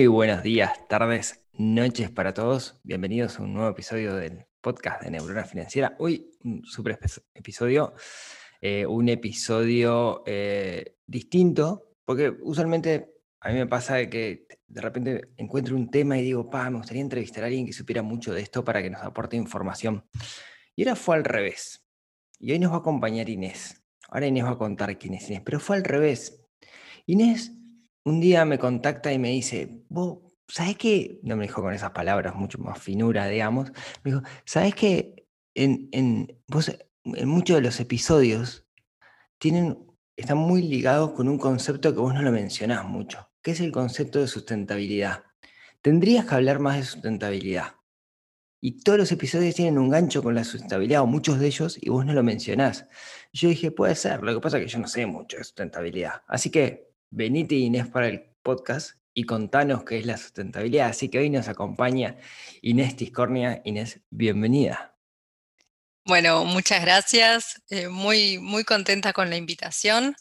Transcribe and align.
Muy 0.00 0.06
buenos 0.06 0.42
días, 0.42 0.88
tardes, 0.88 1.44
noches 1.52 2.10
para 2.10 2.32
todos. 2.32 2.80
Bienvenidos 2.84 3.38
a 3.38 3.42
un 3.42 3.52
nuevo 3.52 3.68
episodio 3.68 4.14
del 4.14 4.46
podcast 4.62 5.02
de 5.02 5.10
Neurona 5.10 5.44
Financiera. 5.44 5.94
Hoy 5.98 6.30
un 6.42 6.64
super 6.64 6.98
episodio, 7.34 7.92
eh, 8.62 8.86
un 8.86 9.10
episodio 9.10 10.22
eh, 10.24 10.96
distinto, 11.06 11.96
porque 12.06 12.34
usualmente 12.40 13.12
a 13.40 13.50
mí 13.50 13.56
me 13.56 13.66
pasa 13.66 14.08
que 14.08 14.46
de 14.66 14.80
repente 14.80 15.32
encuentro 15.36 15.76
un 15.76 15.90
tema 15.90 16.16
y 16.16 16.22
digo, 16.22 16.48
pa, 16.48 16.70
me 16.70 16.78
gustaría 16.78 17.02
entrevistar 17.02 17.44
a 17.44 17.48
alguien 17.48 17.66
que 17.66 17.74
supiera 17.74 18.00
mucho 18.00 18.32
de 18.32 18.40
esto 18.40 18.64
para 18.64 18.82
que 18.82 18.88
nos 18.88 19.02
aporte 19.02 19.36
información. 19.36 20.06
Y 20.76 20.84
ahora 20.84 20.96
fue 20.96 21.16
al 21.16 21.24
revés. 21.24 21.84
Y 22.38 22.52
hoy 22.52 22.58
nos 22.58 22.72
va 22.72 22.76
a 22.76 22.78
acompañar 22.78 23.28
Inés. 23.28 23.84
Ahora 24.08 24.28
Inés 24.28 24.46
va 24.46 24.52
a 24.52 24.58
contar 24.58 24.96
quién 24.96 25.12
es 25.12 25.28
Inés, 25.28 25.42
pero 25.44 25.60
fue 25.60 25.76
al 25.76 25.84
revés. 25.84 26.42
Inés 27.04 27.52
un 28.04 28.20
día 28.20 28.44
me 28.44 28.58
contacta 28.58 29.12
y 29.12 29.18
me 29.18 29.30
dice, 29.30 29.84
vos, 29.88 30.18
¿sabes 30.48 30.76
qué? 30.76 31.20
No 31.22 31.36
me 31.36 31.44
dijo 31.44 31.62
con 31.62 31.72
esas 31.72 31.90
palabras, 31.92 32.34
mucho 32.34 32.58
más 32.58 32.80
finura, 32.80 33.26
digamos. 33.26 33.70
Me 34.02 34.12
dijo, 34.12 34.22
¿sabes 34.44 34.74
qué? 34.74 35.26
En, 35.54 35.88
en, 35.92 36.40
vos, 36.48 36.70
en 37.04 37.28
muchos 37.28 37.56
de 37.56 37.62
los 37.62 37.80
episodios 37.80 38.66
tienen, 39.38 39.78
están 40.16 40.38
muy 40.38 40.62
ligados 40.62 41.12
con 41.12 41.28
un 41.28 41.38
concepto 41.38 41.92
que 41.92 42.00
vos 42.00 42.14
no 42.14 42.22
lo 42.22 42.32
mencionás 42.32 42.84
mucho, 42.84 43.30
que 43.42 43.52
es 43.52 43.60
el 43.60 43.72
concepto 43.72 44.20
de 44.20 44.28
sustentabilidad. 44.28 45.24
Tendrías 45.82 46.26
que 46.26 46.34
hablar 46.34 46.60
más 46.60 46.76
de 46.76 46.84
sustentabilidad. 46.84 47.74
Y 48.62 48.82
todos 48.82 48.98
los 48.98 49.12
episodios 49.12 49.54
tienen 49.54 49.78
un 49.78 49.88
gancho 49.88 50.22
con 50.22 50.34
la 50.34 50.44
sustentabilidad, 50.44 51.00
o 51.00 51.06
muchos 51.06 51.40
de 51.40 51.46
ellos, 51.46 51.78
y 51.80 51.88
vos 51.88 52.04
no 52.04 52.12
lo 52.12 52.22
mencionás. 52.22 52.86
Yo 53.32 53.48
dije, 53.48 53.70
puede 53.70 53.94
ser, 53.94 54.22
lo 54.22 54.34
que 54.34 54.40
pasa 54.40 54.58
es 54.58 54.64
que 54.64 54.70
yo 54.70 54.78
no 54.78 54.86
sé 54.86 55.06
mucho 55.06 55.38
de 55.38 55.44
sustentabilidad. 55.44 56.22
Así 56.26 56.50
que 56.50 56.89
venite 57.10 57.56
Inés 57.56 57.88
para 57.88 58.08
el 58.08 58.22
podcast 58.42 58.92
y 59.14 59.24
contanos 59.24 59.84
qué 59.84 59.98
es 59.98 60.06
la 60.06 60.16
sustentabilidad. 60.16 60.88
Así 60.88 61.08
que 61.08 61.18
hoy 61.18 61.30
nos 61.30 61.48
acompaña 61.48 62.16
Inés 62.62 62.96
Tiscornia. 62.96 63.60
Inés, 63.64 64.00
bienvenida. 64.10 64.96
Bueno, 66.04 66.44
muchas 66.44 66.80
gracias. 66.82 67.62
eh, 67.68 67.88
muy, 67.88 68.38
muy 68.38 68.64
contenta 68.64 69.12
con 69.12 69.30
la 69.30 69.36
invitación. 69.36 70.16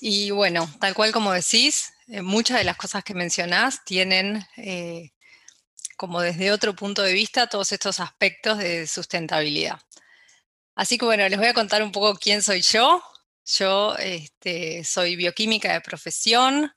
Y 0.00 0.30
bueno, 0.30 0.68
tal 0.80 0.94
cual 0.94 1.12
como 1.12 1.32
decís, 1.32 1.92
eh, 2.08 2.22
muchas 2.22 2.58
de 2.58 2.64
las 2.64 2.76
cosas 2.76 3.04
que 3.04 3.14
mencionás 3.14 3.84
tienen 3.84 4.44
eh, 4.56 5.12
como 5.96 6.20
desde 6.20 6.52
otro 6.52 6.74
punto 6.74 7.02
de 7.02 7.12
vista 7.12 7.46
todos 7.46 7.72
estos 7.72 8.00
aspectos 8.00 8.58
de 8.58 8.86
sustentabilidad. 8.86 9.80
Así 10.74 10.98
que 10.98 11.04
bueno, 11.04 11.28
les 11.28 11.38
voy 11.38 11.48
a 11.48 11.54
contar 11.54 11.82
un 11.82 11.92
poco 11.92 12.16
quién 12.16 12.42
soy 12.42 12.60
yo. 12.62 13.02
Yo 13.44 13.96
este, 13.96 14.84
soy 14.84 15.16
bioquímica 15.16 15.72
de 15.72 15.80
profesión, 15.80 16.72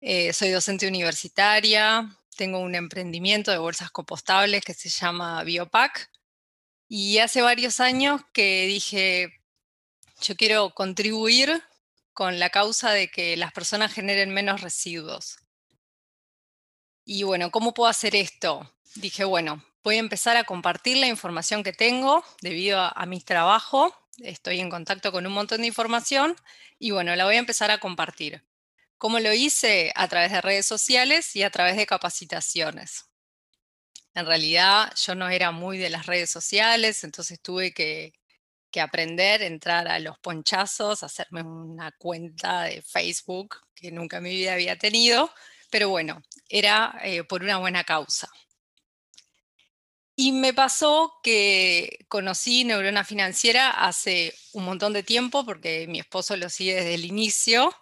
eh, 0.00 0.32
soy 0.32 0.50
docente 0.50 0.86
universitaria, 0.86 2.08
tengo 2.36 2.60
un 2.60 2.74
emprendimiento 2.74 3.50
de 3.50 3.58
bolsas 3.58 3.90
compostables 3.90 4.62
que 4.62 4.74
se 4.74 4.88
llama 4.88 5.42
Biopac. 5.42 6.10
Y 6.88 7.18
hace 7.18 7.42
varios 7.42 7.80
años 7.80 8.20
que 8.32 8.66
dije, 8.66 9.40
yo 10.20 10.36
quiero 10.36 10.70
contribuir 10.70 11.62
con 12.12 12.38
la 12.38 12.50
causa 12.50 12.92
de 12.92 13.10
que 13.10 13.36
las 13.36 13.52
personas 13.52 13.92
generen 13.92 14.32
menos 14.32 14.60
residuos. 14.60 15.38
Y 17.04 17.24
bueno, 17.24 17.50
¿cómo 17.50 17.74
puedo 17.74 17.90
hacer 17.90 18.14
esto? 18.14 18.72
Dije, 18.94 19.24
bueno, 19.24 19.64
voy 19.82 19.96
a 19.96 20.00
empezar 20.00 20.36
a 20.36 20.44
compartir 20.44 20.98
la 20.98 21.08
información 21.08 21.62
que 21.62 21.72
tengo 21.72 22.24
debido 22.40 22.80
a, 22.80 22.88
a 22.88 23.06
mi 23.06 23.20
trabajo. 23.20 23.92
Estoy 24.18 24.60
en 24.60 24.70
contacto 24.70 25.12
con 25.12 25.26
un 25.26 25.32
montón 25.32 25.60
de 25.60 25.66
información 25.66 26.36
y 26.78 26.90
bueno, 26.90 27.14
la 27.16 27.24
voy 27.24 27.36
a 27.36 27.38
empezar 27.38 27.70
a 27.70 27.78
compartir. 27.78 28.42
¿Cómo 28.98 29.20
lo 29.20 29.32
hice? 29.32 29.92
A 29.94 30.08
través 30.08 30.32
de 30.32 30.40
redes 30.40 30.66
sociales 30.66 31.36
y 31.36 31.42
a 31.42 31.50
través 31.50 31.76
de 31.76 31.86
capacitaciones. 31.86 33.04
En 34.14 34.24
realidad 34.26 34.92
yo 34.96 35.14
no 35.14 35.28
era 35.28 35.50
muy 35.50 35.76
de 35.76 35.90
las 35.90 36.06
redes 36.06 36.30
sociales, 36.30 37.04
entonces 37.04 37.40
tuve 37.42 37.72
que, 37.72 38.14
que 38.70 38.80
aprender, 38.80 39.42
entrar 39.42 39.88
a 39.88 39.98
los 39.98 40.18
ponchazos, 40.18 41.02
hacerme 41.02 41.42
una 41.42 41.92
cuenta 41.92 42.64
de 42.64 42.82
Facebook 42.82 43.56
que 43.74 43.92
nunca 43.92 44.18
en 44.18 44.24
mi 44.24 44.30
vida 44.30 44.54
había 44.54 44.78
tenido, 44.78 45.30
pero 45.70 45.90
bueno, 45.90 46.22
era 46.48 46.98
eh, 47.02 47.24
por 47.24 47.42
una 47.42 47.58
buena 47.58 47.84
causa. 47.84 48.28
Y 50.18 50.32
me 50.32 50.54
pasó 50.54 51.12
que 51.22 52.06
conocí 52.08 52.64
Neurona 52.64 53.04
Financiera 53.04 53.70
hace 53.70 54.34
un 54.52 54.64
montón 54.64 54.94
de 54.94 55.02
tiempo, 55.02 55.44
porque 55.44 55.86
mi 55.88 56.00
esposo 56.00 56.36
lo 56.36 56.48
sigue 56.48 56.74
desde 56.74 56.94
el 56.94 57.04
inicio. 57.04 57.72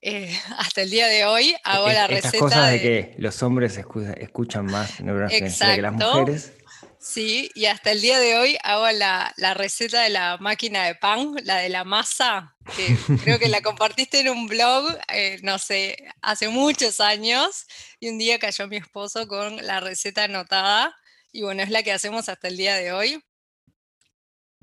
Eh, 0.00 0.34
hasta 0.58 0.80
el 0.82 0.90
día 0.90 1.06
de 1.08 1.26
hoy 1.26 1.54
hago 1.64 1.88
Es- 1.88 1.94
la 1.94 2.06
Estas 2.06 2.22
receta 2.32 2.38
cosas 2.38 2.66
de... 2.70 2.72
de- 2.72 2.80
que 2.80 3.14
los 3.18 3.42
hombres 3.42 3.78
escu- 3.78 4.14
escuchan 4.18 4.64
más 4.66 4.98
neurona 5.00 5.28
financiera 5.28 5.74
que 5.76 5.82
las 5.82 5.92
mujeres. 5.92 6.52
Sí, 7.00 7.50
y 7.54 7.66
hasta 7.66 7.92
el 7.92 8.00
día 8.00 8.18
de 8.18 8.36
hoy 8.38 8.56
hago 8.64 8.90
la, 8.90 9.32
la 9.36 9.54
receta 9.54 10.02
de 10.02 10.08
la 10.10 10.36
máquina 10.38 10.84
de 10.84 10.94
pan, 10.96 11.34
la 11.44 11.58
de 11.58 11.68
la 11.68 11.84
masa, 11.84 12.56
que 12.76 12.96
creo 13.22 13.38
que 13.38 13.48
la 13.48 13.60
compartiste 13.62 14.20
en 14.20 14.30
un 14.30 14.46
blog, 14.48 14.84
eh, 15.12 15.38
no 15.42 15.58
sé, 15.58 15.96
hace 16.22 16.48
muchos 16.48 16.98
años, 17.00 17.66
y 18.00 18.08
un 18.08 18.18
día 18.18 18.38
cayó 18.40 18.66
mi 18.66 18.78
esposo 18.78 19.28
con 19.28 19.64
la 19.64 19.78
receta 19.80 20.24
anotada, 20.24 20.94
y 21.38 21.42
bueno, 21.42 21.62
es 21.62 21.70
la 21.70 21.84
que 21.84 21.92
hacemos 21.92 22.28
hasta 22.28 22.48
el 22.48 22.56
día 22.56 22.74
de 22.74 22.90
hoy. 22.90 23.22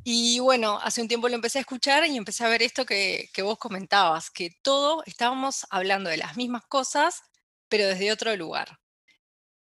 Y 0.04 0.40
bueno, 0.40 0.78
hace 0.84 1.02
un 1.02 1.08
tiempo 1.08 1.30
lo 1.30 1.36
empecé 1.36 1.60
a 1.60 1.62
escuchar 1.62 2.06
y 2.06 2.18
empecé 2.18 2.44
a 2.44 2.50
ver 2.50 2.62
esto 2.62 2.86
que, 2.86 3.30
que 3.34 3.44
vos 3.44 3.58
comentabas, 3.58 4.30
que 4.30 4.50
todo 4.62 5.02
estábamos 5.06 5.66
hablando 5.70 6.10
de 6.10 6.18
las 6.18 6.36
mismas 6.36 6.66
cosas, 6.66 7.22
pero 7.70 7.88
desde 7.88 8.12
otro 8.12 8.36
lugar. 8.36 8.78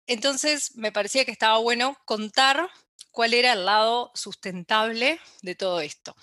Entonces 0.09 0.75
me 0.75 0.91
parecía 0.91 1.25
que 1.25 1.31
estaba 1.31 1.59
bueno 1.59 1.97
contar 2.07 2.69
cuál 3.13 3.35
era 3.35 3.53
el 3.53 3.67
lado 3.67 4.11
sustentable 4.17 5.21
de 5.43 5.55
todo 5.55 5.81
esto. 5.81 6.17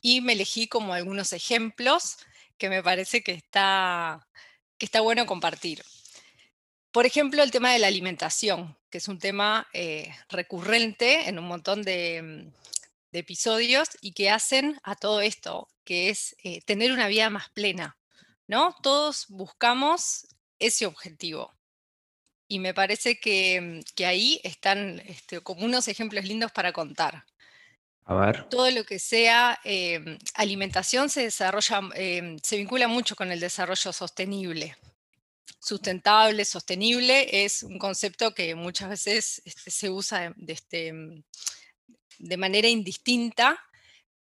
Y 0.00 0.22
me 0.22 0.32
elegí 0.32 0.66
como 0.66 0.92
algunos 0.92 1.32
ejemplos 1.32 2.16
que 2.58 2.68
me 2.68 2.82
parece 2.82 3.22
que 3.22 3.32
está, 3.32 4.26
que 4.76 4.86
está 4.86 5.02
bueno 5.02 5.24
compartir. 5.24 5.84
Por 6.94 7.06
ejemplo, 7.06 7.42
el 7.42 7.50
tema 7.50 7.72
de 7.72 7.80
la 7.80 7.88
alimentación, 7.88 8.76
que 8.88 8.98
es 8.98 9.08
un 9.08 9.18
tema 9.18 9.66
eh, 9.72 10.14
recurrente 10.28 11.28
en 11.28 11.40
un 11.40 11.44
montón 11.44 11.82
de, 11.82 12.22
mm, 12.22 12.52
de 13.10 13.18
episodios 13.18 13.88
y 14.00 14.12
que 14.12 14.30
hacen 14.30 14.78
a 14.84 14.94
todo 14.94 15.20
esto, 15.20 15.68
que 15.82 16.08
es 16.08 16.36
eh, 16.44 16.60
tener 16.60 16.92
una 16.92 17.08
vida 17.08 17.30
más 17.30 17.48
plena, 17.48 17.96
¿no? 18.46 18.76
Todos 18.80 19.26
buscamos 19.28 20.28
ese 20.60 20.86
objetivo. 20.86 21.52
Y 22.46 22.60
me 22.60 22.74
parece 22.74 23.18
que, 23.18 23.60
mm, 23.60 23.80
que 23.96 24.06
ahí 24.06 24.40
están 24.44 25.02
este, 25.04 25.40
como 25.40 25.64
unos 25.64 25.88
ejemplos 25.88 26.24
lindos 26.24 26.52
para 26.52 26.72
contar. 26.72 27.24
A 28.04 28.14
ver. 28.14 28.44
Todo 28.44 28.70
lo 28.70 28.84
que 28.84 29.00
sea 29.00 29.58
eh, 29.64 30.16
alimentación 30.34 31.10
se 31.10 31.22
desarrolla, 31.22 31.80
eh, 31.96 32.36
se 32.40 32.56
vincula 32.56 32.86
mucho 32.86 33.16
con 33.16 33.32
el 33.32 33.40
desarrollo 33.40 33.92
sostenible. 33.92 34.76
Sustentable, 35.58 36.44
sostenible 36.44 37.44
es 37.44 37.62
un 37.62 37.78
concepto 37.78 38.34
que 38.34 38.54
muchas 38.54 38.90
veces 38.90 39.42
este, 39.44 39.70
se 39.70 39.90
usa 39.90 40.34
este, 40.46 40.92
mm, 40.92 41.22
de 42.18 42.36
manera 42.36 42.68
indistinta, 42.68 43.58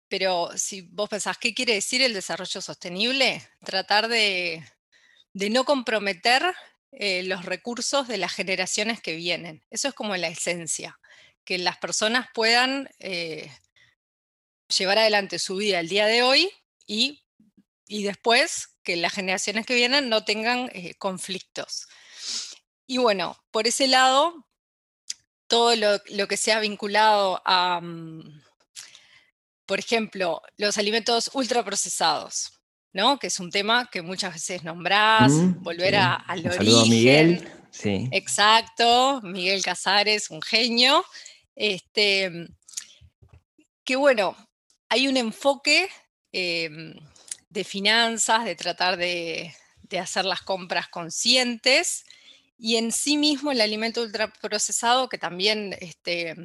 pero 0.07 0.49
si 0.57 0.81
vos 0.81 1.09
pensás, 1.09 1.37
¿qué 1.37 1.53
quiere 1.53 1.75
decir 1.75 2.01
el 2.01 2.13
desarrollo 2.13 2.61
sostenible? 2.61 3.47
Tratar 3.63 4.07
de, 4.07 4.63
no 5.33 5.63
comprometer 5.63 6.43
eh, 6.91 7.23
los 7.23 7.45
recursos 7.45 8.07
de 8.07 8.17
las 8.17 8.33
generaciones 8.33 9.01
que 9.01 9.15
vienen. 9.15 9.63
Eso 9.69 9.87
es 9.87 9.93
como 9.93 10.17
la 10.17 10.27
esencia, 10.27 10.99
que 11.45 11.57
las 11.57 11.77
personas 11.77 12.27
puedan 12.33 12.89
eh, 12.99 13.51
llevar 14.77 14.97
adelante 14.97 15.39
su 15.39 15.57
vida 15.57 15.79
el 15.79 15.89
día 15.89 16.07
de 16.07 16.23
hoy 16.23 16.51
y 16.85 17.23
después 17.87 18.78
que 18.89 18.95
las 18.95 19.13
generaciones 19.13 19.67
que 19.67 19.75
vienen 19.75 20.09
no 20.09 20.25
tengan 20.25 20.71
eh, 20.73 20.95
conflictos. 20.95 21.87
Y 22.87 22.97
bueno, 22.97 23.37
por 23.51 23.67
ese 23.67 23.87
lado, 23.87 24.47
todo 25.45 25.75
lo, 25.75 26.27
que 26.27 26.37
sea 26.37 26.59
vinculado 26.59 27.39
a, 27.45 27.81
mm, 27.81 28.41
por 29.67 29.77
ejemplo, 29.77 30.41
los 30.57 30.79
alimentos 30.79 31.29
ultraprocesados, 31.35 32.59
¿no? 32.91 33.19
Que 33.19 33.27
es 33.27 33.39
un 33.39 33.51
tema 33.51 33.87
que 33.91 34.01
muchas 34.01 34.33
veces 34.33 34.63
nombrás, 34.63 35.31
Mm, 35.33 35.61
volver 35.61 35.91
sí. 35.91 35.95
a, 35.97 36.15
al 36.15 36.45
Un 36.47 36.51
saludo 36.51 36.77
a 36.77 36.81
origen. 36.81 36.97
Miguel. 36.97 37.53
Sí. 37.69 38.09
Exacto, 38.11 39.21
Miguel 39.21 39.61
Casares, 39.61 40.31
un 40.31 40.41
genio. 40.41 41.05
Este, 41.55 42.47
que 43.83 43.95
bueno, 43.95 44.35
hay 44.89 45.07
un 45.07 45.15
enfoque 45.15 45.89
em, 46.31 46.95
de 47.49 47.63
finanzas, 47.63 48.45
de 48.45 48.55
tratar 48.55 48.97
de, 48.97 49.53
de 49.83 49.99
hacer 49.99 50.25
las 50.25 50.41
compras 50.41 50.87
conscientes 50.87 52.05
y 52.57 52.75
en 52.75 52.91
sí 52.91 53.17
mismo 53.17 53.51
el 53.51 53.61
alimento 53.61 54.01
ultraprocesado, 54.01 55.09
que 55.09 55.17
también 55.17 55.75
este, 55.79 56.35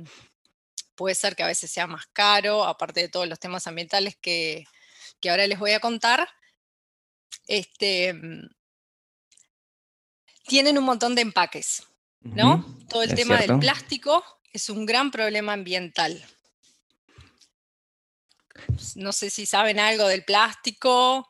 puede 0.94 1.14
ser 1.14 1.36
que 1.36 1.42
a 1.42 1.48
veces 1.48 1.70
sea 1.70 1.86
más 1.86 2.06
caro, 2.12 2.64
aparte 2.64 3.00
de 3.00 3.08
todos 3.08 3.28
los 3.28 3.40
temas 3.40 3.66
ambientales 3.66 4.16
que, 4.16 4.64
que 5.20 5.30
ahora 5.30 5.46
les 5.46 5.58
voy 5.58 5.72
a 5.72 5.80
contar, 5.80 6.28
este, 7.46 8.14
tienen 10.46 10.78
un 10.78 10.84
montón 10.84 11.14
de 11.14 11.22
empaques, 11.22 11.82
¿no? 12.20 12.64
Todo 12.88 13.02
el 13.02 13.10
es 13.10 13.16
tema 13.16 13.36
cierto. 13.36 13.54
del 13.54 13.60
plástico 13.60 14.24
es 14.52 14.70
un 14.70 14.86
gran 14.86 15.10
problema 15.10 15.52
ambiental. 15.52 16.24
No 18.96 19.12
sé 19.12 19.30
si 19.30 19.46
saben 19.46 19.78
algo 19.78 20.08
del 20.08 20.24
plástico, 20.24 21.28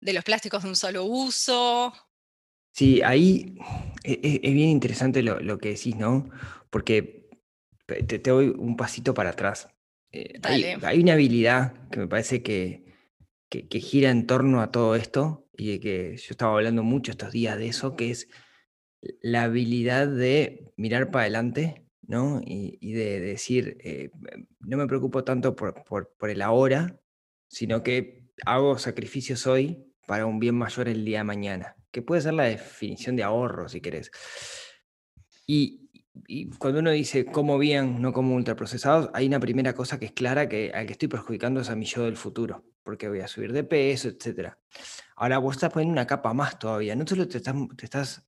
de 0.00 0.12
los 0.12 0.24
plásticos 0.24 0.62
de 0.62 0.68
un 0.68 0.76
solo 0.76 1.04
uso. 1.04 1.92
Sí, 2.72 3.02
ahí 3.02 3.56
e- 4.04 4.20
e- 4.22 4.40
es, 4.42 4.54
bien 4.54 4.68
interesante 4.68 5.22
lo, 5.22 5.40
lo 5.40 5.58
que 5.58 5.70
decís, 5.70 5.96
¿no? 5.96 6.30
Porque 6.70 7.28
te, 7.86 8.02
te 8.02 8.30
doy 8.30 8.54
un 8.56 8.76
pasito 8.76 9.14
para 9.14 9.30
atrás. 9.30 9.68
Eh, 10.12 10.40
hay 10.82 11.00
una 11.00 11.14
habilidad 11.14 11.88
que 11.90 12.00
me 12.00 12.06
parece 12.06 12.42
que, 12.42 12.84
que, 13.48 13.68
que 13.68 13.80
gira 13.80 14.10
en 14.10 14.26
torno 14.26 14.62
a 14.62 14.70
todo 14.70 14.94
esto 14.94 15.48
y 15.56 15.72
de 15.72 15.80
que 15.80 16.16
yo 16.16 16.28
estaba 16.30 16.54
hablando 16.54 16.82
mucho 16.82 17.10
estos 17.10 17.32
días 17.32 17.58
de 17.58 17.68
eso, 17.68 17.96
que 17.96 18.10
es 18.10 18.28
la 19.20 19.44
habilidad 19.44 20.08
de 20.08 20.72
mirar 20.76 21.10
para 21.10 21.22
adelante, 21.22 21.87
¿no? 22.08 22.40
Y, 22.44 22.92
de 22.94 23.20
decir, 23.20 23.76
eh, 23.80 24.10
no 24.60 24.78
me 24.78 24.86
preocupo 24.86 25.22
tanto 25.24 25.54
por, 25.54 25.84
por- 25.84 26.30
el 26.30 26.42
ahora, 26.42 26.98
sino 27.48 27.82
que 27.82 28.30
hago 28.46 28.78
sacrificios 28.78 29.46
hoy 29.46 29.84
para 30.06 30.26
un 30.26 30.40
bien 30.40 30.56
mayor 30.56 30.88
el 30.88 31.04
día 31.04 31.18
de 31.18 31.24
mañana, 31.24 31.76
que 31.92 32.00
puede 32.02 32.22
ser 32.22 32.32
la 32.34 32.44
definición 32.44 33.14
de 33.14 33.22
ahorro, 33.24 33.68
si 33.68 33.80
querés. 33.82 34.10
Y, 35.46 35.84
cuando 36.58 36.80
uno 36.80 36.90
dice 36.90 37.26
como 37.26 37.58
bien, 37.58 38.02
no 38.02 38.12
como 38.12 38.34
ultraprocesados, 38.34 39.10
hay 39.14 39.26
una 39.28 39.38
primera 39.38 39.74
cosa 39.74 40.00
que 40.00 40.06
es 40.06 40.12
clara 40.12 40.48
que 40.48 40.72
al 40.74 40.86
que 40.86 40.92
estoy 40.92 41.08
perjudicando 41.08 41.60
es 41.60 41.70
a 41.70 41.76
mi 41.76 41.84
yo 41.84 42.04
del 42.04 42.16
futuro, 42.16 42.64
porque 42.82 43.08
voy 43.08 43.20
a 43.20 43.28
subir 43.28 43.52
de 43.52 43.62
peso, 43.62 44.08
etcétera. 44.08 44.58
Ahora 45.14 45.38
vos 45.38 45.56
estás 45.56 45.72
poniendo 45.72 45.92
una 45.92 46.06
capa 46.06 46.34
más 46.34 46.58
todavía, 46.58 46.96
no 46.96 47.06
solo 47.06 47.28
te 47.28 47.36
estás, 47.36 47.54
te 47.76 47.84
estás 47.84 48.26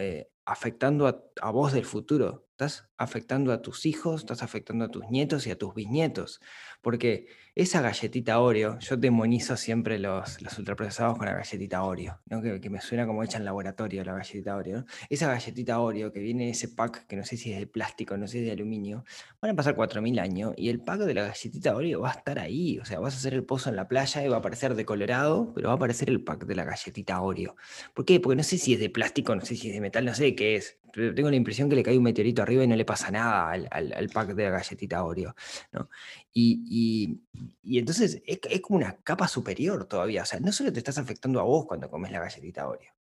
eh, 0.00 0.30
afectando 0.46 1.06
a, 1.06 1.22
a 1.42 1.50
vos 1.50 1.72
del 1.74 1.84
futuro, 1.84 2.47
estás 2.58 2.88
afectando 2.96 3.52
a 3.52 3.62
tus 3.62 3.86
hijos, 3.86 4.22
estás 4.22 4.42
afectando 4.42 4.84
a 4.84 4.90
tus 4.90 5.08
nietos 5.10 5.46
y 5.46 5.52
a 5.52 5.56
tus 5.56 5.74
bisnietos, 5.74 6.40
porque 6.82 7.28
esa 7.54 7.80
galletita 7.80 8.40
Oreo, 8.40 8.78
yo 8.80 8.96
demonizo 8.96 9.56
siempre 9.56 10.00
los, 10.00 10.42
los 10.42 10.58
ultraprocesados 10.58 11.16
con 11.18 11.26
la 11.26 11.34
galletita 11.34 11.84
Oreo, 11.84 12.20
que, 12.60 12.68
me 12.68 12.80
suena 12.80 13.06
como 13.06 13.22
hecha 13.22 13.38
en 13.38 13.44
laboratorio 13.44 14.04
la 14.04 14.14
galletita 14.14 14.56
Oreo. 14.56 14.84
Esa 15.08 15.28
galletita 15.28 15.78
Oreo 15.80 16.12
que 16.12 16.18
viene 16.18 16.44
en 16.44 16.50
ese 16.50 16.68
pack, 16.68 17.06
que 17.06 17.14
no 17.16 17.24
sé 17.24 17.36
si 17.36 17.52
es 17.52 17.60
de 17.60 17.66
plástico, 17.68 18.16
no 18.16 18.26
sé 18.26 18.32
si 18.32 18.38
es 18.40 18.46
de 18.46 18.52
aluminio, 18.52 19.04
van 19.40 19.52
a 19.52 19.54
pasar 19.54 19.76
4.000 19.76 20.20
años 20.20 20.54
y 20.56 20.68
el 20.68 20.80
pack 20.80 21.00
de 21.00 21.14
la 21.14 21.22
galletita 21.22 21.76
Oreo 21.76 22.00
va 22.00 22.10
a 22.10 22.14
estar 22.14 22.40
ahí, 22.40 22.80
o 22.80 22.84
sea, 22.84 22.98
vas 22.98 23.14
a 23.14 23.18
hacer 23.18 23.34
el 23.34 23.44
pozo 23.44 23.70
en 23.70 23.76
la 23.76 23.86
playa 23.86 24.24
y 24.24 24.28
va 24.28 24.36
a 24.36 24.38
aparecer 24.40 24.74
de 24.74 24.84
colorado, 24.84 25.52
pero 25.54 25.68
va 25.68 25.74
a 25.74 25.76
aparecer 25.76 26.10
el 26.10 26.22
pack 26.24 26.44
de 26.44 26.56
la 26.56 26.64
galletita 26.64 27.20
Oreo. 27.20 27.54
¿Por 27.94 28.04
qué? 28.04 28.18
Porque 28.18 28.36
no 28.36 28.42
sé 28.42 28.58
si 28.58 28.74
es 28.74 28.80
de 28.80 28.90
plástico, 28.90 29.34
no 29.36 29.44
sé 29.44 29.54
si 29.54 29.68
es 29.68 29.74
de 29.74 29.80
metal, 29.80 30.04
no 30.04 30.14
sé 30.14 30.34
qué 30.34 30.56
es. 30.56 30.78
Pero 30.92 31.14
tengo 31.14 31.30
la 31.30 31.36
impresión 31.36 31.68
que 31.68 31.76
le 31.76 31.82
cae 31.82 31.96
un 31.98 32.04
meteorito 32.04 32.42
arriba 32.48 32.64
y 32.64 32.66
no 32.66 32.76
le 32.76 32.84
pasa 32.84 33.10
nada 33.10 33.50
al, 33.50 33.68
al- 33.70 33.92
al 33.92 34.08
pack 34.08 34.30
de 34.34 34.44
la 34.44 34.50
galletita 34.50 35.04
Oreo. 35.04 35.34
¿no? 35.72 35.88
Y, 36.32 36.62
y- 36.68 37.20
y 37.62 37.78
entonces 37.78 38.22
es, 38.26 38.40
es 38.48 38.60
como 38.60 38.78
una 38.78 38.96
capa 39.02 39.28
superior 39.28 39.84
todavía. 39.84 40.22
O 40.22 40.26
sea, 40.26 40.40
no 40.40 40.50
solo 40.52 40.72
te 40.72 40.78
estás 40.80 40.98
afectando 40.98 41.40
a 41.40 41.44
vos 41.44 41.66
cuando 41.66 41.88
comes 41.90 42.10
la 42.10 42.20
galletita 42.20 42.66
Oreo. 42.66 42.92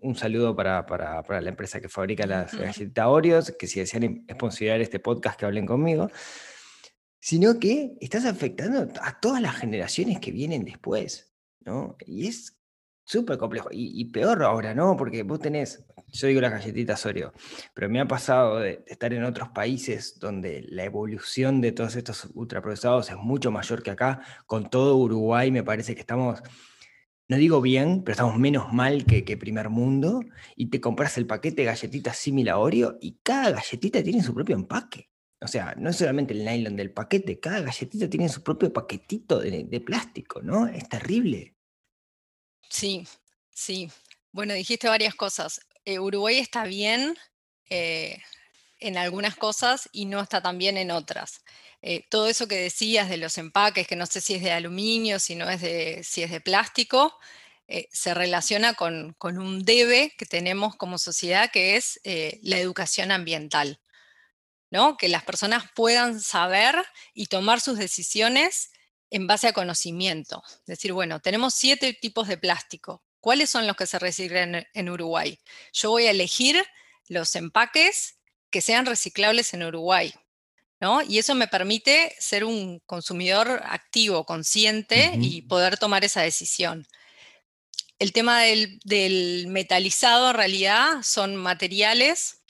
Un 0.00 0.16
saludo 0.16 0.56
para, 0.56 0.84
para- 0.86 1.22
para 1.22 1.40
la 1.40 1.48
empresa 1.50 1.80
que 1.80 1.88
fabrica 1.88 2.26
las 2.26 2.52
Ujú. 2.54 2.62
galletitas 2.62 3.06
Oreos, 3.06 3.50
que 3.58 3.66
si 3.68 3.78
desean 3.80 4.24
sponsorar 4.32 4.80
este 4.80 4.98
podcast, 4.98 5.38
que 5.38 5.46
hablen 5.46 5.66
conmigo. 5.66 6.10
Sino 7.20 7.58
que 7.58 7.96
estás 8.00 8.24
afectando 8.24 8.88
a 9.00 9.20
todas 9.20 9.40
las 9.42 9.56
generaciones 9.56 10.20
que 10.20 10.30
vienen 10.30 10.64
después, 10.64 11.32
¿no? 11.64 11.96
Y 12.06 12.28
es 12.28 12.55
súper 13.06 13.38
complejo. 13.38 13.68
Y, 13.72 13.98
y 13.98 14.04
peor 14.06 14.42
ahora, 14.42 14.74
¿no? 14.74 14.96
Porque 14.96 15.22
vos 15.22 15.40
tenés, 15.40 15.86
yo 16.12 16.26
digo 16.26 16.40
las 16.40 16.50
galletitas 16.50 17.06
Oreo, 17.06 17.32
pero 17.72 17.88
me 17.88 18.00
ha 18.00 18.06
pasado 18.06 18.58
de, 18.58 18.84
estar 18.86 19.14
en 19.14 19.24
otros 19.24 19.48
países 19.50 20.18
donde 20.18 20.66
la 20.68 20.84
evolución 20.84 21.60
de 21.60 21.72
todos 21.72 21.96
estos 21.96 22.28
ultraprocesados 22.34 23.08
es 23.10 23.16
mucho 23.16 23.50
mayor 23.50 23.82
que 23.82 23.92
acá. 23.92 24.20
Con 24.46 24.68
todo 24.68 24.96
Uruguay 24.96 25.50
me 25.50 25.62
parece 25.62 25.94
que 25.94 26.00
estamos, 26.00 26.42
no 27.28 27.36
digo 27.36 27.60
bien, 27.62 28.02
pero 28.04 28.12
estamos 28.12 28.38
menos 28.38 28.72
mal 28.72 29.04
que, 29.06 29.36
primer 29.36 29.70
mundo. 29.70 30.20
Y 30.56 30.66
te 30.70 30.80
compras 30.80 31.16
el 31.16 31.26
paquete 31.26 31.62
de 31.62 31.66
galletitas 31.66 32.16
similar 32.16 32.56
a 32.56 32.58
Oreo 32.58 32.98
y 33.00 33.18
cada 33.22 33.52
galletita 33.52 34.02
tiene 34.02 34.22
su 34.22 34.34
propio 34.34 34.56
empaque. 34.56 35.10
O 35.40 35.48
sea, 35.48 35.74
no 35.78 35.90
es 35.90 35.96
solamente 35.96 36.34
el 36.34 36.44
nylon 36.44 36.76
del 36.76 36.92
paquete, 36.92 37.38
cada 37.38 37.60
galletita 37.60 38.08
tiene 38.08 38.28
su 38.28 38.42
propio 38.42 38.72
paquetito 38.72 39.38
de 39.40 39.82
plástico, 39.84 40.40
¿no? 40.42 40.66
Es 40.66 40.88
terrible. 40.88 41.55
Sí, 42.68 43.06
sí. 43.52 43.90
Bueno, 44.32 44.54
dijiste 44.54 44.88
varias 44.88 45.14
cosas. 45.14 45.60
Eh, 45.84 45.98
Uruguay 45.98 46.38
está 46.38 46.64
bien 46.64 47.16
eh, 47.70 48.22
en 48.80 48.98
algunas 48.98 49.36
cosas 49.36 49.88
y 49.92 50.06
no 50.06 50.20
está 50.20 50.42
tan 50.42 50.58
bien 50.58 50.76
en 50.76 50.90
otras. 50.90 51.42
Eh, 51.82 52.04
todo 52.10 52.28
eso 52.28 52.48
que 52.48 52.56
decías 52.56 53.08
de 53.08 53.16
los 53.18 53.38
empaques, 53.38 53.86
que 53.86 53.96
no 53.96 54.06
sé 54.06 54.20
si 54.20 54.34
es 54.34 54.42
de 54.42 54.52
aluminio, 54.52 55.18
si 55.18 55.36
no 55.36 55.48
es 55.48 55.60
de, 55.60 56.02
si 56.04 56.22
es 56.22 56.30
de 56.30 56.40
plástico, 56.40 57.16
se 57.90 58.14
relaciona 58.14 58.74
con, 58.74 59.14
con 59.18 59.38
un 59.38 59.64
debe 59.64 60.14
que 60.16 60.24
tenemos 60.24 60.76
como 60.76 60.98
sociedad, 60.98 61.50
que 61.50 61.74
es 61.74 62.00
la 62.04 62.58
educación 62.58 63.10
ambiental. 63.10 63.80
¿no? 64.70 64.96
Que 64.96 65.08
las 65.08 65.24
personas 65.24 65.64
puedan 65.74 66.20
saber 66.20 66.76
y 67.14 67.26
tomar 67.26 67.60
sus 67.60 67.78
decisiones 67.78 68.70
en 69.10 69.26
base 69.26 69.48
a 69.48 69.52
conocimiento. 69.52 70.42
Decir, 70.66 70.92
bueno, 70.92 71.20
tenemos 71.20 71.54
siete 71.54 71.92
tipos 71.94 72.28
de 72.28 72.38
plástico. 72.38 73.02
¿Cuáles 73.20 73.50
son 73.50 73.66
los 73.66 73.76
que 73.76 73.86
se 73.86 73.98
reciclan 73.98 74.54
en, 74.54 74.66
en 74.72 74.88
Uruguay? 74.88 75.38
Yo 75.72 75.90
voy 75.90 76.06
a 76.06 76.10
elegir 76.10 76.64
los 77.08 77.34
empaques 77.36 78.18
que 78.50 78.60
sean 78.60 78.86
reciclables 78.86 79.52
en 79.54 79.62
Uruguay. 79.64 80.12
¿no? 80.80 81.02
Y 81.02 81.18
eso 81.18 81.34
me 81.34 81.48
permite 81.48 82.14
ser 82.18 82.44
un 82.44 82.80
consumidor 82.80 83.62
activo, 83.64 84.24
consciente 84.26 85.12
y 85.20 85.42
poder 85.42 85.78
tomar 85.78 86.04
esa 86.04 86.20
decisión. 86.22 86.86
El 87.98 88.12
tema 88.12 88.42
del, 88.42 88.78
del 88.84 89.46
metalizado 89.48 90.30
en 90.30 90.36
realidad 90.36 91.02
son 91.02 91.34
materiales 91.34 92.42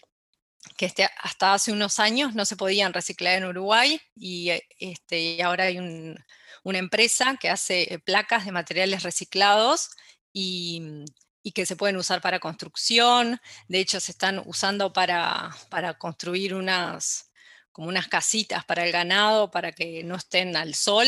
que 0.77 0.87
este, 0.87 1.09
hasta 1.19 1.55
hace 1.55 1.71
unos 1.71 2.01
años 2.01 2.35
no 2.35 2.45
se 2.45 2.57
podían 2.57 2.93
reciclar 2.93 3.37
en 3.39 3.45
Uruguay 3.45 4.01
y, 4.17 4.51
este, 4.81 5.21
y 5.21 5.41
ahora 5.41 5.65
hay 5.65 5.79
un- 5.79 6.19
una 6.67 6.79
empresa 6.79 7.37
que 7.41 7.49
hace 7.49 7.95
eh, 7.95 8.01
placas 8.01 8.45
de 8.45 8.51
materiales 8.51 9.05
reciclados 9.05 9.91
y, 10.33 10.81
mm, 10.81 11.05
y 11.45 11.53
que 11.53 11.65
se 11.65 11.77
pueden 11.77 11.97
usar 11.97 12.21
para 12.21 12.41
construcción. 12.41 13.41
De 13.69 13.79
hecho, 13.79 14.01
se 14.01 14.11
están 14.11 14.43
usando 14.47 14.93
para, 14.93 15.57
para 15.71 15.97
construir 15.97 16.55
unas, 16.55 17.31
como 17.71 17.87
unas 17.89 18.09
casitas 18.09 18.65
para 18.65 18.85
el 18.85 18.91
ganado 18.91 19.49
para 19.49 19.71
que 19.71 20.03
no 20.03 20.17
estén 20.17 20.57
al 20.57 20.75
sol. 20.75 21.07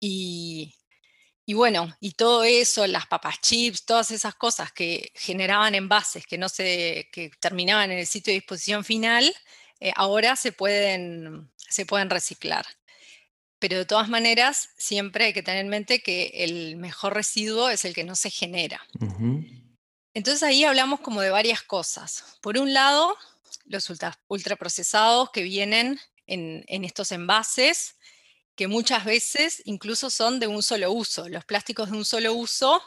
Y, 0.00 0.74
y 1.44 1.52
bueno, 1.52 1.94
y 2.00 2.12
todo 2.12 2.42
eso, 2.42 2.86
las 2.86 3.06
papas 3.06 3.42
chips, 3.42 3.84
todas 3.84 4.10
esas 4.12 4.34
cosas 4.34 4.72
que 4.72 5.12
generaban 5.14 5.74
envases 5.74 6.26
que 6.26 6.38
no 6.38 6.48
se, 6.48 7.10
que 7.12 7.30
terminaban 7.38 7.90
en 7.90 7.98
el 7.98 8.06
sitio 8.06 8.32
de 8.32 8.40
disposición 8.40 8.82
final, 8.82 9.30
eh, 9.80 9.92
ahora 9.94 10.36
se 10.36 10.52
pueden, 10.52 11.52
se 11.58 11.84
pueden 11.84 12.08
reciclar. 12.08 12.64
Pero 13.58 13.76
de 13.76 13.84
todas 13.84 14.08
maneras, 14.08 14.70
siempre 14.76 15.26
hay 15.26 15.32
que 15.32 15.42
tener 15.42 15.60
en 15.62 15.68
mente 15.68 16.00
que 16.02 16.30
el 16.34 16.76
mejor 16.76 17.14
residuo 17.14 17.68
es 17.68 17.84
el 17.84 17.94
que 17.94 18.04
no 18.04 18.14
se 18.14 18.30
genera. 18.30 18.80
Entonces 20.14 20.42
ahí 20.42 20.64
hablamos 20.64 21.00
como 21.00 21.20
de 21.20 21.30
varias 21.30 21.62
cosas. 21.62 22.24
Por 22.40 22.58
un 22.58 22.72
lado, 22.72 23.16
los 23.66 23.90
ultra- 23.90 24.18
ultraprocesados 24.28 25.30
que 25.30 25.42
vienen 25.42 26.00
en, 26.26 26.64
en 26.68 26.84
estos 26.84 27.10
envases, 27.12 27.96
que 28.54 28.68
muchas 28.68 29.04
veces 29.04 29.62
incluso 29.64 30.10
son 30.10 30.40
de 30.40 30.46
un 30.46 30.62
solo 30.62 30.92
uso. 30.92 31.28
Los 31.28 31.44
plásticos 31.44 31.90
de 31.90 31.96
un 31.96 32.04
solo 32.04 32.34
uso 32.34 32.82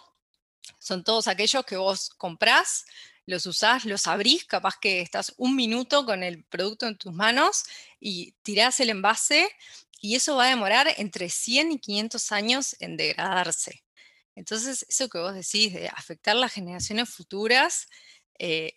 son 0.79 1.03
todos 1.03 1.27
aquellos 1.27 1.65
que 1.65 1.77
vos 1.77 2.09
comprás, 2.17 2.85
los 3.25 3.45
usás, 3.45 3.85
los 3.85 4.07
abrís, 4.07 4.45
capaz 4.45 4.75
que 4.81 5.01
estás 5.01 5.33
un 5.37 5.55
minuto 5.55 6.05
con 6.05 6.23
el 6.23 6.43
producto 6.43 6.87
en 6.87 6.97
tus 6.97 7.13
manos 7.13 7.63
y 7.99 8.33
tirás 8.41 8.79
el 8.79 8.89
envase 8.89 9.49
y 10.01 10.15
eso 10.15 10.35
va 10.35 10.47
a 10.47 10.49
demorar 10.49 10.87
entre 10.97 11.29
100 11.29 11.73
y 11.73 11.79
500 11.79 12.31
años 12.31 12.75
en 12.79 12.97
degradarse. 12.97 13.83
Entonces, 14.35 14.83
eso 14.89 15.07
que 15.07 15.19
vos 15.19 15.35
decís 15.35 15.73
de 15.73 15.87
afectar 15.89 16.35
las 16.35 16.51
generaciones 16.51 17.07
futuras 17.07 17.87
eh, 18.39 18.73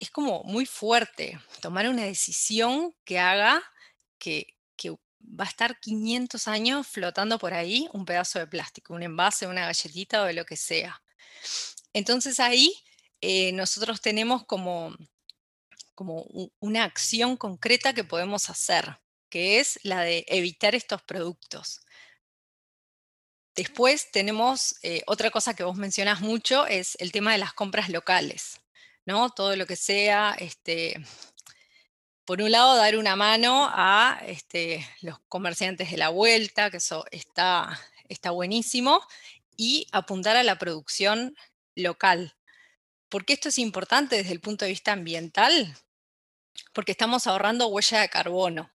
es 0.00 0.10
como 0.10 0.42
muy 0.44 0.64
fuerte, 0.64 1.38
tomar 1.60 1.88
una 1.88 2.04
decisión 2.04 2.94
que 3.04 3.18
haga 3.18 3.62
que, 4.18 4.46
va 5.28 5.42
a 5.42 5.48
estar 5.48 5.80
500 5.80 6.46
años 6.46 6.86
flotando 6.86 7.36
por 7.36 7.52
ahí 7.52 7.88
un 7.92 8.04
pedazo 8.04 8.38
de 8.38 8.46
plástico, 8.46 8.94
un 8.94 9.02
envase, 9.02 9.48
una 9.48 9.66
galletita 9.66 10.22
o 10.22 10.24
de 10.26 10.34
lo 10.34 10.44
que 10.44 10.56
sea. 10.56 11.02
Entonces 11.92 12.38
ahí 12.38 12.72
eh, 13.20 13.50
nosotros 13.50 14.00
tenemos 14.00 14.46
como, 14.46 14.94
como 15.96 16.26
una 16.60 16.84
acción 16.84 17.36
concreta 17.36 17.92
que 17.92 18.04
podemos 18.04 18.48
hacer, 18.48 19.00
que 19.28 19.60
es 19.60 19.78
la 19.82 20.02
de 20.02 20.24
evitar 20.28 20.74
estos 20.74 21.02
productos. 21.02 21.80
Después 23.54 24.10
tenemos 24.10 24.76
eh, 24.82 25.02
otra 25.06 25.30
cosa 25.30 25.54
que 25.54 25.64
vos 25.64 25.76
mencionás 25.76 26.20
mucho, 26.20 26.66
es 26.66 26.96
el 27.00 27.10
tema 27.10 27.32
de 27.32 27.38
las 27.38 27.54
compras 27.54 27.88
locales, 27.88 28.60
¿no? 29.06 29.30
Todo 29.30 29.56
lo 29.56 29.66
que 29.66 29.76
sea, 29.76 30.36
este, 30.38 31.02
por 32.26 32.42
un 32.42 32.50
lado, 32.50 32.76
dar 32.76 32.98
una 32.98 33.16
mano 33.16 33.70
a 33.72 34.20
este, 34.26 34.86
los 35.00 35.18
comerciantes 35.28 35.90
de 35.90 35.96
la 35.96 36.10
vuelta, 36.10 36.70
que 36.70 36.78
eso 36.78 37.06
está, 37.10 37.80
está 38.08 38.30
buenísimo, 38.30 39.00
y 39.56 39.86
apuntar 39.92 40.36
a 40.36 40.42
la 40.42 40.58
producción 40.58 41.34
local. 41.74 42.36
¿Por 43.08 43.24
qué 43.24 43.34
esto 43.34 43.48
es 43.48 43.58
importante 43.58 44.16
desde 44.16 44.32
el 44.32 44.40
punto 44.40 44.64
de 44.64 44.72
vista 44.72 44.92
ambiental? 44.92 45.78
Porque 46.74 46.92
estamos 46.92 47.26
ahorrando 47.26 47.68
huella 47.68 48.00
de 48.00 48.08
carbono. 48.10 48.70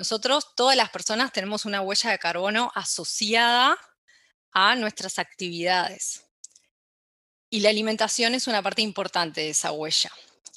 Nosotros, 0.00 0.54
todas 0.56 0.76
las 0.76 0.88
personas, 0.88 1.30
tenemos 1.30 1.66
una 1.66 1.82
huella 1.82 2.10
de 2.10 2.18
carbono 2.18 2.72
asociada 2.74 3.76
a 4.50 4.74
nuestras 4.74 5.18
actividades. 5.18 6.24
Y 7.50 7.60
la 7.60 7.68
alimentación 7.68 8.34
es 8.34 8.46
una 8.46 8.62
parte 8.62 8.80
importante 8.80 9.42
de 9.42 9.50
esa 9.50 9.72
huella. 9.72 10.10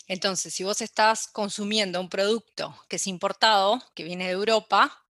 Entonces, 0.07 0.53
si 0.53 0.63
vos 0.63 0.79
estás 0.79 1.27
consumiendo 1.27 2.00
un 2.00 2.07
producto 2.07 2.73
que 2.88 2.95
es 2.95 3.05
importado, 3.05 3.83
que 3.93 4.05
viene 4.05 4.27
de 4.27 4.31
Europa, 4.31 5.05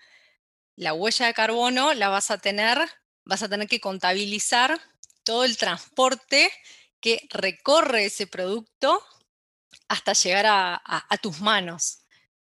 la 0.76 0.94
huella 0.94 1.26
de 1.26 1.34
carbono 1.34 1.92
la 1.92 2.08
vas 2.08 2.30
a 2.30 2.38
tener, 2.38 2.78
vas 3.25 3.42
a 3.42 3.49
tener 3.49 3.66
que 3.66 3.80
contabilizar 3.80 4.80
todo 5.25 5.42
el 5.42 5.56
transporte 5.56 6.52
que 7.00 7.26
recorre 7.30 8.04
ese 8.04 8.28
producto 8.28 9.04
hasta 9.88 10.12
llegar 10.12 10.46
a, 10.46 11.18
tus 11.20 11.40
manos. 11.40 12.00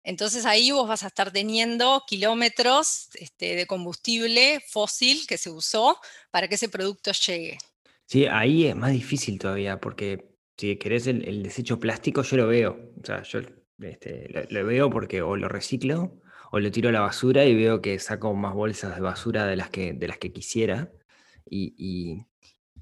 Entonces 0.04 0.46
ahí 0.46 0.70
vos 0.70 0.88
vas 0.88 1.04
a 1.04 1.08
estar 1.08 1.30
teniendo 1.30 2.02
kilómetros 2.06 3.08
este, 3.14 3.54
de 3.54 3.66
combustible 3.66 4.60
fósil 4.68 5.26
que 5.26 5.38
se 5.38 5.50
usó 5.50 5.98
para 6.30 6.48
que 6.48 6.56
ese 6.56 6.68
producto 6.68 7.12
llegue. 7.12 7.58
Sí, 8.06 8.26
ahí 8.26 8.66
es 8.66 8.76
más 8.76 8.92
difícil 8.92 9.38
todavía, 9.38 9.80
porque 9.80 10.32
si 10.56 10.76
querés 10.76 11.06
el, 11.06 11.42
desecho 11.42 11.78
plástico, 11.78 12.22
yo 12.22 12.36
lo 12.36 12.48
veo. 12.48 12.92
O 13.00 13.06
sea, 13.06 13.22
yo 13.22 13.40
este, 13.80 14.46
lo, 14.50 14.66
veo 14.66 14.90
porque 14.90 15.22
o 15.22 15.36
lo 15.36 15.48
reciclo 15.48 16.20
o 16.50 16.60
lo 16.60 16.70
tiro 16.70 16.90
a 16.90 16.92
la 16.92 17.00
basura 17.00 17.44
y 17.44 17.54
veo 17.54 17.80
que 17.80 17.98
saco 17.98 18.34
más 18.34 18.54
bolsas 18.54 18.94
de 18.94 19.00
basura 19.00 19.46
de 19.46 19.56
las 19.56 19.70
que, 19.70 19.92
de 19.92 20.08
las 20.08 20.18
que 20.18 20.32
quisiera. 20.32 20.92
y, 21.48 21.74
y, 21.78 22.26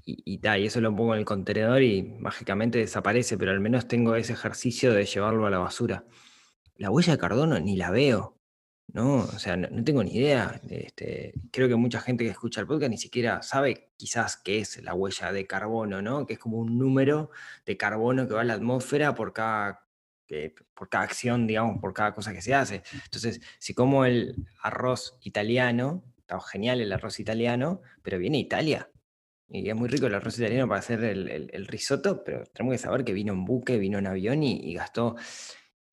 y, 0.05 0.39
eso 0.65 0.81
lo 0.81 0.95
pongo 0.95 1.13
en 1.13 1.19
el 1.19 1.25
contenedor 1.25 1.81
y 1.83 2.03
mágicamente 2.03 2.79
desaparece, 2.79 3.37
pero 3.37 3.51
al 3.51 3.59
menos 3.59 3.87
tengo 3.87 4.15
ese 4.15 4.33
ejercicio 4.33 4.93
de 4.93 5.05
llevarlo 5.05 5.45
a 5.45 5.49
la 5.49 5.59
basura. 5.59 6.05
La 6.75 6.89
huella 6.89 7.13
de 7.13 7.19
carbono 7.19 7.59
ni 7.59 7.75
la 7.75 7.91
veo, 7.91 8.37
¿no? 8.87 9.17
O 9.17 9.39
sea, 9.39 9.55
no, 9.57 9.83
tengo 9.83 10.03
ni 10.03 10.15
idea. 10.15 10.61
Este, 10.69 11.33
creo 11.51 11.67
que 11.67 11.75
mucha 11.75 12.01
gente 12.01 12.23
que 12.23 12.31
escucha 12.31 12.61
el 12.61 12.67
podcast 12.67 12.91
ni 12.91 12.97
siquiera 12.97 13.41
sabe 13.43 13.91
quizás 13.97 14.37
qué 14.37 14.59
es 14.59 14.81
la 14.83 14.93
huella 14.93 15.31
de 15.31 15.47
carbono, 15.47 16.01
¿no? 16.01 16.25
Que 16.25 16.33
es 16.33 16.39
como 16.39 16.57
un 16.57 16.77
número 16.77 17.31
de 17.65 17.77
carbono 17.77 18.27
que 18.27 18.33
va 18.33 18.41
a 18.41 18.45
la 18.45 18.53
atmósfera 18.53 19.15
por 19.15 19.33
cada, 19.33 19.87
por 20.73 20.89
cada 20.89 21.03
acción, 21.03 21.47
digamos, 21.47 21.79
por 21.79 21.93
cada 21.93 22.13
cosa 22.13 22.33
que 22.33 22.41
se 22.41 22.53
hace. 22.53 22.83
Entonces, 23.05 23.41
si 23.59 23.73
como 23.73 24.05
el 24.05 24.35
arroz 24.61 25.17
italiano, 25.21 26.03
está 26.17 26.39
genial 26.41 26.81
el 26.81 26.91
arroz 26.93 27.19
italiano, 27.19 27.81
pero 28.01 28.17
viene 28.17 28.39
Italia 28.39 28.89
y 29.53 29.69
es 29.69 29.75
muy 29.75 29.89
rico 29.89 30.07
el 30.07 30.15
arroz 30.15 30.39
italiano 30.39 30.67
para 30.67 30.79
hacer 30.79 31.03
el, 31.03 31.67
risotto, 31.67 32.23
pero 32.23 32.45
tenemos 32.53 32.73
que 32.73 32.77
saber 32.77 33.03
que 33.03 33.11
vino 33.11 33.33
en 33.33 33.43
buque, 33.43 33.77
vino 33.77 33.99
en 33.99 34.07
avión 34.07 34.43
y, 34.43 34.73
gastó. 34.73 35.17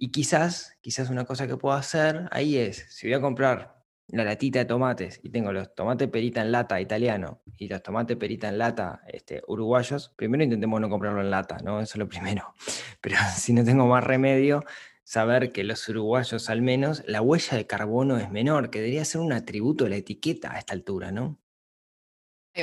Y 0.00 0.12
quizás, 0.12 0.78
quizás 0.80 1.10
una 1.10 1.24
cosa 1.24 1.48
que 1.48 1.56
puedo 1.56 1.74
hacer 1.74 2.28
ahí 2.30 2.56
es, 2.56 2.86
si 2.88 3.08
voy 3.08 3.14
a 3.14 3.20
comprar 3.20 3.82
la 4.06 4.22
latita 4.22 4.60
de 4.60 4.64
tomates 4.64 5.18
y 5.24 5.30
tengo 5.30 5.52
los 5.52 5.74
tomates 5.74 6.08
perita 6.08 6.40
en 6.40 6.52
lata 6.52 6.80
italiano 6.80 7.42
y 7.56 7.66
los 7.66 7.82
tomates 7.82 8.16
perita 8.16 8.48
en 8.48 8.58
lata 8.58 9.02
este, 9.08 9.42
uruguayos, 9.48 10.14
primero 10.16 10.44
intentemos 10.44 10.80
no 10.80 10.88
comprarlo 10.88 11.20
en 11.20 11.32
lata, 11.32 11.58
¿no? 11.64 11.80
Eso 11.80 11.94
es 11.94 11.98
lo 11.98 12.08
primero. 12.08 12.54
Pero 13.00 13.16
si 13.36 13.52
no 13.52 13.64
tengo 13.64 13.88
más 13.88 14.04
remedio, 14.04 14.64
saber 15.02 15.50
que 15.50 15.64
los 15.64 15.88
uruguayos 15.88 16.48
al 16.48 16.62
menos, 16.62 17.02
la 17.08 17.20
huella 17.20 17.56
de 17.56 17.66
carbono 17.66 18.18
es 18.18 18.30
menor, 18.30 18.70
que 18.70 18.78
debería 18.78 19.04
ser 19.04 19.20
un 19.20 19.32
atributo 19.32 19.82
de 19.82 19.90
la 19.90 19.96
etiqueta 19.96 20.52
a 20.52 20.60
esta 20.60 20.74
altura, 20.74 21.10
¿no? 21.10 21.40
Ahí. 22.54 22.62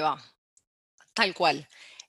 Tal 1.14 1.34
cual. 1.34 1.68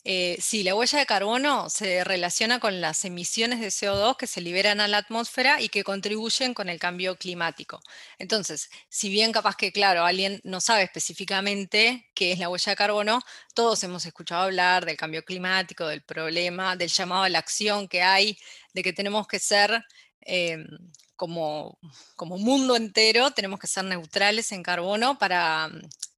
Eh, 0.09 0.39
sí, 0.41 0.63
la 0.63 0.77
huella 0.77 1.01
de 1.01 1.07
carbono 1.07 1.69
se 1.69 2.05
relaciona 2.05 2.61
con 2.61 2.81
las 2.81 3.05
emisiones 3.05 3.59
de 3.61 3.69
CO2 3.71 4.17
que 4.17 4.29
se 4.29 4.41
liberan 4.41 4.81
a 4.81 4.87
la 4.87 4.99
atmósfera 4.99 5.61
y 5.61 5.69
que 5.69 5.83
contribuyen 5.83 6.55
con 6.55 6.69
el 6.69 6.79
cambio 6.79 7.17
climático. 7.17 7.81
Entonces, 8.17 8.71
si 8.89 9.09
bien 9.09 9.33
capaz 9.33 9.57
que, 9.57 9.73
claro, 9.73 10.05
alguien 10.05 10.41
no 10.45 10.61
sabe 10.61 10.85
específicamente 10.85 12.09
qué 12.15 12.31
es 12.31 12.39
la 12.39 12.49
huella 12.49 12.71
de 12.71 12.77
carbono, 12.77 13.21
todos 13.53 13.83
hemos 13.83 14.07
escuchado 14.07 14.45
hablar 14.45 14.87
del 14.87 14.97
cambio 14.97 15.25
climático, 15.25 15.89
del 15.89 16.03
problema, 16.05 16.77
del 16.77 16.89
llamado 16.89 17.25
a 17.25 17.29
la 17.29 17.41
acción 17.41 17.89
que 17.89 18.03
hay, 18.03 18.39
de 18.75 18.85
que 18.85 18.93
tenemos 18.93 19.27
que 19.27 19.41
ser 19.41 19.85
em, 20.21 20.69
como, 21.17 21.81
como 22.15 22.39
mundo 22.39 22.77
entero, 22.77 23.33
tenemos 23.33 23.59
que 23.59 23.67
ser 23.67 23.85
neutrales 23.85 24.53
en 24.53 24.63
carbono 24.63 25.19
para 25.19 25.69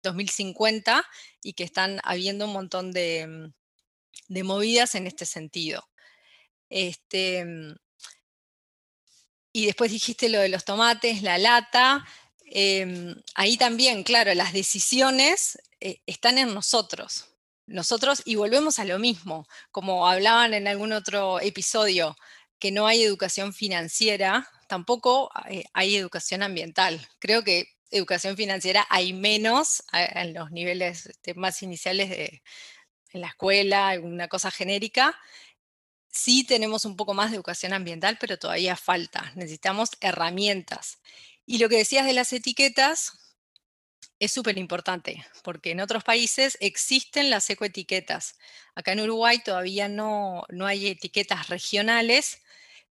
2050 0.03 0.99
mm, 0.99 1.03
y 1.43 1.55
que 1.55 1.65
están 1.65 2.01
habiendo 2.05 2.45
un 2.45 2.53
montón 2.53 2.93
de, 2.93 3.51
mm, 4.29 4.47
movidas 4.47 4.95
en 4.95 5.07
este 5.07 5.27
sentido. 5.27 5.89
Este, 6.71 7.45
mm, 7.45 7.77
y 9.53 9.67
después 9.67 9.91
dijiste 9.91 10.29
lo 10.29 10.41
de 10.41 10.49
los 10.49 10.65
tomates, 10.65 11.23
la 11.23 11.39
lata. 11.39 12.07
Em, 12.45 13.15
ahí 13.35 13.57
también, 13.57 14.05
claro, 14.05 14.33
las 14.35 14.53
decisiones 14.53 15.59
eh, 15.81 16.01
están 16.07 16.39
en 16.39 16.55
nosotros. 16.55 17.27
Nosotros, 17.67 18.23
y 18.25 18.37
volvemos 18.37 18.79
a 18.79 18.85
lo 18.85 18.99
mismo, 18.99 19.47
como 19.71 20.09
hablaban 20.09 20.55
en 20.55 20.69
algún 20.69 20.93
otro 20.93 21.41
episodio, 21.41 22.17
que 22.59 22.73
no 22.73 22.87
hay 22.87 23.03
educación 23.03 23.53
financiera, 23.53 24.49
tampoco 24.69 25.31
eh, 25.51 25.65
hay 25.75 25.97
educación 25.97 26.43
ambiental. 26.43 27.07
Creo 27.19 27.45
que 27.45 27.69
educación 27.91 28.37
financiera 28.37 28.87
hay 28.91 29.13
menos 29.13 29.83
en 29.93 30.35
los 30.35 30.51
niveles 30.51 31.07
este, 31.07 31.35
más 31.35 31.63
iniciales 31.63 32.11
de 32.11 32.43
en 33.13 33.21
la 33.23 33.29
escuela, 33.29 33.89
alguna 33.89 34.29
cosa 34.29 34.51
genérica. 34.51 35.19
Sí 36.11 36.45
tenemos 36.45 36.85
un 36.85 36.97
poco 36.97 37.15
más 37.15 37.31
de 37.31 37.37
educación 37.37 37.73
ambiental, 37.73 38.19
pero 38.21 38.39
todavía 38.39 38.77
falta. 38.77 39.33
Necesitamos 39.35 39.91
herramientas. 40.01 40.99
Y 41.47 41.59
lo 41.59 41.69
que 41.69 41.79
decías 41.79 42.07
de 42.07 42.13
las 42.15 42.33
etiquetas 42.33 43.29
es 44.19 44.33
súper 44.33 44.59
importante, 44.59 45.25
porque 45.43 45.71
en 45.71 45.81
otros 45.81 46.03
países 46.03 46.59
existen 46.61 47.31
las 47.31 47.49
ecoetiquetas. 47.51 48.37
Acá 48.75 48.93
en 48.93 49.01
Uruguay 49.01 49.39
todavía 49.45 49.89
no, 49.89 50.45
no 50.49 50.67
hay 50.67 50.89
etiquetas 50.89 51.49
regionales, 51.49 52.43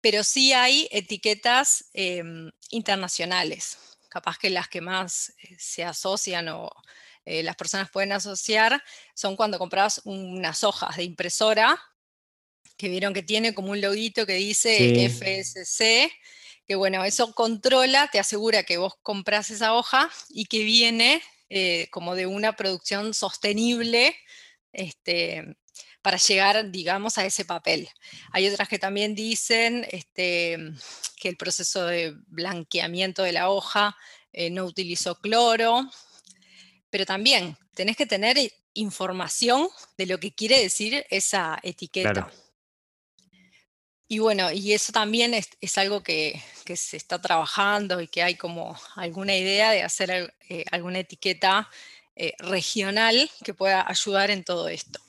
pero 0.01 0.25
sí 0.25 0.53
hay 0.53 0.89
etiquetas 0.91 1.87
em, 1.95 2.51
internacionales. 2.71 3.79
Capaz 4.09 4.37
que 4.39 4.51
las 4.51 4.69
que 4.69 4.81
más 4.81 5.33
eh, 5.43 5.57
se 5.59 5.85
asocian 5.85 6.49
o 6.49 6.71
eh, 7.25 7.43
las 7.43 7.57
personas 7.57 7.91
pueden 7.91 8.13
asociar 8.13 8.83
son 9.15 9.37
cuando 9.37 9.59
compras 9.59 10.01
unas 10.05 10.65
hojas 10.65 10.97
de 10.97 11.05
impresora, 11.05 11.81
que 12.77 12.89
vieron 12.89 13.15
que 13.15 13.23
tiene 13.23 13.55
como 13.55 13.71
un 13.73 13.81
loguito 13.81 14.27
que 14.27 14.35
dice 14.35 15.09
FSC, 15.09 16.11
que 16.67 16.75
bueno, 16.75 17.05
eso 17.05 17.33
controla, 17.35 18.09
te 18.11 18.19
asegura 18.19 18.65
que 18.65 18.79
vos 18.79 18.95
compras 19.03 19.51
esa 19.51 19.75
hoja 19.75 20.11
y 20.31 20.47
que 20.47 20.65
viene 20.65 21.23
eh, 21.49 21.89
como 21.91 22.15
de 22.15 22.27
una 22.27 22.57
producción 22.57 23.15
sostenible 23.15 24.17
este, 24.73 25.57
para 26.01 26.17
llegar, 26.17 26.71
digamos, 26.71 27.19
a 27.19 27.27
ese 27.27 27.45
papel. 27.45 27.89
Hay 28.33 28.49
otras 28.49 28.69
que 28.69 28.79
también 28.79 29.15
dicen 29.15 29.87
este, 29.91 30.59
que 31.17 31.29
el 31.29 31.37
proceso 31.37 31.87
de 31.87 32.15
blanqueamiento 32.27 33.23
de 33.23 33.33
la 33.33 33.51
hoja 33.51 33.97
eh, 34.33 34.51
no 34.51 34.65
utilizó 34.65 35.15
cloro, 35.21 35.89
pero 36.93 37.07
también 37.07 37.57
tenés 37.75 37.97
que 37.97 38.05
tener 38.05 38.37
información 38.75 39.69
de 39.97 40.05
lo 40.05 40.21
que 40.21 40.35
quiere 40.35 40.61
decir 40.61 41.07
esa 41.09 41.59
etiqueta. 41.63 42.31
y 44.07 44.19
bueno, 44.19 44.53
y 44.53 44.75
eso 44.75 44.93
también 44.93 45.33
es, 45.33 45.79
algo 45.79 46.03
que, 46.03 46.39
se 46.77 46.99
está 46.99 47.19
trabajando 47.19 48.03
y 48.03 48.09
que 48.09 48.23
hay 48.23 48.35
como 48.35 48.79
alguna 48.95 49.35
idea 49.35 49.71
de 49.71 49.83
hacer 49.83 50.35
eh, 50.51 50.65
alguna 50.71 50.99
etiqueta 50.99 51.71
eh, 52.15 52.35
regional 52.39 53.31
que 53.43 53.55
pueda 53.55 53.89
ayudar 53.89 54.31
en 54.31 54.45
todo 54.45 54.69
esto. 54.69 55.01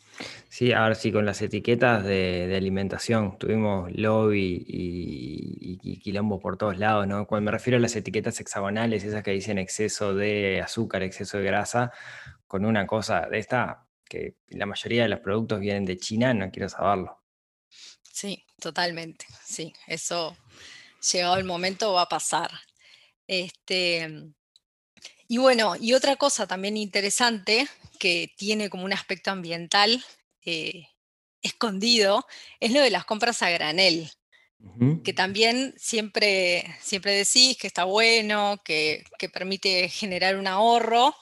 Sí, 0.50 0.72
ahora 0.72 0.96
sí, 0.96 1.12
con 1.12 1.26
las 1.26 1.42
etiquetas 1.42 2.04
de, 2.04 2.54
alimentación, 2.56 3.38
tuvimos 3.38 3.92
lobby 3.94 4.64
y, 4.68 5.80
y, 5.82 6.00
quilombo 6.00 6.40
por 6.40 6.58
todos 6.58 6.78
lados, 6.78 7.08
¿no? 7.08 7.26
Cuando 7.26 7.46
me 7.46 7.52
refiero 7.52 7.78
a 7.78 7.80
las 7.80 7.96
etiquetas 7.96 8.40
hexagonales, 8.40 9.04
esas 9.04 9.24
que 9.24 9.32
dicen 9.32 9.58
exceso 9.58 10.14
de 10.14 10.62
azúcar, 10.62 11.02
exceso 11.04 11.40
de 11.40 11.46
grasa, 11.46 11.92
con 12.48 12.66
una 12.66 12.86
cosa 12.86 13.22
de 13.22 13.40
esta, 13.40 13.88
que 14.08 14.36
la 14.50 14.68
mayoría 14.68 15.04
de 15.04 15.10
los 15.10 15.20
productos 15.22 15.60
vienen 15.60 15.86
de 15.86 15.98
China, 15.98 16.34
no 16.34 16.52
quiero 16.52 16.70
saberlo. 16.70 17.24
Sí, 18.12 18.46
totalmente, 18.60 19.26
sí, 19.44 19.74
eso 19.88 20.38
llegado 21.12 21.38
el 21.38 21.46
momento 21.46 21.94
va 21.94 22.04
a 22.04 22.10
pasar. 22.10 22.52
Este, 23.28 24.08
y 25.28 25.38
bueno, 25.38 25.76
y 25.80 25.94
otra 25.94 26.16
cosa 26.16 26.46
también 26.46 26.78
interesante 26.78 27.68
que 28.00 28.34
tiene 28.38 28.70
como 28.70 28.86
un 28.86 28.94
aspecto 28.94 29.32
ambiental 29.32 30.04
eh, 30.46 30.88
escondido 31.42 32.26
es 32.60 32.72
lo 32.72 32.82
de 32.82 32.90
las 32.90 33.06
compras 33.06 33.42
a 33.42 33.50
granel, 33.50 34.10
que 35.04 35.12
también 35.12 35.74
siempre, 35.78 36.64
siempre 36.82 37.12
decís 37.12 37.58
que 37.58 37.68
está 37.68 37.84
bueno, 37.84 38.62
que, 38.64 39.04
que 39.20 39.28
permite 39.28 39.90
generar 39.90 40.38
un 40.38 40.48
ahorro, 40.48 41.14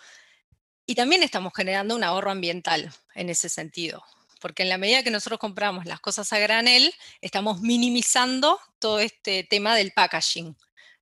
y 0.86 0.94
también 0.94 1.24
estamos 1.24 1.52
generando 1.56 1.96
un 1.96 2.04
ahorro 2.04 2.32
ambiental 2.32 2.94
en 3.16 3.30
ese 3.30 3.50
sentido 3.50 4.04
porque 4.42 4.64
en 4.64 4.70
la 4.70 4.78
medida 4.78 5.04
que 5.04 5.12
nosotros 5.12 5.40
compramos 5.40 5.86
las 5.86 6.02
cosas 6.02 6.34
a 6.34 6.40
granel, 6.40 6.94
estamos 7.22 7.62
minimizando 7.62 8.60
todo 8.80 9.00
este 9.00 9.44
tema 9.44 9.76
del 9.76 9.92
packaging, 9.94 10.58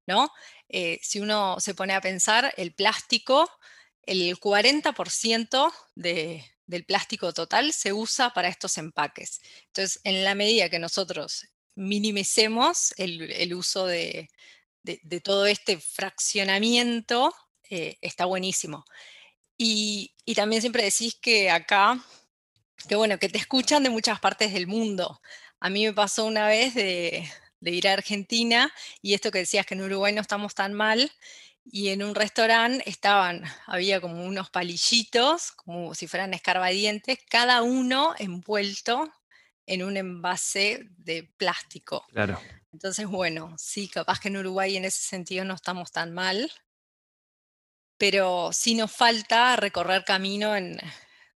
¿no? 0.06 0.30
Eh, 0.68 1.00
si 1.02 1.20
uno 1.20 1.60
se 1.60 1.74
pone 1.74 1.94
a 1.94 2.02
pensar, 2.02 2.54
el 2.58 2.74
plástico, 2.74 3.50
el 4.12 4.40
40% 4.40 5.72
del 5.96 6.86
plástico 6.86 7.34
total 7.34 7.74
se 7.74 7.94
usa 7.94 8.32
para 8.32 8.48
estos 8.48 8.78
empaques. 8.78 9.42
Entonces, 9.68 10.00
en 10.04 10.24
la 10.24 10.36
medida 10.36 10.70
que 10.70 10.80
nosotros 10.80 11.48
minimicemos 11.76 12.94
el, 12.98 13.54
uso 13.54 13.86
de, 13.86 14.30
todo 15.24 15.46
este 15.46 15.80
fraccionamiento, 15.80 17.34
eh, 17.70 17.98
está 18.02 18.26
buenísimo. 18.26 18.86
Y, 19.58 20.16
y, 20.26 20.36
también 20.36 20.62
siempre 20.62 20.84
decís 20.84 21.16
que 21.22 21.50
acá 21.50 22.02
que 22.88 22.96
bueno, 22.96 23.18
que 23.20 23.30
te 23.30 23.38
escuchan 23.38 23.84
de 23.84 23.90
muchas 23.90 24.20
partes 24.20 24.54
del 24.54 24.68
mundo. 24.68 25.22
A 25.60 25.70
mí 25.70 25.86
me 25.86 25.94
pasó 25.94 26.26
una 26.26 26.48
vez 26.48 26.74
de, 26.74 27.28
ir 27.62 27.88
a 27.88 27.94
Argentina 27.94 28.74
y 29.02 29.14
esto 29.14 29.32
que 29.32 29.40
decías 29.40 29.66
que 29.66 29.74
en 29.74 29.82
Uruguay 29.82 30.14
no 30.14 30.22
estamos 30.22 30.56
tan 30.56 30.74
mal 30.74 31.12
y 31.66 31.90
en 31.90 32.04
un 32.04 32.16
restaurante 32.16 32.90
estaban, 32.90 33.44
había 33.68 34.02
como 34.02 34.24
unos 34.24 34.50
palillitos, 34.50 35.52
como 35.52 35.94
si 35.94 36.08
fueran 36.08 36.34
escarbadientes, 36.34 37.20
cada 37.30 37.62
uno 37.62 38.14
envuelto 38.18 39.12
en 39.66 39.84
un 39.84 39.98
envase 39.98 40.88
de 40.98 41.32
plástico. 41.38 42.06
Claro. 42.12 42.40
Entonces, 42.72 43.08
bueno, 43.08 43.56
sí, 43.58 43.88
capaz 43.88 44.20
que 44.20 44.30
en 44.30 44.38
Uruguay 44.38 44.78
en 44.78 44.86
ese 44.86 45.02
sentido 45.02 45.46
no 45.46 45.54
estamos 45.56 45.92
tan 45.92 46.14
mal, 46.14 46.52
pero 47.98 48.52
sí 48.54 48.76
nos 48.76 48.92
falta 48.92 49.56
recorrer 49.56 50.06
camino 50.06 50.56
en, 50.56 50.80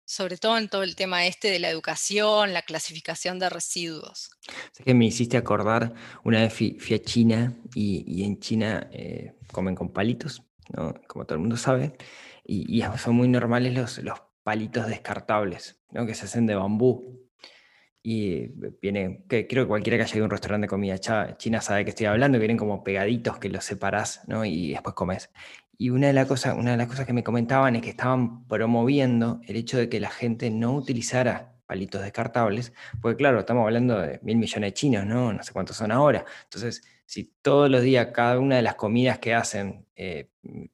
sobre 0.04 0.36
todo 0.36 0.58
en 0.58 0.68
todo 0.68 0.82
el 0.82 0.96
tema 0.96 1.26
este 1.26 1.50
de 1.50 1.58
la 1.58 1.70
educación, 1.70 2.52
la 2.52 2.62
clasificación 2.62 3.38
de 3.38 3.48
residuos. 3.48 4.30
Es 4.76 4.84
que 4.84 4.94
me 4.94 5.06
hiciste 5.06 5.36
acordar, 5.36 5.94
una 6.24 6.40
vez 6.40 6.52
fui, 6.52 6.94
a 6.94 6.98
China 6.98 7.56
y, 7.74 8.22
en 8.24 8.38
China 8.38 8.88
eh, 8.92 9.32
comen 9.52 9.74
con 9.74 9.92
palitos, 9.92 10.42
¿no? 10.76 10.94
como 11.06 11.24
todo 11.24 11.36
el 11.36 11.40
mundo 11.40 11.56
sabe, 11.56 11.96
y, 12.44 12.82
son 12.98 13.14
muy 13.14 13.28
normales 13.28 13.74
los, 13.74 13.98
los 13.98 14.20
palitos 14.42 14.86
descartables, 14.86 15.80
¿no? 15.90 16.06
que 16.06 16.14
se 16.14 16.26
hacen 16.26 16.46
de 16.46 16.54
bambú. 16.54 17.20
Y 18.06 18.48
viene, 18.82 19.24
que 19.30 19.46
creo 19.46 19.64
que 19.64 19.68
cualquiera 19.68 19.96
que 19.96 20.02
haya 20.02 20.16
ido 20.16 20.24
a 20.24 20.26
un 20.26 20.30
restaurante 20.30 20.66
de 20.66 20.68
comida 20.68 20.98
china 21.38 21.62
sabe 21.62 21.84
que 21.84 21.88
estoy 21.88 22.04
hablando, 22.04 22.36
que 22.36 22.40
vienen 22.40 22.58
como 22.58 22.84
pegaditos 22.84 23.38
que 23.38 23.48
los 23.48 23.64
separás 23.64 24.20
¿no? 24.28 24.44
y 24.44 24.72
después 24.72 24.94
comes. 24.94 25.30
Y 25.78 25.90
una 25.90 26.08
de, 26.08 26.12
las 26.12 26.26
cosas, 26.26 26.56
una 26.56 26.72
de 26.72 26.76
las 26.76 26.86
cosas 26.86 27.06
que 27.06 27.12
me 27.12 27.24
comentaban 27.24 27.76
es 27.76 27.82
que 27.82 27.90
estaban 27.90 28.46
promoviendo 28.46 29.40
el 29.46 29.56
hecho 29.56 29.78
de 29.78 29.88
que 29.88 30.00
la 30.00 30.10
gente 30.10 30.50
no 30.50 30.74
utilizara 30.74 31.54
palitos 31.66 32.02
descartables, 32.02 32.72
porque 33.00 33.16
claro, 33.16 33.40
estamos 33.40 33.64
hablando 33.64 33.98
de 33.98 34.20
mil 34.22 34.36
millones 34.36 34.68
de 34.68 34.74
chinos, 34.74 35.06
¿no? 35.06 35.32
No 35.32 35.42
sé 35.42 35.52
cuántos 35.52 35.76
son 35.76 35.90
ahora. 35.90 36.24
Entonces, 36.44 36.82
si 37.06 37.32
todos 37.42 37.70
los 37.70 37.82
días 37.82 38.08
cada 38.12 38.38
una 38.38 38.56
de 38.56 38.62
las 38.62 38.74
comidas 38.74 39.18
que 39.18 39.34
hacen 39.34 39.86
eh, 39.96 40.30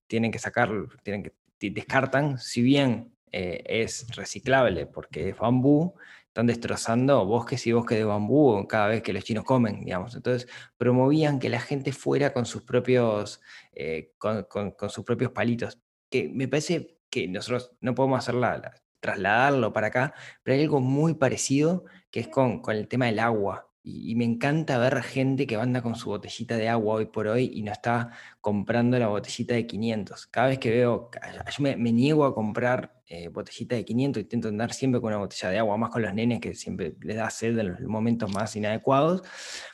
tienen 0.06 0.30
que 0.32 0.38
sacar, 0.38 0.70
tienen 1.02 1.22
que, 1.22 1.32
descartan, 1.70 2.38
si 2.38 2.62
bien 2.62 3.14
eh, 3.32 3.62
es 3.66 4.06
reciclable 4.16 4.86
porque 4.86 5.30
es 5.30 5.38
bambú, 5.38 5.94
están 6.30 6.46
destrozando 6.46 7.26
bosques 7.26 7.66
y 7.66 7.72
bosques 7.72 7.98
de 7.98 8.04
bambú 8.04 8.64
cada 8.68 8.86
vez 8.86 9.02
que 9.02 9.12
los 9.12 9.24
chinos 9.24 9.44
comen, 9.44 9.80
digamos. 9.80 10.14
Entonces 10.14 10.48
promovían 10.76 11.40
que 11.40 11.48
la 11.48 11.58
gente 11.58 11.90
fuera 11.92 12.32
con 12.32 12.46
sus 12.46 12.62
propios, 12.62 13.40
eh, 13.72 14.12
con, 14.16 14.46
sus 14.88 15.04
propios 15.04 15.32
palitos. 15.32 15.80
Que 16.08 16.28
me 16.28 16.46
parece 16.46 16.98
que 17.10 17.26
nosotros 17.26 17.72
no 17.80 17.96
podemos 17.96 18.20
hacerla, 18.20 18.74
trasladarlo 19.00 19.72
para 19.72 19.88
acá, 19.88 20.14
pero 20.44 20.56
hay 20.56 20.62
algo 20.62 20.80
muy 20.80 21.14
parecido 21.14 21.84
que 22.12 22.20
es 22.20 22.28
con, 22.28 22.62
con 22.62 22.76
el 22.76 22.86
tema 22.86 23.06
del 23.06 23.18
agua. 23.18 23.68
Y, 23.82 24.14
me 24.14 24.24
encanta 24.24 24.78
ver 24.78 25.02
gente 25.02 25.46
que 25.48 25.56
anda 25.56 25.82
con 25.82 25.96
su 25.96 26.10
botellita 26.10 26.56
de 26.56 26.68
agua 26.68 26.96
hoy 26.96 27.06
por 27.06 27.26
hoy 27.26 27.50
y 27.52 27.62
no 27.62 27.72
está 27.72 28.10
comprando 28.40 28.98
la 29.00 29.08
botellita 29.08 29.54
de 29.54 29.66
500. 29.66 30.26
Cada 30.28 30.48
vez 30.48 30.58
que 30.60 30.70
veo, 30.70 31.10
yo 31.58 31.62
me, 31.62 31.92
niego 31.92 32.24
a 32.24 32.34
comprar 32.34 32.99
eh, 33.10 33.28
botellita 33.28 33.74
de 33.74 33.84
500, 33.84 34.22
intento 34.22 34.48
andar 34.48 34.72
siempre 34.72 35.00
con 35.00 35.08
una 35.08 35.18
botella 35.18 35.50
de 35.50 35.58
agua, 35.58 35.76
más 35.76 35.90
con 35.90 36.00
los 36.02 36.14
nenes 36.14 36.40
que 36.40 36.54
siempre 36.54 36.94
les 37.00 37.16
da 37.16 37.28
sed 37.28 37.58
en 37.58 37.72
los 37.72 37.80
momentos 37.80 38.32
más 38.32 38.54
inadecuados, 38.54 39.22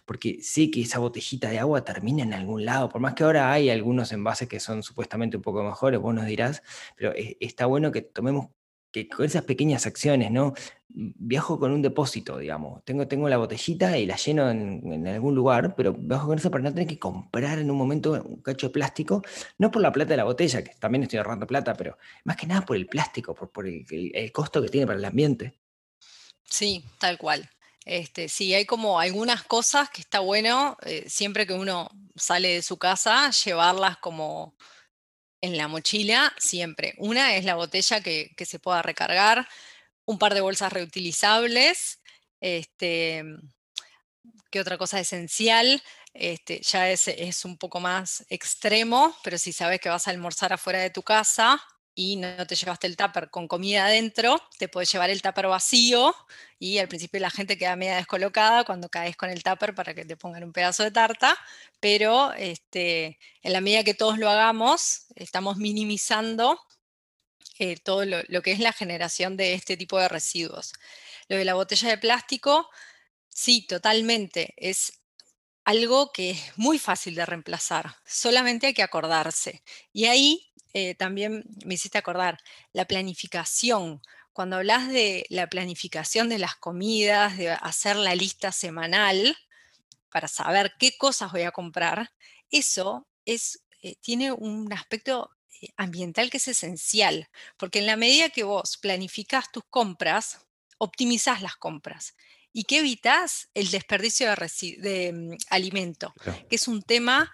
porque 0.07 0.39
sé 0.41 0.71
que 0.71 0.81
esa 0.81 1.01
botellita 1.01 1.51
de 1.51 1.59
agua 1.59 1.85
termina 1.85 2.23
en 2.23 2.33
algún 2.33 2.65
lado, 2.65 2.89
por 2.89 3.03
más 3.03 3.13
que 3.13 3.25
ahora 3.25 3.53
hay 3.53 3.69
algunos 3.69 4.11
envases 4.13 4.49
que 4.49 4.59
son 4.59 4.83
supuestamente 4.83 5.37
un 5.37 5.43
poco 5.43 5.63
mejores, 5.63 6.01
vos 6.01 6.15
nos 6.15 6.25
dirás, 6.25 6.63
pero 6.97 7.13
eh, 7.13 7.37
está 7.41 7.67
bueno 7.67 7.93
que 7.93 8.01
tomemos 8.01 8.49
con 9.05 9.27
esas 9.27 9.43
pequeñas 9.43 9.87
acciones, 9.87 10.31
¿no? 10.31 10.55
Viajo 10.89 11.59
con 11.59 11.73
un 11.73 11.83
depósito, 11.83 12.39
digamos. 12.39 12.83
Tengo, 12.85 13.07
tengo 13.07 13.29
la 13.29 13.37
botellita 13.37 13.99
y 13.99 14.07
la 14.07 14.17
lleno 14.17 14.51
en, 14.51 15.07
algún 15.07 15.35
lugar, 15.35 15.75
pero 15.77 15.93
viajo 15.93 16.29
con 16.29 16.39
eso 16.39 16.51
para 16.51 16.65
no 16.65 16.73
tener 16.73 16.89
que 16.89 16.99
comprar 16.99 17.59
en 17.59 17.71
un 17.71 17.77
momento 17.77 18.13
un 18.13 18.41
cacho 18.41 18.69
de 18.69 18.73
plástico, 18.73 19.23
no 19.59 19.71
por 19.71 19.83
la 19.83 19.93
plata 19.93 20.11
de 20.11 20.17
la 20.17 20.25
botella, 20.25 20.65
que 20.65 20.75
también 20.79 21.03
estoy 21.03 21.19
ahorrando 21.19 21.47
plata, 21.47 21.75
pero 21.75 21.99
más 22.25 22.37
que 22.37 22.47
nada 22.47 22.65
por 22.65 22.77
el 22.77 22.87
plástico, 22.87 23.35
por, 23.35 23.51
por 23.51 23.67
el, 23.67 24.33
costo 24.33 24.63
que 24.63 24.69
tiene 24.69 24.87
para 24.87 24.99
el 24.99 25.05
ambiente. 25.05 25.59
Sí, 26.45 26.83
tal 26.99 27.19
cual. 27.19 27.51
Este, 27.85 28.29
sí, 28.29 28.55
hay 28.55 28.65
como 28.65 28.99
algunas 28.99 29.43
cosas 29.43 29.91
que 29.91 30.01
está 30.01 30.21
bueno, 30.21 30.77
eh, 30.83 31.05
siempre 31.09 31.47
que 31.47 31.53
uno 31.53 31.89
sale 32.17 32.55
de 32.55 32.63
su 32.63 32.79
casa, 32.79 33.31
llevarlas 33.31 33.99
como 33.99 34.57
en 35.41 35.57
la 35.57 35.69
mochila 35.69 36.35
siempre. 36.39 36.95
Una 36.99 37.37
es 37.37 37.45
la 37.45 37.55
botella 37.55 38.01
que, 38.01 38.35
se 38.45 38.59
pueda 38.59 38.83
recargar, 38.83 39.49
un 40.05 40.19
par 40.19 40.35
de 40.35 40.41
bolsas 40.41 40.73
reutilizables, 40.73 42.01
este, 42.41 43.25
¿qué 44.51 44.61
otra 44.61 44.79
cosa 44.79 45.01
esencial? 45.01 45.83
Este, 46.15 46.61
ya 46.63 46.91
es, 46.91 47.09
es, 47.09 47.45
un 47.45 47.59
poco 47.59 47.81
más 47.81 48.25
extremo, 48.29 49.17
pero 49.23 49.39
si 49.39 49.53
sabes 49.53 49.81
que 49.81 49.89
vas 49.89 50.07
a 50.07 50.11
almorzar 50.11 50.53
afuera 50.53 50.81
de 50.81 50.91
tu 50.91 51.03
casa, 51.03 51.63
y 51.99 52.17
no 52.17 52.47
te 52.47 52.55
llevaste 52.55 52.87
el 52.87 52.95
tupper 52.95 53.31
con 53.31 53.49
comida 53.49 53.87
adentro, 53.87 54.39
te 54.59 54.69
puedes 54.69 54.93
llevar 54.93 55.09
el 55.09 55.23
tupper 55.23 55.47
vacío 55.47 56.15
y 56.59 56.77
al 56.77 56.89
principio 56.89 57.19
la 57.21 57.31
gente 57.31 57.57
queda 57.57 57.75
media 57.75 57.97
descolocada 57.97 58.65
cuando 58.65 58.91
caes 58.91 59.17
con 59.17 59.31
el 59.31 59.43
tupper 59.43 59.75
para 59.75 59.95
que 59.95 60.05
te 60.05 60.15
pongan 60.15 60.45
un 60.45 60.53
pedazo 60.53 60.83
de 60.83 60.91
tarta, 60.91 61.35
pero 61.81 62.35
este, 62.35 63.19
en 63.43 63.53
la 63.55 63.63
medida 63.63 63.83
que 63.83 63.95
todos 63.95 64.19
lo 64.19 64.29
hagamos, 64.29 65.07
estamos 65.15 65.57
minimizando 65.57 66.61
eh, 67.59 67.79
todo 67.79 68.05
lo, 68.05 68.19
lo, 68.29 68.43
que 68.43 68.53
es 68.53 68.59
la 68.59 68.75
generación 68.75 69.39
de 69.39 69.55
este 69.55 69.79
tipo 69.79 69.99
de 69.99 70.09
residuos. 70.09 70.75
Lo 71.29 71.39
de 71.39 71.47
la 71.47 71.55
botella 71.55 71.89
de 71.89 71.97
plástico, 71.97 72.69
sí, 73.31 73.67
totalmente, 73.67 74.53
es 74.59 75.01
algo 75.65 76.13
que 76.13 76.33
es 76.33 76.59
muy 76.59 76.79
fácil 76.79 77.15
de 77.15 77.25
reemplazar, 77.25 77.97
solamente 78.05 78.67
hay 78.67 78.75
que 78.75 78.83
acordarse. 78.83 79.63
Y 79.95 80.05
ahí 80.05 80.53
eh, 80.73 80.95
también 80.95 81.45
me 81.65 81.75
hiciste 81.75 81.99
acordar, 81.99 82.39
la 82.73 82.85
planificación. 82.87 84.03
Cuando 84.33 84.57
hablas 84.57 84.89
de 84.89 85.25
la 85.31 85.49
planificación 85.49 86.29
de 86.29 86.39
las 86.39 86.57
comidas, 86.57 87.39
de 87.39 87.51
hacer 87.51 87.97
la 87.97 88.15
lista 88.15 88.53
semanal 88.53 89.37
para 90.11 90.29
saber 90.29 90.75
qué 90.79 90.97
cosas 90.97 91.33
voy 91.33 91.43
a 91.43 91.53
comprar, 91.53 92.13
eso 92.51 93.07
es, 93.25 93.65
eh, 93.83 93.97
tiene 94.01 94.33
un 94.33 94.73
aspecto 94.73 95.31
eh, 95.63 95.69
ambiental 95.77 96.31
que 96.31 96.37
es 96.37 96.49
esencial, 96.49 97.29
porque 97.57 97.79
en 97.79 97.87
la 97.87 97.97
medida 97.97 98.29
que 98.31 98.45
vos 98.45 98.77
planificás 98.77 99.51
tus 99.51 99.65
compras, 99.71 100.47
optimizás 100.79 101.43
las 101.43 101.57
compras. 101.57 102.15
y 102.59 102.65
que 102.65 102.79
evitas 102.79 103.51
el 103.53 103.71
desperdicio 103.71 104.29
de, 104.31 105.13
mm, 105.13 105.37
alimento, 105.51 106.15
que 106.49 106.57
es 106.57 106.69
un 106.69 106.81
tema 106.81 107.31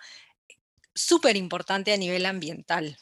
súper 0.96 1.36
importante 1.36 1.92
a 1.92 1.96
nivel 1.96 2.26
ambiental. 2.26 2.98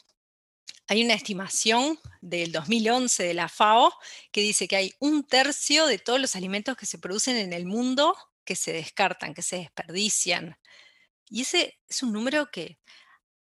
Hay 0.91 1.05
una 1.05 1.13
estimación 1.13 1.97
del 2.19 2.51
2011 2.51 3.23
de 3.23 3.33
la 3.33 3.47
FAO 3.47 3.93
que 4.29 4.41
dice 4.41 4.67
que 4.67 4.75
hay 4.75 4.93
un 4.99 5.23
tercio 5.23 5.87
de 5.87 5.97
todos 5.97 6.19
los 6.19 6.35
alimentos 6.35 6.75
que 6.75 6.85
se 6.85 6.97
producen 6.97 7.37
en 7.37 7.53
el 7.53 7.65
mundo 7.65 8.13
que 8.43 8.57
se 8.57 8.73
descartan, 8.73 9.33
que 9.33 9.41
se 9.41 9.55
desperdician. 9.55 10.57
Y 11.29 11.43
ese 11.43 11.79
es 11.87 12.03
un 12.03 12.11
número 12.11 12.51
que 12.51 12.77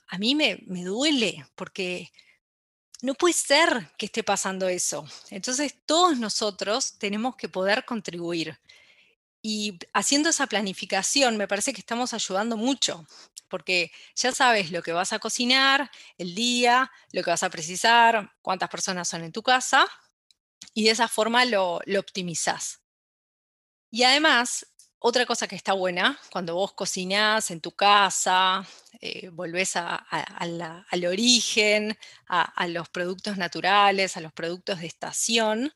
a 0.07 0.17
mí 0.17 0.33
me, 0.33 0.63
me 0.65 0.85
duele 0.85 1.45
porque 1.55 2.09
no 3.01 3.15
puede 3.15 3.33
ser 3.33 3.91
que 3.97 4.05
esté 4.05 4.23
pasando 4.23 4.69
eso. 4.69 5.05
Entonces 5.29 5.75
todos 5.85 6.17
nosotros 6.17 6.97
tenemos 6.99 7.35
que 7.35 7.49
poder 7.49 7.83
contribuir. 7.83 8.57
Y 9.41 9.77
haciendo 9.91 10.29
esa 10.29 10.47
planificación 10.47 11.35
me 11.35 11.49
parece 11.49 11.73
que 11.73 11.81
estamos 11.81 12.13
ayudando 12.13 12.55
mucho, 12.55 13.05
porque 13.47 13.91
ya 14.15 14.31
sabes 14.31 14.71
lo 14.71 14.81
que 14.81 14.91
vas 14.91 15.13
a 15.13 15.19
cocinar, 15.19 15.89
el 16.17 16.35
día, 16.35 16.91
lo 17.11 17.23
que 17.23 17.31
vas 17.31 17.43
a 17.43 17.49
precisar, 17.49 18.33
cuántas 18.41 18.69
personas 18.69 19.07
son 19.07 19.23
en 19.23 19.31
tu 19.31 19.43
casa, 19.43 19.87
y 20.73 20.85
de 20.85 20.91
esa 20.91 21.07
forma 21.07 21.45
lo, 21.45 21.79
lo 21.85 21.99
optimizás. 21.99 22.81
Y 23.91 24.03
además, 24.03 24.65
otra 25.07 25.27
cosa 25.27 25.47
que 25.47 25.55
está 25.55 25.73
buena, 25.73 26.19
cuando 26.31 26.55
vos 26.55 26.73
cocinás 26.73 27.51
en 27.51 27.61
tu 27.61 27.71
casa, 27.71 28.65
eh, 29.01 29.29
volvés 29.29 29.75
al 29.75 31.05
origen, 31.05 31.95
a, 32.27 32.67
los 32.67 32.89
productos 32.89 33.37
naturales, 33.37 34.17
a 34.17 34.21
los 34.21 34.33
productos 34.33 34.79
de 34.79 34.87
estación, 34.87 35.71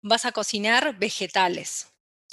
vas 0.00 0.24
a 0.26 0.32
cocinar 0.32 0.96
vegetales. 0.96 1.88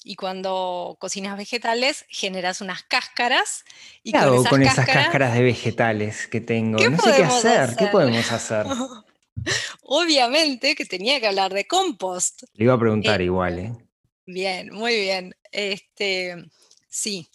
Y 0.07 0.15
cuando 0.17 0.97
cocinas 0.99 1.35
vegetales, 1.35 2.05
generas 2.09 2.61
unas 2.61 2.83
cáscaras. 2.83 3.65
Y 4.03 4.11
¿Qué 4.11 4.19
hago 4.19 4.43
con 4.43 4.61
esas 4.61 4.85
cáscaras 4.85 5.33
de 5.33 5.41
vegetales 5.41 6.27
que 6.27 6.41
tengo? 6.41 6.77
No 6.77 6.97
sé 6.99 7.11
qué 7.17 7.23
hacer. 7.23 7.75
¿Qué 7.75 7.87
podemos 7.87 8.31
hacer? 8.31 8.67
Obviamente 9.81 10.75
que 10.75 10.85
tenía 10.85 11.19
que 11.19 11.25
hablar 11.25 11.51
de 11.55 11.65
compost. 11.65 12.43
Le 12.53 12.65
iba 12.65 12.75
a 12.75 12.79
preguntar 12.79 13.19
eh, 13.19 13.25
igual, 13.25 13.57
¿eh? 13.57 13.73
Bien, 14.27 14.71
muy 14.71 14.95
bien. 14.95 15.35
Este, 15.51 16.35
sí, 16.87 17.27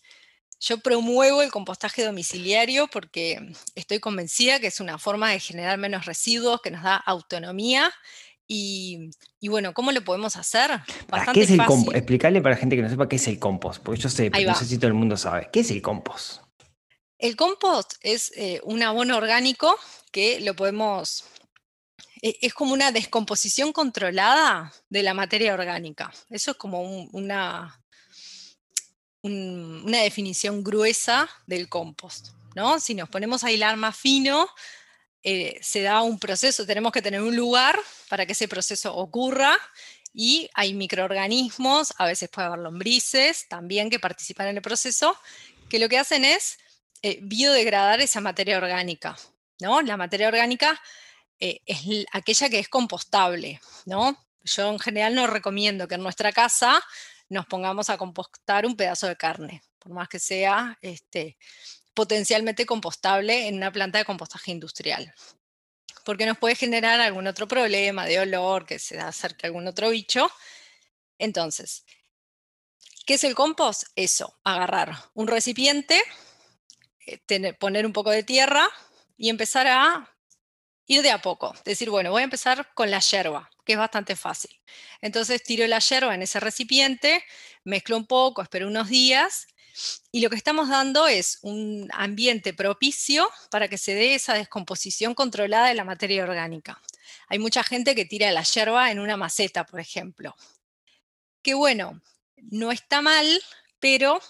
yo 0.61 0.79
promuevo 0.79 1.43
el 1.43 1.51
compostaje 1.51 2.05
domiciliario 2.05 2.87
porque 2.87 3.53
estoy 3.75 3.99
convencida 3.99 4.61
que 4.61 4.69
es 4.69 4.79
una 4.79 4.97
forma 4.97 5.33
de 5.33 5.41
generar 5.41 5.77
menos 5.77 6.07
residuos, 6.07 6.61
que 6.61 6.71
nos 6.71 6.85
da 6.85 6.95
autonomía. 6.95 7.93
Y, 8.53 9.13
bueno, 9.49 9.73
¿cómo 9.73 9.93
lo 9.93 10.03
podemos 10.03 10.37
hacer? 10.37 10.73
Bastante 11.09 11.39
¿Qué 11.39 11.43
es 11.45 11.51
el 11.53 11.65
compost? 11.65 11.97
Explicarle 11.97 12.43
para 12.43 12.57
la 12.57 12.61
gente 12.61 12.75
que 12.75 12.83
no 12.83 12.91
sepa 12.91 13.09
qué 13.09 13.15
es 13.15 13.29
el 13.29 13.39
compost, 13.39 13.81
porque 13.81 14.01
yo 14.01 14.09
sé, 14.09 14.29
pero 14.29 14.51
no 14.51 14.57
sé 14.57 14.65
si 14.65 14.77
todo 14.77 14.89
el 14.89 14.95
mundo 14.95 15.17
sabe. 15.17 15.49
¿Qué 15.53 15.61
es 15.61 15.71
el 15.71 15.81
compost? 15.81 16.43
El 17.17 17.37
compost 17.37 17.93
es 18.01 18.33
eh, 18.37 18.61
un 18.65 18.83
abono 18.83 19.17
orgánico 19.17 19.79
que 20.11 20.41
lo 20.41 20.57
podemos 20.57 21.23
e, 22.23 22.39
es 22.43 22.53
como 22.53 22.73
una 22.73 22.91
descomposición 22.91 23.73
controlada 23.73 24.73
de 24.89 25.05
la 25.05 25.15
materia 25.15 25.55
orgánica. 25.55 26.13
Eso 26.29 26.51
es 26.51 26.57
como 26.57 26.83
una, 26.83 27.81
una 29.23 29.99
definición 29.99 30.65
gruesa 30.65 31.31
del 31.47 31.69
compost. 31.69 32.31
¿no? 32.57 32.81
Si 32.81 32.97
nos 32.97 33.09
ponemos 33.09 33.45
a 33.45 33.53
hilar 33.53 33.77
más 33.77 33.97
fino, 33.97 34.49
eh, 35.23 35.59
se 35.63 35.83
da 35.83 36.03
un 36.03 36.19
proceso, 36.19 36.67
tenemos 36.67 36.93
que 36.93 37.03
tener 37.03 37.21
un 37.21 37.37
lugar 37.37 37.79
para 38.09 38.27
que 38.27 38.33
ese 38.33 38.49
proceso 38.49 38.95
ocurra 38.95 39.57
y 40.13 40.49
hay 40.55 40.75
microorganismos, 40.75 41.95
a 41.99 42.07
veces 42.07 42.29
puede 42.31 42.49
haber 42.49 42.61
lombrices 42.61 43.47
también 43.49 43.91
que 43.91 44.01
participan 44.01 44.49
en 44.49 44.57
el 44.57 44.63
proceso, 44.63 45.17
que 45.69 45.79
lo 45.79 45.89
que 45.89 45.99
hacen 45.99 46.25
es 46.25 46.59
eh, 47.03 47.19
biodegradar 47.23 48.01
esa 48.01 48.21
materia 48.21 48.57
orgánica. 48.57 49.17
¿no? 49.61 49.83
La 49.83 49.97
materia 49.97 50.29
orgánica 50.29 50.81
eh, 51.39 51.61
es 51.67 52.07
aquella 52.13 52.49
que 52.49 52.59
es 52.59 52.69
compostable, 52.69 53.61
¿no? 53.87 54.17
Yo 54.43 54.71
en 54.71 54.79
general 54.79 55.15
no 55.15 55.27
recomiendo 55.27 55.87
que 55.87 55.95
en 55.95 56.03
nuestra 56.03 56.33
casa 56.33 56.83
nos 57.29 57.47
pongamos 57.47 57.91
a 57.91 57.99
compostar 57.99 58.67
un 58.67 58.77
pedazo 58.77 59.07
de 59.07 59.17
carne, 59.17 59.63
por 59.79 59.93
más 59.93 60.09
que 60.09 60.19
sea 60.19 60.79
este, 60.81 61.37
potencialmente 61.95 62.67
compostable 62.67 63.49
en 63.49 63.57
una 63.57 63.73
planta 63.73 63.99
de 63.99 64.05
compostaje 64.05 64.51
industrial, 64.51 65.13
porque 66.05 66.27
nos 66.27 66.39
puede 66.39 66.55
generar 66.55 67.01
algún 67.01 67.27
otro 67.27 67.49
problema 67.49 68.07
de 68.07 68.21
olor, 68.21 68.67
que 68.67 68.79
se 68.79 68.99
acerque 68.99 69.47
a 69.47 69.49
algún 69.49 69.67
otro 69.67 69.91
bicho. 69.91 70.31
Entonces, 71.19 71.85
¿qué 73.07 73.15
es 73.15 73.25
el 73.25 73.35
compost? 73.35 73.85
Eso, 73.97 74.39
agarrar 74.45 74.97
un 75.15 75.29
recipiente, 75.29 76.01
eh, 77.07 77.53
poner 77.55 77.87
un 77.87 77.93
poco 77.93 78.11
de 78.11 78.23
tierra 78.23 78.69
y 79.17 79.29
empezar 79.29 79.67
a 79.67 80.17
ir 80.87 81.03
de 81.03 81.11
a 81.11 81.21
poco. 81.21 81.55
Decir, 81.65 81.91
bueno, 81.91 82.11
voy 82.11 82.23
a 82.23 82.25
empezar 82.25 82.73
con 82.75 82.91
la 82.91 83.01
yerba, 83.01 83.51
que 83.65 83.73
es 83.73 83.79
bastante 83.79 84.17
fácil. 84.17 84.51
Entonces 85.01 85.43
tiro 85.43 85.67
la 85.67 85.79
yerba 85.79 86.15
en 86.15 86.23
ese 86.23 86.41
recipiente, 86.41 87.25
mezclo 87.65 87.97
un 87.97 88.07
poco, 88.07 88.43
espero 88.43 88.67
unos 88.67 88.89
días 88.89 89.47
y 90.13 90.21
lo 90.21 90.31
que 90.31 90.37
estamos 90.37 90.69
dando 90.69 91.07
es 91.07 91.39
un 91.43 91.89
ambiente 91.93 92.53
propicio 92.55 93.29
para 93.51 93.69
que 93.69 93.79
se 93.79 93.95
dé 93.95 94.15
esa 94.15 94.35
descomposición 94.35 95.15
controlada 95.15 95.69
de 95.69 95.75
la 95.75 95.85
materia 95.85 96.23
orgánica. 96.23 96.81
Hay 97.29 97.39
mucha 97.39 97.63
gente 97.63 97.95
que 97.95 98.05
tira 98.05 98.31
la 98.33 98.43
yerba 98.43 98.91
en 98.91 98.99
una 98.99 99.17
maceta, 99.17 99.65
por 99.65 99.81
ejemplo. 99.81 100.37
Que 101.43 101.55
bueno, 101.55 102.01
no 102.37 102.73
está 102.73 103.03
mal, 103.03 103.27
pero 103.79 104.21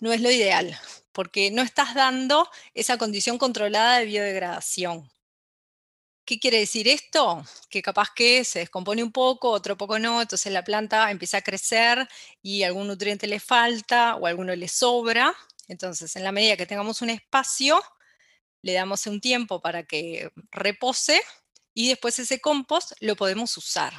no 0.00 0.12
es 0.12 0.20
lo 0.20 0.30
ideal, 0.30 0.78
porque 1.12 1.50
no 1.50 1.62
estás 1.62 1.94
dando 1.94 2.48
esa 2.74 2.98
condición 2.98 3.38
controlada 3.38 3.98
de 3.98 4.06
biodegradación. 4.06 5.10
¿Qué 6.24 6.40
quiere 6.40 6.58
decir 6.58 6.88
esto? 6.88 7.44
Que 7.68 7.82
capaz 7.82 8.08
que 8.14 8.44
se 8.44 8.60
descompone 8.60 9.02
un 9.02 9.12
poco, 9.12 9.50
otro 9.50 9.76
poco 9.76 9.98
no, 9.98 10.22
entonces 10.22 10.50
la 10.52 10.64
planta 10.64 11.10
empieza 11.10 11.38
a 11.38 11.42
crecer 11.42 12.08
y 12.42 12.62
algún 12.62 12.86
nutriente 12.86 13.26
le 13.26 13.40
falta 13.40 14.16
o 14.16 14.26
alguno 14.26 14.56
le 14.56 14.68
sobra. 14.68 15.34
Entonces, 15.68 16.16
en 16.16 16.24
la 16.24 16.32
medida 16.32 16.56
que 16.56 16.66
tengamos 16.66 17.02
un 17.02 17.10
espacio, 17.10 17.82
le 18.62 18.72
damos 18.72 19.06
un 19.06 19.20
tiempo 19.20 19.60
para 19.60 19.82
que 19.82 20.30
repose 20.50 21.20
y 21.74 21.88
después 21.88 22.18
ese 22.18 22.40
compost 22.40 22.92
lo 23.00 23.16
podemos 23.16 23.54
usar. 23.58 23.92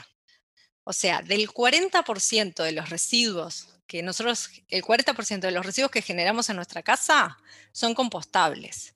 O 0.84 0.94
sea, 0.94 1.22
del 1.22 1.48
40% 1.50 2.64
de 2.64 2.72
los 2.72 2.90
residuos 2.90 3.68
que 3.86 4.02
nosotros, 4.02 4.50
el 4.70 4.84
40% 4.84 5.42
de 5.42 5.52
los 5.52 5.66
residuos 5.66 5.92
que 5.92 6.02
generamos 6.02 6.50
en 6.50 6.56
nuestra 6.56 6.82
casa 6.82 7.38
son 7.72 7.94
compostables. 7.94 8.96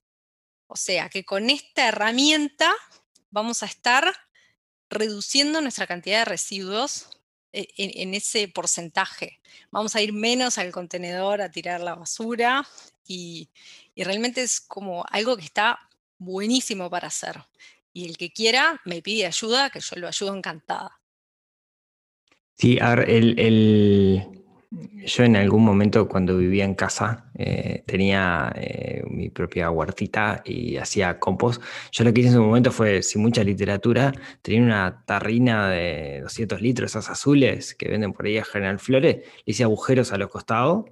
O 0.66 0.76
sea, 0.76 1.10
que 1.10 1.26
con 1.26 1.50
esta 1.50 1.88
herramienta 1.88 2.74
vamos 3.32 3.64
a 3.64 3.66
estar 3.66 4.14
reduciendo 4.90 5.62
nuestra 5.62 5.88
cantidad 5.88 6.20
de 6.20 6.26
residuos 6.26 7.10
eh, 7.54 7.68
en, 7.78 8.14
ese 8.14 8.48
porcentaje. 8.48 9.40
Vamos 9.72 9.96
a 9.96 10.02
ir 10.02 10.14
menos 10.14 10.58
al 10.58 10.72
contenedor 10.72 11.42
a 11.42 11.52
tirar 11.52 11.82
la 11.82 11.96
basura 11.96 12.68
y, 13.08 13.50
y 13.96 14.04
realmente 14.04 14.42
es 14.42 14.62
como 14.62 15.04
algo 15.10 15.36
que 15.38 15.46
está 15.46 15.80
buenísimo 16.18 16.90
para 16.90 17.08
hacer. 17.08 17.44
Y 17.94 18.08
el 18.08 18.18
que 18.18 18.32
quiera 18.32 18.80
me 18.86 19.02
pide 19.02 19.26
ayuda, 19.26 19.70
que 19.70 19.80
yo 19.80 19.96
lo 19.96 20.08
ayudo 20.08 20.36
encantada. 20.36 21.00
Sí, 22.56 22.78
a 22.82 22.96
ver, 22.96 23.10
el, 23.10 23.40
el, 23.40 24.39
yo 24.72 25.24
en 25.24 25.36
algún 25.36 25.64
momento 25.66 26.08
cuando 26.08 26.38
vivía 26.38 26.64
en 26.64 26.76
casa 26.76 27.32
eh, 27.36 27.84
tenía 27.88 28.52
eh, 28.56 29.04
mi 29.10 29.30
propia 29.30 29.72
huertita 29.72 30.44
y 30.46 30.78
hacía 30.78 31.20
compost. 31.20 31.62
Yo 31.92 32.04
lo 32.04 32.14
que 32.14 32.22
hice 32.22 32.30
en 32.30 32.36
su 32.36 32.44
momento 32.44 32.72
fue, 32.72 33.02
sin 33.02 33.22
mucha 33.22 33.44
literatura, 33.44 34.14
tenía 34.42 34.62
una 34.62 35.04
tarrina 35.06 35.70
de 35.70 36.20
200 36.22 36.62
litros, 36.62 36.92
esas 36.92 37.10
azules 37.10 37.74
que 37.74 37.90
venden 37.90 38.14
por 38.14 38.26
ahí 38.26 38.38
a 38.38 38.44
General 38.46 38.80
Flores, 38.80 39.18
le 39.18 39.24
hice 39.46 39.64
agujeros 39.64 40.14
a 40.14 40.18
los 40.18 40.30
costados 40.30 40.86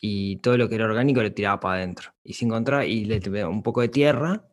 y 0.00 0.38
todo 0.38 0.58
lo 0.58 0.68
que 0.68 0.74
era 0.76 0.86
orgánico 0.86 1.22
le 1.22 1.30
tiraba 1.30 1.60
para 1.60 1.76
adentro. 1.76 2.14
Y 2.24 2.34
se 2.34 2.44
encontraba, 2.46 2.84
y 2.84 3.04
le 3.04 3.46
un 3.46 3.62
poco 3.62 3.80
de 3.80 3.88
tierra 3.88 4.44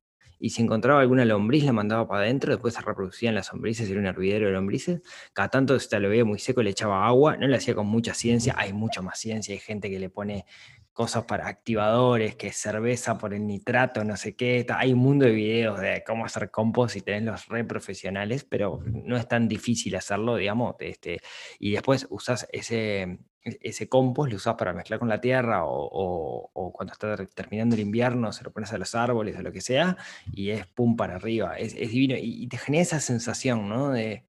y 0.42 0.50
si 0.50 0.64
encontraba 0.64 1.02
alguna 1.02 1.24
lombriz 1.24 1.64
la 1.64 1.72
mandaba 1.72 2.08
para 2.08 2.24
adentro, 2.24 2.52
después 2.52 2.74
se 2.74 2.82
reproducían 2.82 3.36
las 3.36 3.54
lombrices, 3.54 3.88
era 3.90 4.00
un 4.00 4.08
hervidero 4.08 4.48
de 4.48 4.54
lombrices. 4.54 5.02
Cada 5.34 5.50
tanto 5.50 5.80
se 5.80 6.00
lo 6.00 6.10
veía 6.10 6.26
muy 6.26 6.40
seco, 6.40 6.64
le 6.64 6.72
echaba 6.72 7.06
agua, 7.06 7.38
no 7.38 7.48
le 7.48 7.56
hacía 7.56 7.76
con 7.76 7.86
mucha 7.86 8.16
ciencia, 8.16 8.56
hay 8.58 8.74
mucha 8.74 9.04
más 9.04 9.20
ciencia, 9.20 9.54
hay 9.54 9.60
gente 9.60 9.90
que 9.92 10.00
le 10.00 10.10
pone 10.10 10.46
cosas 10.94 11.26
para 11.26 11.48
activadores, 11.48 12.36
que 12.36 12.52
cerveza 12.52 13.18
por 13.18 13.34
el 13.36 13.46
nitrato, 13.46 14.04
no 14.04 14.18
sé 14.18 14.36
qué. 14.36 14.66
Hay 14.76 14.94
un 14.94 15.00
mundo 15.00 15.26
de 15.26 15.32
videos 15.32 15.80
de 15.80 16.04
cómo 16.06 16.26
hacer 16.26 16.50
compost 16.50 16.96
y 16.96 17.02
tenés 17.02 17.24
los 17.24 17.48
re 17.48 17.64
profesionales, 17.64 18.44
pero 18.44 18.80
no 18.86 19.18
es 19.18 19.28
tan 19.28 19.48
difícil 19.48 19.96
hacerlo, 19.96 20.36
digamos. 20.38 20.76
Este, 20.80 21.22
y 21.60 21.72
después 21.72 22.08
usás 22.10 22.48
ese, 22.52 23.20
ese 23.44 23.90
compost 23.90 24.32
lo 24.32 24.38
usas 24.38 24.56
para 24.56 24.74
mezclar 24.74 25.00
con 25.00 25.10
la 25.10 25.20
tierra 25.20 25.62
o, 25.66 26.52
cuando 26.74 26.94
está 26.94 27.16
terminando 27.28 27.76
el 27.76 27.82
invierno 27.82 28.32
se 28.32 28.44
lo 28.44 28.52
pones 28.52 28.72
a 28.72 28.78
los 28.78 28.96
árboles 28.96 29.36
o 29.38 29.42
lo 29.42 29.52
que 29.52 29.62
sea 29.62 29.98
y 30.32 30.52
es 30.52 30.68
pum 30.68 30.96
para 30.96 31.16
arriba, 31.16 31.58
es, 31.58 31.76
divino 31.76 32.16
y, 32.18 32.48
te 32.48 32.58
genera 32.58 32.84
esa 32.84 33.00
sensación, 33.00 33.68
¿no? 33.68 33.92
De, 33.92 34.26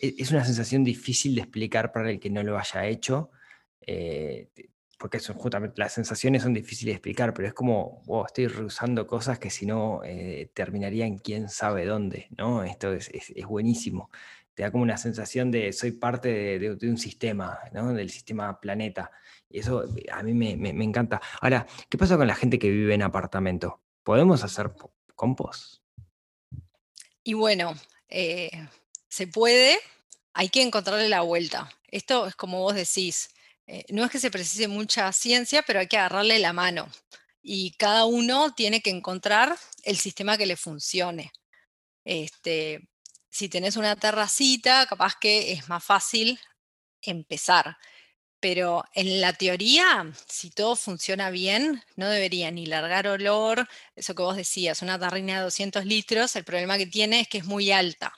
e, 0.00 0.14
es 0.18 0.30
una 0.30 0.44
sensación 0.44 0.84
difícil 0.84 1.34
de 1.34 1.42
explicar 1.42 1.92
para 1.92 2.10
el 2.10 2.20
que 2.20 2.30
no 2.30 2.42
lo 2.42 2.58
haya 2.58 2.86
hecho, 2.86 3.30
eh, 3.80 4.48
porque 4.98 5.18
son 5.18 5.36
justamente 5.36 5.80
las 5.80 5.94
sensaciones 5.94 6.42
son 6.42 6.52
difíciles 6.52 6.92
de 6.92 6.96
explicar, 6.96 7.32
pero 7.32 7.48
es 7.48 7.54
como, 7.54 8.02
wow, 8.04 8.26
estoy 8.26 8.46
usando 8.46 9.06
cosas 9.06 9.38
que 9.38 9.48
si 9.48 9.64
no 9.64 10.02
eh, 10.04 10.50
terminarían 10.52 11.16
quién 11.18 11.48
sabe 11.48 11.86
dónde, 11.86 12.28
¿no? 12.36 12.64
Esto 12.64 12.92
es, 12.92 13.10
buenísimo. 13.48 14.10
Te 14.60 14.64
da 14.64 14.70
como 14.70 14.82
una 14.82 14.98
sensación 14.98 15.50
de 15.50 15.72
soy 15.72 15.92
parte 15.92 16.58
de, 16.58 16.86
un 16.86 16.98
sistema, 16.98 17.60
¿no? 17.72 17.94
Del 17.94 18.10
sistema 18.10 18.60
planeta. 18.60 19.10
Y 19.48 19.60
eso 19.60 19.86
a 20.12 20.22
mí 20.22 20.34
me, 20.34 20.54
me 20.54 20.84
encanta. 20.84 21.18
Ahora, 21.40 21.66
¿qué 21.88 21.96
pasa 21.96 22.18
con 22.18 22.26
la 22.26 22.34
gente 22.34 22.58
que 22.58 22.68
vive 22.68 22.92
en 22.92 23.00
apartamento? 23.00 23.80
¿Podemos 24.02 24.44
hacer 24.44 24.70
compost? 25.16 25.80
Y 27.24 27.32
bueno, 27.32 27.74
eh, 28.10 28.50
se 29.08 29.26
puede, 29.26 29.78
hay 30.34 30.50
que 30.50 30.60
encontrarle 30.60 31.08
la 31.08 31.22
vuelta. 31.22 31.70
Esto 31.88 32.26
es 32.26 32.34
como 32.34 32.60
vos 32.60 32.74
decís, 32.74 33.30
eh, 33.66 33.86
no 33.88 34.04
es 34.04 34.10
que 34.10 34.18
se 34.18 34.30
precise 34.30 34.68
mucha 34.68 35.10
ciencia, 35.12 35.62
pero 35.66 35.80
hay 35.80 35.86
que 35.86 35.96
agarrarle 35.96 36.38
la 36.38 36.52
mano. 36.52 36.86
Y 37.40 37.70
cada 37.78 38.04
uno 38.04 38.52
tiene 38.52 38.82
que 38.82 38.90
encontrar 38.90 39.56
el 39.84 39.96
sistema 39.96 40.36
que 40.36 40.44
le 40.44 40.56
funcione. 40.56 41.32
Este, 42.04 42.89
si 43.30 43.48
tenés 43.48 43.76
una 43.76 43.96
terracita, 43.96 44.86
capaz 44.86 45.14
que 45.20 45.52
es 45.52 45.68
más 45.68 45.84
fácil 45.84 46.38
empezar. 47.02 47.78
Pero 48.40 48.84
en 48.94 49.20
la 49.20 49.34
teoría, 49.34 50.10
si 50.28 50.50
todo 50.50 50.74
funciona 50.74 51.30
bien, 51.30 51.82
no 51.96 52.08
debería 52.08 52.50
ni 52.50 52.66
largar 52.66 53.06
olor, 53.06 53.68
eso 53.94 54.14
que 54.14 54.22
vos 54.22 54.36
decías, 54.36 54.82
una 54.82 54.98
tarrina 54.98 55.38
de 55.38 55.44
200 55.44 55.84
litros, 55.84 56.36
el 56.36 56.44
problema 56.44 56.78
que 56.78 56.86
tiene 56.86 57.20
es 57.20 57.28
que 57.28 57.38
es 57.38 57.44
muy 57.44 57.70
alta. 57.70 58.14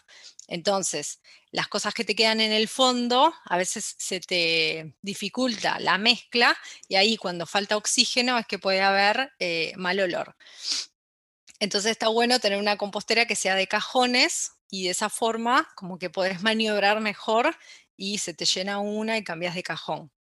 Entonces, 0.49 1.21
las 1.51 1.69
cosas 1.69 1.95
que 1.95 2.05
te 2.05 2.15
quedan 2.15 2.41
en 2.41 2.53
el 2.53 2.69
fondo, 2.69 3.35
a 3.45 3.57
veces 3.57 3.95
se 3.99 4.21
te 4.21 4.95
dificulta 5.03 5.79
la 5.81 5.99
mezcla 5.99 6.57
y 6.89 6.97
ahí 6.97 7.17
cuando 7.17 7.47
falta 7.47 7.77
oxígeno 7.77 8.39
es 8.39 8.47
que 8.47 8.59
puede 8.59 8.81
haber 8.81 9.33
eh, 9.39 9.73
mal 9.77 10.01
olor. 10.01 10.37
Entonces 11.59 11.93
está 11.93 12.09
bueno 12.09 12.41
tener 12.41 12.59
una 12.59 12.77
compostera 12.77 13.27
que 13.27 13.37
sea 13.37 13.55
de 13.55 13.69
cajones 13.69 14.53
y 14.73 14.85
de 14.85 14.91
esa 14.91 15.11
forma 15.11 15.69
como 15.77 15.99
que 15.99 16.09
podés 16.09 16.43
maniobrar 16.43 17.03
mejor 17.03 17.55
y 17.95 18.19
se 18.19 18.33
te 18.33 18.47
llena 18.47 18.79
una 18.79 19.19
y 19.19 19.23
cambias 19.23 19.55
de 19.55 19.63
cajón. 19.63 20.11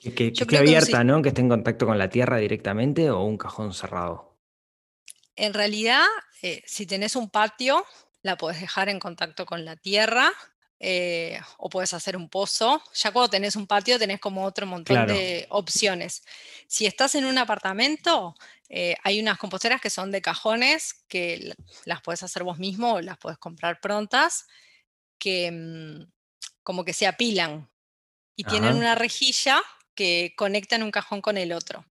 Que, 0.00 0.28
esté 0.28 0.58
abierta, 0.58 1.02
¿no? 1.02 1.20
Que 1.22 1.30
esté 1.30 1.40
en 1.40 1.48
contacto 1.48 1.84
con 1.84 1.98
la 1.98 2.08
tierra 2.08 2.36
directamente 2.36 3.10
o 3.10 3.22
un 3.24 3.36
cajón 3.36 3.74
cerrado. 3.74 4.38
En 5.34 5.54
realidad, 5.54 6.04
eh, 6.42 6.62
si 6.66 6.86
tenés 6.86 7.16
un 7.16 7.30
patio, 7.30 7.84
la 8.22 8.36
podés 8.36 8.60
dejar 8.60 8.88
en 8.88 9.00
contacto 9.00 9.44
con 9.44 9.64
la 9.64 9.74
tierra 9.74 10.32
eh, 10.86 11.40
o 11.56 11.70
puedes 11.70 11.94
hacer 11.94 12.14
un 12.14 12.28
pozo. 12.28 12.82
Ya 12.92 13.10
cuando 13.10 13.30
tenés 13.30 13.56
un 13.56 13.66
patio 13.66 13.98
tenés 13.98 14.20
como 14.20 14.44
otro 14.44 14.66
montón 14.66 15.06
de 15.06 15.46
opciones. 15.48 16.22
Si 16.66 16.84
estás 16.84 17.14
en 17.14 17.24
un 17.24 17.38
apartamento, 17.38 18.34
eh, 18.68 18.94
hay 19.02 19.18
unas 19.18 19.38
composteras 19.38 19.80
que 19.80 19.88
son 19.88 20.10
de 20.10 20.20
cajones 20.20 20.92
que 21.08 21.54
las 21.86 22.02
puedes 22.02 22.22
hacer 22.22 22.44
vos 22.44 22.58
mismo 22.58 22.92
o 22.92 23.00
las 23.00 23.16
puedes 23.16 23.38
comprar 23.38 23.80
prontas, 23.80 24.46
que 25.18 25.50
mm, 25.50 26.12
como 26.62 26.84
que 26.84 26.92
se 26.92 27.06
apilan 27.06 27.70
y 28.36 28.44
tienen 28.44 28.76
una 28.76 28.94
rejilla 28.94 29.62
que 29.94 30.34
conectan 30.36 30.82
un 30.82 30.90
cajón 30.90 31.22
con 31.22 31.38
el 31.38 31.54
otro. 31.54 31.86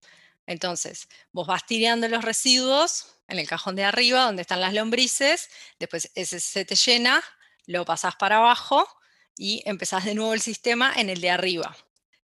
Entonces, 0.46 1.08
vos 1.32 1.48
vas 1.48 1.66
tirando 1.66 2.06
los 2.06 2.24
residuos 2.24 3.16
en 3.26 3.40
el 3.40 3.48
cajón 3.48 3.74
de 3.74 3.82
arriba 3.82 4.22
donde 4.22 4.42
están 4.42 4.60
las 4.60 4.72
lombrices, 4.72 5.50
después 5.80 6.12
ese 6.14 6.38
se 6.38 6.64
te 6.64 6.76
llena, 6.76 7.24
lo 7.66 7.84
pasás 7.84 8.16
para 8.16 8.38
abajo 8.38 8.86
y 9.36 9.62
empezás 9.66 10.04
de 10.04 10.14
nuevo 10.14 10.34
el 10.34 10.40
sistema 10.40 10.92
en 10.96 11.10
el 11.10 11.20
de 11.20 11.30
arriba. 11.30 11.76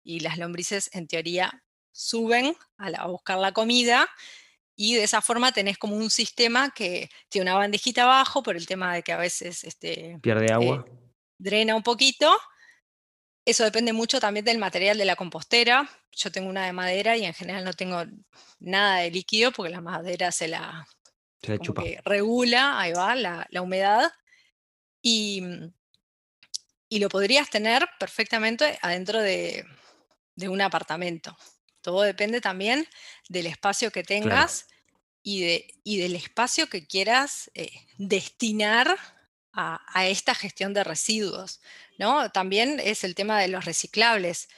Y 0.03 0.19
las 0.19 0.37
lombrices 0.37 0.89
en 0.93 1.07
teoría 1.07 1.63
suben 1.91 2.55
a, 2.77 3.07
buscar 3.07 3.37
la 3.37 3.51
comida 3.51 4.09
y 4.75 4.95
de 4.95 5.03
esa 5.03 5.21
forma 5.21 5.51
tenés 5.51 5.77
como 5.77 5.95
un 5.95 6.09
sistema 6.09 6.71
que 6.71 7.09
tiene 7.29 7.49
una 7.49 7.59
bandejita 7.59 8.03
abajo 8.03 8.41
por 8.41 8.55
el 8.55 8.65
tema 8.65 8.93
de 8.95 9.03
que 9.03 9.11
a 9.11 9.17
veces 9.17 9.63
este, 9.63 10.19
pierde 10.21 10.51
agua. 10.51 10.85
Eh, 10.87 10.91
drena 11.37 11.75
un 11.75 11.83
poquito. 11.83 12.35
Eso 13.45 13.63
depende 13.63 13.93
mucho 13.93 14.19
también 14.19 14.45
del 14.45 14.57
material 14.57 14.97
de 14.97 15.05
la 15.05 15.15
compostera. 15.15 15.89
Yo 16.11 16.31
tengo 16.31 16.49
una 16.49 16.65
de 16.65 16.73
madera 16.73 17.17
y 17.17 17.25
en 17.25 17.33
general 17.33 17.63
no 17.63 17.73
tengo 17.73 18.03
nada 18.59 18.99
de 18.99 19.11
líquido 19.11 19.51
porque 19.51 19.71
la 19.71 19.81
madera 19.81 20.31
se 20.31 20.47
la, 20.47 20.87
regula, 22.05 22.79
ahí 22.79 22.93
va, 22.93 23.15
la, 23.15 23.61
humedad. 23.61 24.11
Y, 25.03 25.41
mm, 25.41 25.73
y, 26.89 26.99
lo 26.99 27.09
podrías 27.09 27.51
tener 27.51 27.87
perfectamente 27.99 28.79
adentro 28.81 29.21
de, 29.21 29.63
un 30.47 30.61
apartamento. 30.61 31.37
Todo 31.81 32.01
depende 32.01 32.41
también 32.41 32.87
del 33.29 33.45
espacio 33.45 33.91
que 33.91 34.03
tengas 34.03 34.65
y, 35.21 35.41
de, 35.41 35.75
y, 35.83 35.97
del 35.97 36.15
espacio 36.15 36.67
que 36.67 36.87
quieras 36.87 37.51
eh, 37.53 37.69
destinar 37.97 38.97
a, 39.53 40.07
esta 40.07 40.33
gestión 40.33 40.73
de 40.73 40.83
residuos. 40.83 41.61
¿no? 41.97 42.29
También 42.31 42.79
es 42.83 43.03
el 43.03 43.15
tema 43.15 43.39
de 43.39 43.47
los 43.47 43.65
reciclables 43.65 44.49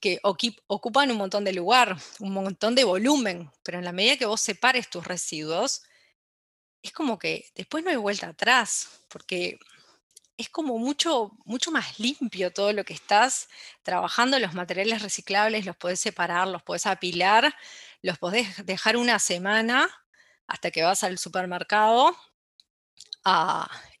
que 0.00 0.18
ocupan 0.22 1.10
un 1.10 1.18
montón 1.18 1.44
de 1.44 1.52
lugar, 1.52 1.96
un 2.20 2.32
montón 2.32 2.74
de 2.74 2.84
volumen, 2.84 3.50
pero 3.62 3.78
en 3.78 3.84
la 3.84 3.92
medida 3.92 4.16
que 4.16 4.24
vos 4.26 4.40
separes 4.40 4.88
tus 4.88 5.06
residuos, 5.06 5.82
es 6.82 6.92
como 6.92 7.18
que 7.18 7.50
después 7.54 7.84
no 7.84 7.90
hay 7.90 7.96
vuelta 7.96 8.28
atrás, 8.28 8.88
porque 9.08 9.58
es 10.40 10.48
como 10.48 10.78
mucho, 10.78 11.32
mucho 11.44 11.70
más 11.70 11.98
limpio 11.98 12.52
todo 12.52 12.72
lo 12.72 12.84
que 12.84 12.94
estás 12.94 13.48
trabajando. 13.82 14.38
Los 14.38 14.54
materiales 14.54 15.02
reciclables 15.02 15.66
los 15.66 15.76
podés 15.76 16.00
separar, 16.00 16.48
los 16.48 16.62
podés 16.62 16.86
apilar, 16.86 17.54
los 18.02 18.18
podés 18.18 18.64
dejar 18.64 18.96
una 18.96 19.18
semana 19.18 19.88
hasta 20.46 20.70
que 20.70 20.82
vas 20.82 21.04
al 21.04 21.18
supermercado 21.18 22.16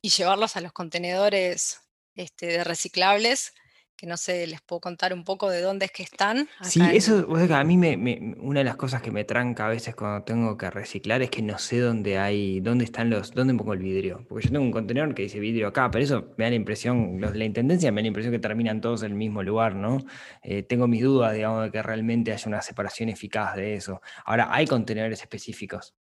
y 0.00 0.08
llevarlos 0.08 0.56
a 0.56 0.60
los 0.60 0.72
contenedores 0.72 1.80
este, 2.14 2.46
de 2.46 2.64
reciclables, 2.64 3.52
que 4.00 4.06
no 4.06 4.16
sé, 4.16 4.46
les 4.46 4.62
puedo 4.62 4.80
contar 4.80 5.12
un 5.12 5.24
poco 5.24 5.50
de 5.50 5.60
dónde 5.60 5.84
es 5.84 5.92
que 5.92 6.02
están. 6.02 6.48
Sí, 6.62 6.80
eso, 6.90 7.28
a 7.54 7.64
mí 7.64 7.76
me, 7.76 8.34
una 8.38 8.60
de 8.60 8.64
las 8.64 8.76
cosas 8.76 9.02
que 9.02 9.10
me 9.10 9.24
tranca 9.24 9.66
a 9.66 9.68
veces 9.68 9.94
cuando 9.94 10.24
tengo 10.24 10.56
que 10.56 10.70
reciclar 10.70 11.20
es 11.20 11.28
que 11.28 11.42
no 11.42 11.58
sé 11.58 11.80
dónde 11.80 12.18
hay, 12.18 12.60
dónde 12.60 12.84
están 12.86 13.10
los, 13.10 13.32
dónde 13.32 13.52
pongo 13.52 13.74
el 13.74 13.80
vidrio. 13.80 14.24
Porque 14.26 14.46
yo 14.46 14.52
tengo 14.52 14.64
un 14.64 14.72
contenedor 14.72 15.14
que 15.14 15.24
dice 15.24 15.38
vidrio 15.38 15.68
acá, 15.68 15.90
pero 15.90 16.02
eso 16.02 16.32
me 16.38 16.44
da 16.44 16.50
la 16.50 16.56
impresión, 16.56 17.20
los 17.20 17.32
de 17.32 17.40
la 17.40 17.44
intendencia 17.44 17.92
me 17.92 18.00
da 18.00 18.04
la 18.04 18.08
impresión 18.08 18.32
que 18.32 18.38
terminan 18.38 18.80
todos 18.80 19.02
en 19.02 19.12
el 19.12 19.18
mismo 19.18 19.42
lugar, 19.42 19.74
¿no? 19.74 19.98
Eh, 20.42 20.62
tengo 20.62 20.88
mis 20.88 21.02
dudas, 21.02 21.34
digamos, 21.34 21.64
de 21.64 21.70
que 21.70 21.82
realmente 21.82 22.32
haya 22.32 22.48
una 22.48 22.62
separación 22.62 23.10
eficaz 23.10 23.54
de 23.56 23.74
eso. 23.74 24.00
Ahora, 24.24 24.48
¿hay 24.50 24.66
contenedores 24.66 25.20
específicos? 25.20 25.94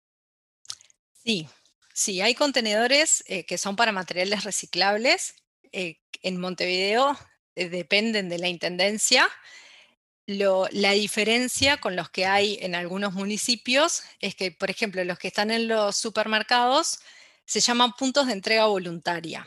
Sí, 1.24 1.48
Sí, 1.98 2.20
hay 2.20 2.34
contenedores 2.34 3.24
eh, 3.26 3.46
que 3.46 3.56
son 3.56 3.74
para 3.74 3.90
materiales 3.90 4.44
reciclables. 4.44 5.34
Eh, 5.72 5.98
en 6.22 6.38
Montevideo 6.38 7.16
dependen 7.56 8.28
de 8.28 8.38
la 8.38 8.48
intendencia. 8.48 9.28
la 10.26 10.90
diferencia 10.92 11.78
con 11.78 11.96
los 11.96 12.10
que 12.10 12.26
hay 12.26 12.58
en 12.60 12.74
algunos 12.74 13.14
municipios 13.14 14.02
es 14.20 14.34
que, 14.34 14.50
por 14.52 14.70
ejemplo, 14.70 15.02
los 15.04 15.18
que 15.18 15.28
están 15.28 15.50
en 15.50 15.68
los 15.68 15.96
supermercados 15.96 17.00
se 17.44 17.60
llaman 17.60 17.92
puntos 17.92 18.26
de 18.26 18.32
entrega 18.34 18.66
voluntaria. 18.66 19.46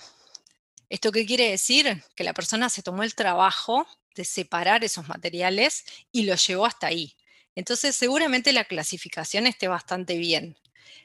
¿Esto 0.90 1.12
qué 1.12 1.26
quiere 1.26 1.52
decir? 1.52 2.04
Que 2.16 2.24
la 2.24 2.34
persona 2.34 2.70
se 2.70 2.82
tomó 2.82 3.04
el 3.04 3.14
trabajo 3.14 3.86
de 4.16 4.26
separar 4.26 4.84
esos 4.84 5.08
materiales 5.08 5.86
y 6.12 6.24
los 6.24 6.46
llevó 6.48 6.66
hasta 6.66 6.88
ahí. 6.88 7.16
Entonces, 7.56 7.96
seguramente 7.96 8.54
la 8.54 8.64
clasificación 8.64 9.48
esté 9.48 9.68
bastante 9.68 10.18
bien. 10.18 10.58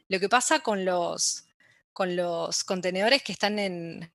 Lo 0.08 0.20
que 0.20 0.28
pasa 0.28 0.60
con 0.60 0.84
los, 0.84 1.44
con 1.92 2.16
los 2.16 2.64
contenedores 2.64 3.22
que 3.22 3.32
están 3.32 3.58
en, 3.58 4.12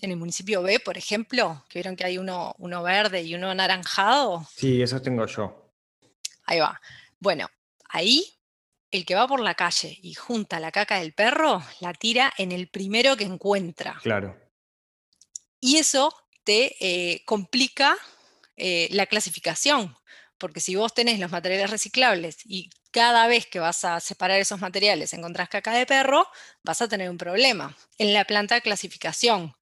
el 0.00 0.16
municipio 0.16 0.62
B, 0.62 0.80
por 0.80 0.98
ejemplo, 0.98 1.64
que 1.68 1.78
vieron 1.78 1.96
que 1.96 2.04
hay 2.04 2.18
uno, 2.18 2.54
uno 2.58 2.82
verde 2.82 3.22
y 3.22 3.34
uno 3.34 3.50
anaranjado. 3.50 4.46
Sí, 4.54 4.82
eso 4.82 5.00
tengo 5.00 5.26
yo. 5.26 5.72
Ahí 6.44 6.60
va. 6.60 6.80
Bueno, 7.18 7.48
ahí 7.88 8.34
el 8.90 9.04
que 9.04 9.14
va 9.14 9.26
por 9.26 9.40
la 9.40 9.54
calle 9.54 9.98
y 10.02 10.14
junta 10.14 10.60
la 10.60 10.70
caca 10.70 11.00
del 11.00 11.12
perro, 11.12 11.62
la 11.80 11.92
tira 11.92 12.32
en 12.38 12.52
el 12.52 12.68
primero 12.68 13.16
que 13.16 13.24
encuentra. 13.24 13.98
Claro. 14.02 14.38
Y 15.60 15.78
eso 15.78 16.14
te 16.44 16.76
eh, 16.78 17.24
complica 17.24 17.96
eh, 18.56 18.88
la 18.92 19.06
clasificación, 19.06 19.96
porque 20.38 20.60
si 20.60 20.76
vos 20.76 20.94
tenés 20.94 21.18
los 21.18 21.32
materiales 21.32 21.70
reciclables 21.70 22.36
y 22.44 22.70
cada 22.92 23.26
vez 23.26 23.46
que 23.46 23.58
vas 23.58 23.84
a 23.84 23.98
separar 23.98 24.38
esos 24.38 24.60
materiales 24.60 25.12
encontrás 25.12 25.48
caca 25.48 25.72
de 25.72 25.86
perro, 25.86 26.28
vas 26.62 26.80
a 26.80 26.86
tener 26.86 27.10
un 27.10 27.18
problema 27.18 27.76
en 27.98 28.12
la 28.12 28.24
planta 28.24 28.54
de 28.54 28.62
clasificación, 28.62 29.56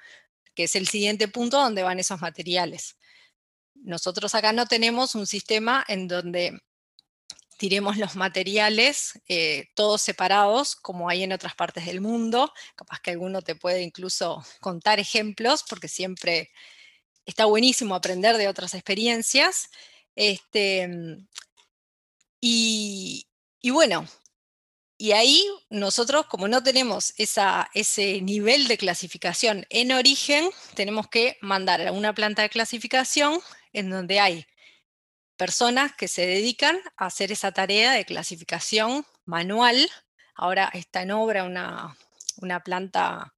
que 0.54 0.64
es 0.64 0.76
el 0.76 0.88
siguiente 0.88 1.28
punto 1.28 1.60
donde 1.60 1.82
van 1.82 1.98
esos 1.98 2.20
materiales. 2.20 2.96
Nosotros 3.74 4.34
acá 4.34 4.52
no 4.52 4.66
tenemos 4.66 5.14
un 5.14 5.26
sistema 5.26 5.84
en 5.88 6.08
donde 6.08 6.60
tiremos 7.56 7.96
los 7.96 8.16
materiales 8.16 9.20
eh, 9.28 9.68
todos 9.74 10.02
separados, 10.02 10.74
como 10.74 11.08
hay 11.08 11.22
en 11.22 11.32
otras 11.32 11.54
partes 11.54 11.86
del 11.86 12.00
mundo. 12.00 12.52
Capaz 12.74 13.00
que 13.00 13.12
alguno 13.12 13.42
te 13.42 13.54
puede 13.54 13.82
incluso 13.82 14.44
contar 14.60 14.98
ejemplos, 14.98 15.64
porque 15.68 15.88
siempre 15.88 16.50
está 17.24 17.44
buenísimo 17.44 17.94
aprender 17.94 18.36
de 18.36 18.48
otras 18.48 18.74
experiencias. 18.74 19.68
Este, 20.16 20.88
y, 22.40 23.26
bueno, 23.70 24.08
y 25.02 25.10
ahí 25.10 25.44
nosotros, 25.68 26.26
como 26.26 26.46
no 26.46 26.62
tenemos 26.62 27.12
ese 27.16 28.20
nivel 28.20 28.68
de 28.68 28.78
clasificación 28.78 29.66
en 29.68 29.90
origen, 29.90 30.48
tenemos 30.76 31.08
que 31.08 31.38
mandar 31.40 31.84
a 31.84 31.90
una 31.90 32.14
planta 32.14 32.42
de 32.42 32.50
clasificación 32.50 33.40
en 33.72 33.90
donde 33.90 34.20
hay 34.20 34.46
personas 35.36 35.92
que 35.92 36.06
se 36.06 36.24
dedican 36.24 36.78
a 36.96 37.06
hacer 37.06 37.32
esa 37.32 37.50
tarea 37.50 37.94
de 37.94 38.04
clasificación 38.04 39.04
manual. 39.24 39.90
Ahora 40.36 40.70
está 40.72 41.02
en 41.02 41.10
obra 41.10 41.42
una, 41.42 42.60
planta 42.64 43.34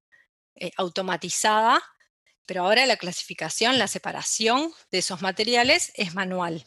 eh, 0.53 0.69
automatizada, 0.77 1.81
pero 2.45 2.61
ahora 2.61 2.85
la 2.85 2.97
clasificación, 2.97 3.79
la 3.79 3.87
separación 3.87 4.71
de 4.91 4.99
esos 4.99 5.23
materiales 5.23 5.93
es 5.95 6.13
manual. 6.13 6.63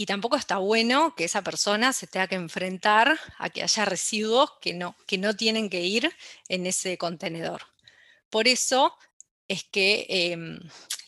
Y 0.00 0.06
tampoco 0.06 0.36
está 0.36 0.56
bueno 0.56 1.14
que 1.14 1.24
esa 1.24 1.42
persona 1.42 1.92
se 1.92 2.06
tenga 2.06 2.26
que 2.26 2.34
enfrentar 2.34 3.20
a 3.36 3.50
que 3.50 3.62
haya 3.62 3.84
residuos 3.84 4.50
que 4.58 4.72
no, 4.72 4.96
que 5.06 5.18
no 5.18 5.36
tienen 5.36 5.68
que 5.68 5.82
ir 5.82 6.10
en 6.48 6.64
ese 6.64 6.96
contenedor. 6.96 7.66
Por 8.30 8.48
eso 8.48 8.96
es 9.46 9.62
que 9.64 10.06
em, 10.08 10.58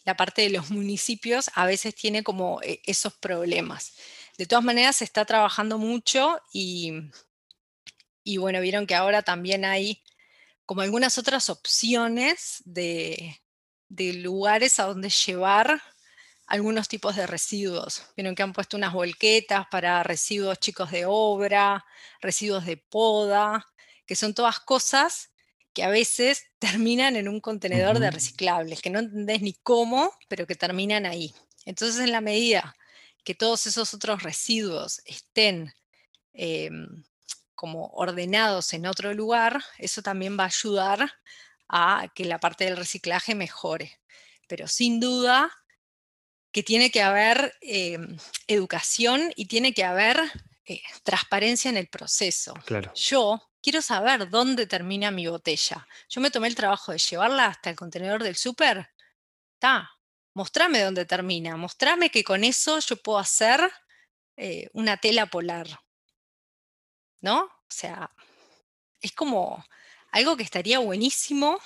la 0.04 0.14
parte 0.14 0.42
de 0.42 0.50
los 0.50 0.70
municipios 0.70 1.50
a 1.54 1.64
veces 1.64 1.94
tiene 1.94 2.22
como 2.22 2.60
eh, 2.60 2.82
esos 2.84 3.14
problemas. 3.14 3.94
De 4.36 4.44
todas 4.44 4.62
maneras, 4.62 4.96
se 4.96 5.04
está 5.04 5.24
trabajando 5.24 5.78
mucho 5.78 6.38
y, 6.52 6.92
y 8.22 8.36
bueno, 8.36 8.60
vieron 8.60 8.86
que 8.86 8.94
ahora 8.94 9.22
también 9.22 9.64
hay 9.64 10.02
como 10.66 10.82
algunas 10.82 11.16
otras 11.16 11.48
opciones 11.48 12.60
de, 12.66 13.40
de 13.88 14.12
lugares 14.12 14.78
a 14.78 14.84
donde 14.84 15.08
llevar 15.08 15.80
algunos 16.52 16.86
tipos 16.86 17.16
de 17.16 17.26
residuos. 17.26 18.02
Vieron 18.14 18.34
que 18.34 18.42
han 18.42 18.52
puesto 18.52 18.76
unas 18.76 18.92
volquetas 18.92 19.66
para 19.70 20.02
residuos 20.02 20.58
chicos 20.58 20.90
de 20.90 21.06
obra, 21.06 21.82
residuos 22.20 22.66
de 22.66 22.76
poda, 22.76 23.66
que 24.04 24.14
son 24.14 24.34
todas 24.34 24.60
cosas 24.60 25.30
que 25.72 25.82
a 25.82 25.88
veces 25.88 26.44
terminan 26.58 27.16
en 27.16 27.26
un 27.26 27.40
contenedor 27.40 27.98
de 28.00 28.10
reciclables, 28.10 28.82
que 28.82 28.90
no 28.90 28.98
entendés 28.98 29.40
ni 29.40 29.54
cómo, 29.54 30.12
pero 30.28 30.46
que 30.46 30.54
terminan 30.54 31.06
ahí. 31.06 31.34
Entonces, 31.64 31.98
en 32.00 32.12
la 32.12 32.20
medida 32.20 32.76
que 33.24 33.34
todos 33.34 33.66
esos 33.66 33.94
otros 33.94 34.22
residuos 34.22 35.00
estén 35.06 35.72
em, 36.34 37.02
como 37.54 37.86
ordenados 37.94 38.74
en 38.74 38.84
otro 38.84 39.14
lugar, 39.14 39.64
eso 39.78 40.02
también 40.02 40.38
va 40.38 40.44
a 40.44 40.48
ayudar 40.48 41.10
a 41.66 42.08
que 42.14 42.26
la 42.26 42.38
parte 42.38 42.64
del 42.66 42.76
reciclaje 42.76 43.34
mejore. 43.34 43.98
Pero 44.48 44.68
sin 44.68 45.00
duda 45.00 45.50
que 46.52 46.62
tiene 46.62 46.90
que 46.90 47.02
haber 47.02 47.54
em, 47.60 48.16
educación 48.46 49.32
y 49.36 49.46
tiene 49.46 49.72
que 49.72 49.84
haber 49.84 50.20
eh, 50.66 50.82
transparencia 51.02 51.70
en 51.70 51.76
el 51.76 51.88
proceso. 51.88 52.54
Claro. 52.66 52.92
Yo 52.94 53.50
quiero 53.62 53.80
saber 53.80 54.28
dónde 54.28 54.66
termina 54.66 55.10
mi 55.10 55.26
botella. 55.26 55.86
Yo 56.08 56.20
me 56.20 56.30
tomé 56.30 56.48
el 56.48 56.54
trabajo 56.54 56.92
de 56.92 56.98
llevarla 56.98 57.46
hasta 57.46 57.70
el 57.70 57.76
contenedor 57.76 58.22
del 58.22 58.36
súper. 58.36 58.90
Está, 59.54 59.90
mostrame 60.34 60.80
dónde 60.80 61.06
termina, 61.06 61.56
mostrame 61.56 62.10
que 62.10 62.24
con 62.24 62.44
eso 62.44 62.78
yo 62.80 62.96
puedo 62.96 63.18
hacer 63.18 63.60
eh, 64.36 64.68
una 64.72 64.96
tela 64.96 65.26
polar. 65.26 65.66
¿No? 67.20 67.44
O 67.44 67.68
sea, 67.68 68.10
es 69.00 69.12
como 69.12 69.64
algo 70.10 70.36
que 70.36 70.42
estaría 70.42 70.80
buenísimo 70.80 71.58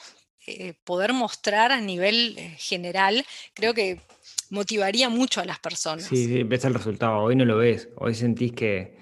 eh, 0.47 0.75
poder 0.85 1.13
mostrar 1.13 1.73
a 1.73 1.81
nivel 1.81 2.39
eh, 2.39 2.57
general. 2.59 3.27
Creo 3.55 3.75
que 3.75 4.01
motivaría 4.51 5.09
mucho 5.09 5.41
a 5.41 5.45
las 5.45 5.59
personas. 5.59 6.05
Sí, 6.05 6.43
ves 6.43 6.65
el 6.65 6.75
resultado. 6.75 7.19
Hoy 7.19 7.37
no 7.37 7.45
lo 7.45 7.57
ves. 7.59 7.89
Hoy 7.97 8.15
sentís 8.15 8.53
que 8.53 8.97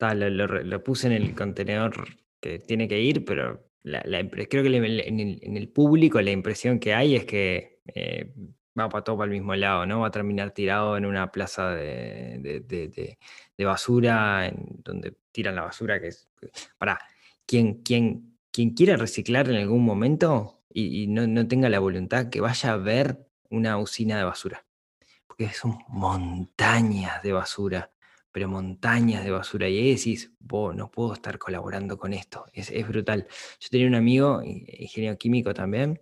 lo, 0.00 0.84
puse 0.84 1.06
en 1.06 1.12
el 1.12 1.34
contenedor 1.34 2.06
tiene 2.66 2.88
que 2.88 3.00
ir, 3.00 3.24
pero 3.24 3.64
creo 3.82 4.62
que 4.62 4.76
en 4.76 5.56
el, 5.56 5.68
público 5.68 6.20
la 6.20 6.30
impresión 6.30 6.78
que 6.78 6.94
hay 6.94 7.16
es 7.16 7.24
que 7.24 7.80
eh, 7.86 8.32
va 8.78 8.88
para 8.88 9.04
todo 9.04 9.18
para 9.18 9.26
el 9.26 9.38
mismo 9.38 9.54
lado, 9.54 9.86
¿no? 9.86 10.00
Va 10.00 10.08
a 10.08 10.10
terminar 10.10 10.50
tirado 10.50 10.96
en 10.96 11.06
una 11.06 11.30
plaza 11.30 11.70
de, 11.70 13.16
basura, 13.58 14.46
en 14.46 14.80
donde 14.84 15.16
tiran 15.32 15.54
la 15.54 15.62
basura, 15.62 16.00
que 16.00 16.08
es... 16.08 16.28
Para, 16.78 16.98
quien, 17.46 17.82
quien, 17.82 18.36
quien 18.50 18.70
quiera 18.70 18.96
reciclar 18.96 19.48
en 19.48 19.56
algún 19.56 19.84
momento 19.84 20.62
y, 20.72 21.06
no, 21.06 21.26
no 21.26 21.46
tenga 21.46 21.68
la 21.68 21.78
voluntad, 21.78 22.30
que 22.30 22.40
vaya 22.40 22.72
a 22.72 22.76
ver 22.76 23.26
una 23.48 23.78
usina 23.78 24.18
de 24.18 24.24
basura, 24.24 24.66
porque 25.36 25.52
son 25.52 25.78
montañas 25.88 27.22
de 27.22 27.32
basura 27.32 27.90
pero 28.34 28.48
montañas 28.48 29.22
de 29.22 29.30
basura. 29.30 29.68
Y 29.68 29.78
ahí 29.78 29.94
decís, 29.94 30.32
no 30.40 30.90
puedo 30.90 31.12
estar 31.12 31.38
colaborando 31.38 31.96
con 31.96 32.12
esto. 32.12 32.46
Es, 32.52 32.68
brutal. 32.88 33.28
Yo 33.60 33.68
tenía 33.70 33.86
un 33.86 33.94
amigo, 33.94 34.42
ingeniero 34.42 35.16
químico 35.16 35.54
también, 35.54 36.00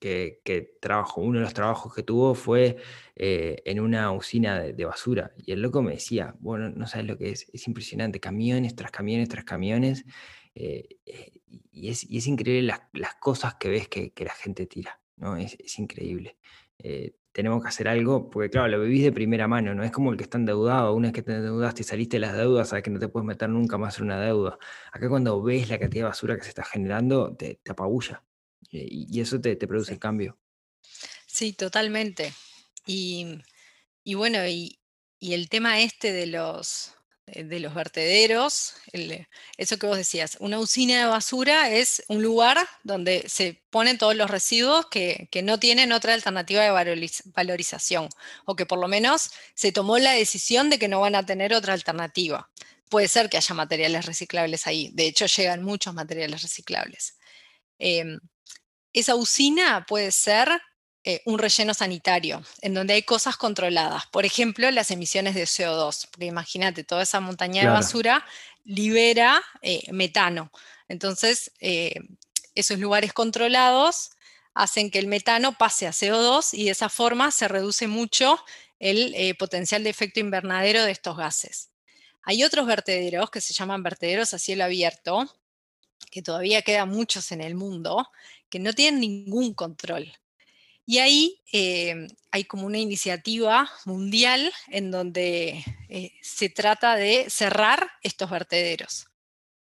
que, 0.00 0.40
que 0.44 0.78
trabajó, 0.80 1.20
uno 1.20 1.40
de 1.40 1.44
los 1.44 1.52
trabajos 1.52 1.94
que 1.94 2.02
tuvo 2.02 2.34
fue 2.34 2.78
eh, 3.16 3.60
en 3.66 3.80
una 3.80 4.12
usina 4.12 4.60
de, 4.60 4.84
basura. 4.86 5.34
Y 5.36 5.52
el 5.52 5.60
loco 5.60 5.82
me 5.82 5.92
decía, 5.92 6.34
bueno, 6.38 6.70
no 6.70 6.86
sabes 6.86 7.06
lo 7.06 7.18
que 7.18 7.32
es, 7.32 7.50
es 7.52 7.68
impresionante, 7.68 8.18
camiones 8.18 8.74
tras 8.74 8.90
camiones 8.90 9.28
tras 9.28 9.44
camiones. 9.44 10.06
Eh, 10.54 10.88
eh, 11.04 11.32
y, 11.70 11.90
es, 11.90 12.26
increíble 12.26 12.74
las, 12.94 13.14
cosas 13.16 13.56
que 13.56 13.68
ves 13.68 13.88
que, 13.88 14.10
que, 14.14 14.24
la 14.24 14.32
gente 14.32 14.64
tira, 14.64 15.02
¿no? 15.16 15.36
Es, 15.36 15.54
es 15.60 15.78
increíble 15.78 16.38
tenemos 17.34 17.60
que 17.60 17.68
hacer 17.68 17.88
algo, 17.88 18.30
porque 18.30 18.48
claro, 18.48 18.68
lo 18.68 18.80
vivís 18.80 19.02
de 19.02 19.10
primera 19.10 19.48
mano, 19.48 19.74
no 19.74 19.82
es 19.82 19.90
como 19.90 20.12
el 20.12 20.16
que 20.16 20.22
está 20.22 20.38
endeudado, 20.38 20.94
una 20.94 21.08
vez 21.08 21.14
que 21.14 21.22
te 21.22 21.34
endeudaste 21.34 21.82
y 21.82 21.84
saliste 21.84 22.16
de 22.16 22.20
las 22.20 22.36
deudas, 22.36 22.68
sabes 22.68 22.84
que 22.84 22.90
no 22.90 23.00
te 23.00 23.08
puedes 23.08 23.26
meter 23.26 23.48
nunca 23.48 23.76
más 23.76 23.98
en 23.98 24.04
una 24.04 24.20
deuda. 24.20 24.56
Acá 24.92 25.08
cuando 25.08 25.42
ves 25.42 25.68
la 25.68 25.80
cantidad 25.80 26.04
de 26.04 26.08
basura 26.10 26.36
que 26.36 26.44
se 26.44 26.50
está 26.50 26.62
generando, 26.62 27.34
te, 27.34 27.58
apabulla 27.68 28.22
y, 28.70 29.20
eso 29.20 29.40
te, 29.40 29.56
produce 29.56 29.92
el 29.92 29.98
cambio. 29.98 30.38
Sí, 31.26 31.54
totalmente. 31.54 32.32
Y, 32.86 33.42
bueno, 34.14 34.46
y, 34.46 34.78
y 35.18 35.34
el 35.34 35.48
tema 35.48 35.80
este 35.80 36.12
de 36.12 36.28
los, 36.28 36.88
eh, 36.88 37.03
de 37.26 37.58
los 37.60 37.74
vertederos, 37.74 38.74
eh, 38.92 39.26
eso 39.56 39.78
que 39.78 39.86
vos 39.86 39.96
decías, 39.96 40.36
una 40.40 40.58
usina 40.58 40.98
de 40.98 41.06
basura 41.06 41.70
es 41.70 42.04
un 42.08 42.22
lugar 42.22 42.58
donde 42.82 43.24
se 43.28 43.62
ponen 43.70 43.96
todos 43.96 44.14
los 44.14 44.30
residuos 44.30 44.86
que, 44.86 45.28
no 45.42 45.58
tienen 45.58 45.92
otra 45.92 46.14
alternativa 46.14 46.62
de 46.62 47.08
valorización 47.34 48.08
o 48.44 48.56
que 48.56 48.66
por 48.66 48.78
lo 48.78 48.88
menos 48.88 49.30
se 49.54 49.72
tomó 49.72 49.98
la 49.98 50.12
decisión 50.12 50.70
de 50.70 50.78
que 50.78 50.88
no 50.88 51.00
van 51.00 51.14
a 51.14 51.24
tener 51.24 51.54
otra 51.54 51.72
alternativa. 51.72 52.50
Puede 52.90 53.08
ser 53.08 53.30
que 53.30 53.38
haya 53.38 53.54
materiales 53.54 54.06
reciclables 54.06 54.66
ahí, 54.66 54.90
de 54.92 55.06
hecho 55.06 55.26
llegan 55.26 55.62
muchos 55.62 55.94
materiales 55.94 56.42
reciclables. 56.42 57.16
Em, 57.78 58.20
esa 58.92 59.14
usina 59.16 59.84
puede 59.88 60.12
ser 60.12 60.48
eh, 61.06 61.20
un 61.26 61.38
relleno 61.38 61.74
sanitario, 61.74 62.42
en 62.62 62.72
donde 62.72 62.94
hay 62.94 63.02
cosas 63.02 63.36
controladas. 63.36 64.06
Por 64.06 64.24
ejemplo, 64.24 64.70
las 64.70 64.90
emisiones 64.90 65.34
de 65.34 65.44
CO2. 65.44 66.08
Porque 66.10 66.24
imagínate, 66.24 66.82
toda 66.82 67.02
esa 67.02 67.20
montaña 67.20 67.62
de 67.62 67.68
basura 67.68 68.24
libera 68.64 69.42
eh, 69.60 69.82
metano. 69.92 70.50
Entonces, 70.88 71.52
eh, 71.60 72.00
esos 72.54 72.78
lugares 72.78 73.12
controlados 73.12 74.12
hacen 74.54 74.90
que 74.90 74.98
el 74.98 75.06
metano 75.06 75.58
pase 75.58 75.86
a 75.86 75.90
CO2 75.90 76.54
y 76.54 76.64
de 76.64 76.70
esa 76.70 76.88
forma 76.88 77.30
se 77.32 77.48
reduce 77.48 77.86
mucho 77.86 78.42
el 78.78 79.36
potencial 79.38 79.84
de 79.84 79.90
efecto 79.90 80.20
invernadero 80.20 80.84
de 80.84 80.92
estos 80.92 81.16
gases. 81.16 81.70
Hay 82.22 82.44
otros 82.44 82.66
vertederos 82.66 83.30
que 83.30 83.42
se 83.42 83.52
llaman 83.52 83.82
vertederos 83.82 84.32
a 84.32 84.38
cielo 84.38 84.64
abierto, 84.64 85.28
que 86.10 86.22
todavía 86.22 86.62
quedan 86.62 86.88
muchos 86.88 87.30
en 87.32 87.42
el 87.42 87.54
mundo, 87.54 88.08
que 88.48 88.58
no 88.58 88.72
tienen 88.72 89.00
ningún 89.00 89.52
control. 89.52 90.12
Y 90.86 90.98
ahí 90.98 91.40
em, 91.52 92.08
hay 92.30 92.44
como 92.44 92.66
una 92.66 92.78
iniciativa 92.78 93.70
mundial 93.86 94.52
en 94.68 94.90
donde 94.90 95.64
eh, 95.88 96.12
se 96.22 96.50
trata 96.50 96.96
de 96.96 97.30
cerrar 97.30 97.90
estos 98.02 98.30
vertederos. 98.30 99.06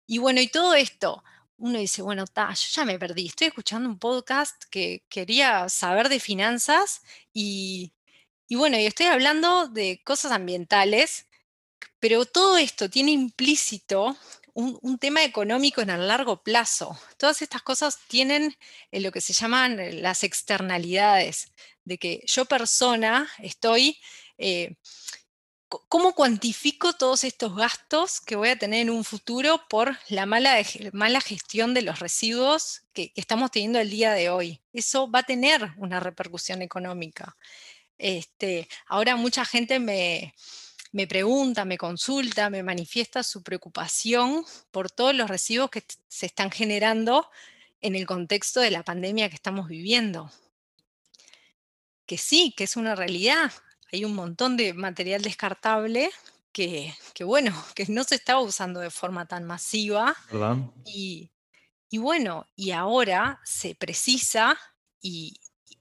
Y 0.07 0.19
bueno, 0.19 0.41
y 0.41 0.47
todo 0.47 0.73
esto, 0.73 1.23
uno 1.57 1.79
dice, 1.79 2.01
bueno, 2.01 2.25
ta, 2.27 2.53
yo 2.53 2.67
ya 2.73 2.85
me 2.85 2.97
perdí, 2.97 3.27
estoy 3.27 3.47
escuchando 3.47 3.89
un 3.89 3.99
podcast 3.99 4.63
que 4.69 5.03
quería 5.09 5.69
saber 5.69 6.09
de 6.09 6.19
finanzas 6.19 7.01
y, 7.33 7.93
y 8.47 8.55
bueno, 8.55 8.77
y 8.77 8.85
estoy 8.85 9.07
hablando 9.07 9.67
de 9.67 10.01
cosas 10.03 10.31
ambientales, 10.31 11.27
pero 11.99 12.25
todo 12.25 12.57
esto 12.57 12.89
tiene 12.89 13.11
implícito 13.11 14.17
un, 14.53 14.97
tema 14.99 15.23
económico 15.23 15.81
en 15.81 15.89
el 15.89 16.07
largo 16.07 16.43
plazo. 16.43 16.97
Todas 17.17 17.41
estas 17.41 17.61
cosas 17.61 17.99
tienen 18.07 18.55
eh, 18.91 18.99
lo 18.99 19.11
que 19.11 19.21
se 19.21 19.33
llaman 19.33 19.79
eh, 19.79 19.93
las 19.93 20.23
externalidades, 20.23 21.51
de 21.85 21.97
que 21.97 22.23
yo 22.25 22.45
persona 22.45 23.29
estoy 23.39 23.97
eh, 24.37 24.75
¿cómo 25.87 26.13
cuantifico 26.13 26.93
todos 26.93 27.23
estos 27.23 27.55
gastos 27.55 28.19
que 28.21 28.35
voy 28.35 28.49
a 28.49 28.57
tener 28.57 28.81
en 28.81 28.89
un 28.89 29.03
futuro 29.03 29.61
por 29.69 29.97
la 30.09 30.25
mala, 30.25 30.57
mala 30.91 31.21
gestión 31.21 31.73
de 31.73 31.81
los 31.81 31.99
residuos 31.99 32.83
que, 32.93 33.13
estamos 33.15 33.51
teniendo 33.51 33.79
el 33.79 33.89
día 33.89 34.11
de 34.11 34.29
hoy? 34.29 34.61
Eso 34.73 35.09
va 35.09 35.19
a 35.19 35.23
tener 35.23 35.71
una 35.77 35.99
repercusión 35.99 36.61
económica. 36.61 37.37
Este, 37.97 38.67
ahora 38.87 39.15
mucha 39.15 39.45
gente 39.45 39.79
me, 39.79 40.33
me 40.91 41.07
pregunta, 41.07 41.65
me 41.65 41.77
consulta, 41.77 42.49
me 42.49 42.63
manifiesta 42.63 43.23
su 43.23 43.43
preocupación 43.43 44.43
por 44.71 44.91
todos 44.91 45.15
los 45.15 45.29
residuos 45.29 45.69
que 45.69 45.83
se 46.07 46.25
están 46.25 46.51
generando 46.51 47.29
en 47.81 47.95
el 47.95 48.05
contexto 48.05 48.59
de 48.59 48.71
la 48.71 48.83
pandemia 48.83 49.29
que 49.29 49.35
estamos 49.35 49.67
viviendo. 49.67 50.31
Que 52.05 52.17
sí, 52.17 52.53
que 52.55 52.65
es 52.65 52.75
una 52.75 52.95
realidad 52.95 53.51
hay 53.91 54.05
un 54.05 54.15
montón 54.15 54.55
de 54.57 54.73
material 54.73 55.21
descartable 55.21 56.09
que, 56.53 56.93
bueno, 57.23 57.51
que 57.75 57.85
no 57.87 58.03
se 58.03 58.15
estaba 58.15 58.41
usando 58.41 58.79
de 58.79 58.89
forma 58.89 59.25
tan 59.25 59.45
masiva. 59.45 60.15
Y, 60.85 61.29
bueno, 61.97 62.47
y 62.55 62.71
ahora 62.71 63.41
se 63.43 63.75
precisa 63.75 64.57
y, 65.01 65.37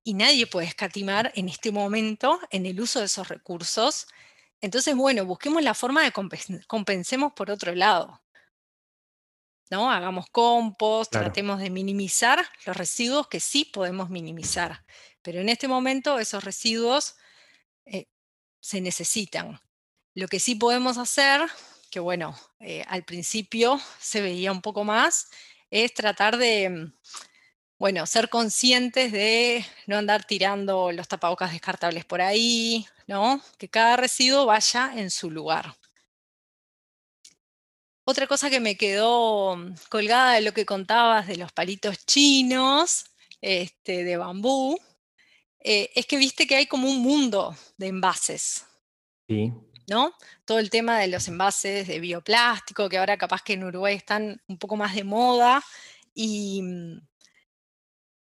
nadie 0.07 0.49
puede 0.49 0.67
escatimar 0.67 1.31
en 1.37 1.49
este 1.49 1.71
momento 1.71 2.41
en 2.51 2.67
el 2.67 2.81
uso 2.81 2.99
de 2.99 3.07
esos 3.07 3.29
recursos. 3.29 4.09
Entonces, 4.61 4.95
bueno, 4.95 5.25
busquemos 5.25 5.63
la 5.63 5.75
forma 5.75 6.03
de 6.03 6.13
compensemos 6.67 7.33
por 7.33 7.51
otro 7.51 7.75
lado. 7.75 8.21
¿no? 9.71 9.91
Hagamos 9.91 10.27
compost, 10.31 11.13
tratemos 11.13 11.61
de 11.61 11.71
minimizar 11.71 12.45
los 12.67 12.77
residuos 12.77 13.29
que 13.29 13.41
sí 13.41 13.65
podemos 13.65 14.11
minimizar. 14.11 14.85
Pero 15.23 15.41
en 15.41 15.49
este 15.49 15.69
momento 15.69 16.19
esos 16.19 16.43
residuos 16.45 17.15
eh, 17.87 18.07
se 18.61 18.81
necesitan. 18.81 19.61
Lo 20.15 20.27
que 20.27 20.41
sí 20.41 20.57
podemos 20.57 20.99
hacer, 20.99 21.41
que 21.91 22.01
bueno, 22.01 22.37
eh, 22.59 22.85
al 22.89 23.05
principio 23.05 23.81
se 24.01 24.21
veía 24.21 24.51
un 24.51 24.61
poco 24.61 24.83
más, 24.83 25.31
es 25.71 25.95
tratar 25.95 26.37
de, 26.37 26.69
mm, 26.69 26.93
bueno, 27.81 28.05
ser 28.07 28.29
conscientes 28.29 29.11
de 29.11 29.65
no 29.87 29.97
andar 29.97 30.27
tirando 30.27 30.93
los 30.93 31.09
tapabocas 31.09 31.53
descartables 31.53 32.05
por 32.05 32.21
ahí, 32.21 32.87
¿no? 33.07 33.41
Que 33.57 33.71
cada 33.71 33.97
residuo 33.97 34.45
vaya 34.45 34.93
en 34.95 35.11
su 35.11 35.31
lugar. 35.31 35.75
Otra 38.05 38.27
cosa 38.27 38.51
que 38.51 38.61
me 38.61 38.77
quedó 38.77 39.57
mm, 39.57 39.77
colgada 39.89 40.35
de 40.35 40.43
lo 40.43 40.53
que 40.53 40.67
contabas 40.67 41.27
de 41.27 41.37
los 41.37 41.53
palitos 41.53 42.05
chinos, 42.05 43.07
este, 43.41 44.05
de 44.05 44.17
bambú, 44.19 44.79
eh, 45.61 45.91
es 45.95 46.05
que 46.05 46.19
viste 46.19 46.47
que 46.47 46.57
hay 46.57 46.67
como 46.67 46.87
un 46.87 47.01
mundo 47.01 47.57
de 47.79 47.87
envases. 47.87 48.67
Sí. 49.27 49.55
¿No? 49.89 50.13
Todo 50.45 50.59
el 50.59 50.69
tema 50.69 50.99
de 50.99 51.09
los 51.09 51.27
envases 51.29 51.89
de 51.89 51.99
bioplástico, 51.99 52.91
que 52.91 52.99
ahora 52.99 53.17
capaz 53.17 53.41
que 53.43 53.55
en 53.55 53.65
Uruguay 53.65 53.97
están 53.97 54.43
un 54.49 54.59
poco 54.59 54.77
más 54.77 54.95
de 54.95 55.05
moda 55.05 55.65
y, 56.13 56.61
mm, 56.61 57.10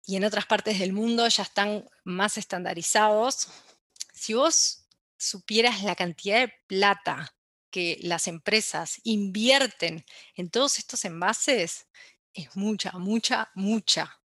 y 0.07 0.17
en 0.17 0.25
otras 0.25 0.47
partes 0.47 0.79
del 0.79 0.93
mundo 0.93 1.27
ya 1.27 1.43
están 1.43 1.85
más 2.05 2.39
estandarizados. 2.39 3.49
Si 4.15 4.35
vos 4.35 4.87
supieras 5.19 5.83
la 5.83 5.97
cantidad 5.97 6.41
de 6.41 6.53
plata 6.69 7.35
que 7.71 7.99
las 8.03 8.29
empresas 8.29 9.01
invierten 9.03 10.05
en 10.37 10.49
todos 10.49 10.79
estos 10.79 11.05
envases, 11.05 11.89
es 12.33 12.55
mucha, 12.55 12.93
mucha, 12.93 13.51
mucha. 13.55 14.21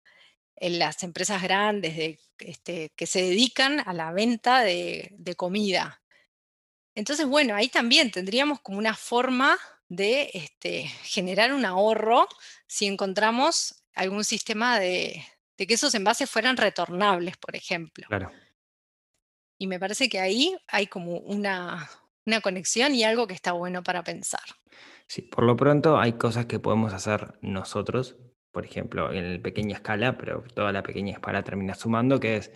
En 0.57 0.77
las 0.77 1.01
empresas 1.03 1.41
grandes 1.41 1.95
de 1.95 2.19
este, 2.39 2.91
que 2.97 3.07
se 3.07 3.21
dedican 3.21 3.80
a 3.88 3.93
la 3.93 4.11
venta 4.11 4.61
de, 4.61 5.15
comida. 5.38 6.01
Entonces, 6.93 7.25
bueno, 7.25 7.55
ahí 7.55 7.69
también 7.69 8.11
tendríamos 8.11 8.59
como 8.59 8.77
una 8.77 8.95
forma 8.95 9.57
de 9.88 10.30
este, 10.34 10.88
generar 11.03 11.53
un 11.53 11.63
ahorro 11.63 12.27
si 12.67 12.88
encontramos 12.88 13.84
algún 13.93 14.25
sistema 14.25 14.80
de, 14.80 15.25
que 15.68 15.76
esos 15.76 15.93
envases 15.95 16.30
fueran 16.30 16.57
retornables, 16.57 17.38
por 17.38 17.55
ejemplo. 17.55 18.05
Claro. 18.07 18.32
Y 19.57 19.68
me 19.68 19.80
parece 19.80 20.10
que 20.10 20.20
ahí 20.20 20.55
hay 20.68 20.88
como 20.88 21.18
una, 21.18 21.89
una 22.26 22.41
conexión 22.41 22.95
y 22.95 23.03
algo 23.03 23.28
que 23.28 23.34
está 23.34 23.51
bueno 23.51 23.84
para 23.84 24.03
pensar. 24.03 24.41
Sí, 25.07 25.22
por 25.24 25.43
lo 25.43 25.55
pronto 25.55 25.99
hay 25.99 26.14
cosas 26.14 26.45
que 26.45 26.60
podemos 26.60 26.93
hacer 26.93 27.38
nosotros 27.41 28.16
por 28.51 28.66
ejemplo, 28.66 29.14
en 29.14 29.41
pequeña 29.41 29.76
escala, 29.76 30.18
pero 30.18 30.43
toda 30.53 30.72
la 30.72 30.84
pequeña 30.84 31.14
escala 31.14 31.43
termina 31.43 31.76
sumando, 31.76 32.20
que 32.20 32.38
es 32.38 32.51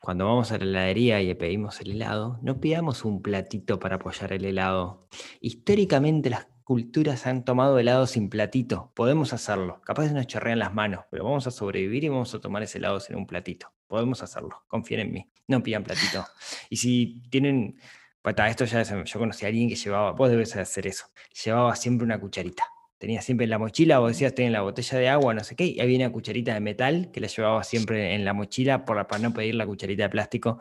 cuando 0.00 0.26
vamos 0.26 0.52
a 0.52 0.58
la 0.58 0.64
heladería 0.64 1.22
y 1.22 1.34
pedimos 1.34 1.80
el 1.80 1.92
helado, 1.92 2.38
no 2.42 2.60
pidamos 2.60 3.04
un 3.04 3.22
platito 3.22 3.78
para 3.78 3.96
apoyar 3.96 4.32
el 4.32 4.44
helado. 4.44 5.08
Históricamente 5.40 6.30
las 6.30 6.46
culturas 6.64 7.26
han 7.26 7.44
tomado 7.44 7.78
helado 7.78 8.06
sin 8.06 8.28
platito. 8.28 8.90
Podemos 8.94 9.32
hacerlo. 9.32 9.80
Capaz 9.82 10.10
nos 10.12 10.26
chorrean 10.26 10.58
las 10.58 10.74
manos, 10.74 11.04
pero 11.10 11.24
vamos 11.24 11.46
a 11.46 11.50
sobrevivir 11.50 12.04
y 12.04 12.08
vamos 12.08 12.34
a 12.34 12.40
tomar 12.40 12.62
ese 12.62 12.78
helado 12.78 13.00
sin 13.00 13.16
un 13.16 13.26
platito. 13.26 13.72
Podemos 13.86 14.22
hacerlo. 14.22 14.64
Confíen 14.66 15.00
en 15.00 15.12
mí. 15.12 15.30
No 15.46 15.62
pidan 15.62 15.84
platito. 15.84 16.26
Y 16.70 16.76
si 16.76 17.22
tienen... 17.30 17.76
esto 18.24 18.64
ya 18.64 18.82
yo 19.04 19.18
conocí 19.18 19.44
a 19.44 19.48
alguien 19.48 19.68
que 19.68 19.76
llevaba, 19.76 20.12
vos 20.12 20.30
debes 20.30 20.56
hacer 20.56 20.86
eso, 20.86 21.06
llevaba 21.44 21.76
siempre 21.76 22.04
una 22.04 22.18
cucharita 22.18 22.64
tenía 22.98 23.22
siempre 23.22 23.44
en 23.44 23.50
la 23.50 23.58
mochila, 23.58 24.00
o 24.00 24.08
decías, 24.08 24.34
tenía 24.34 24.50
la 24.52 24.62
botella 24.62 24.98
de 24.98 25.08
agua, 25.08 25.34
no 25.34 25.44
sé 25.44 25.56
qué, 25.56 25.66
y 25.66 25.80
había 25.80 25.98
una 25.98 26.12
cucharita 26.12 26.54
de 26.54 26.60
metal 26.60 27.10
que 27.12 27.20
la 27.20 27.26
llevaba 27.26 27.62
siempre 27.64 28.14
en 28.14 28.24
la 28.24 28.32
mochila 28.32 28.84
por, 28.84 29.06
para 29.06 29.22
no 29.22 29.32
pedir 29.32 29.54
la 29.56 29.66
cucharita 29.66 30.04
de 30.04 30.08
plástico, 30.08 30.58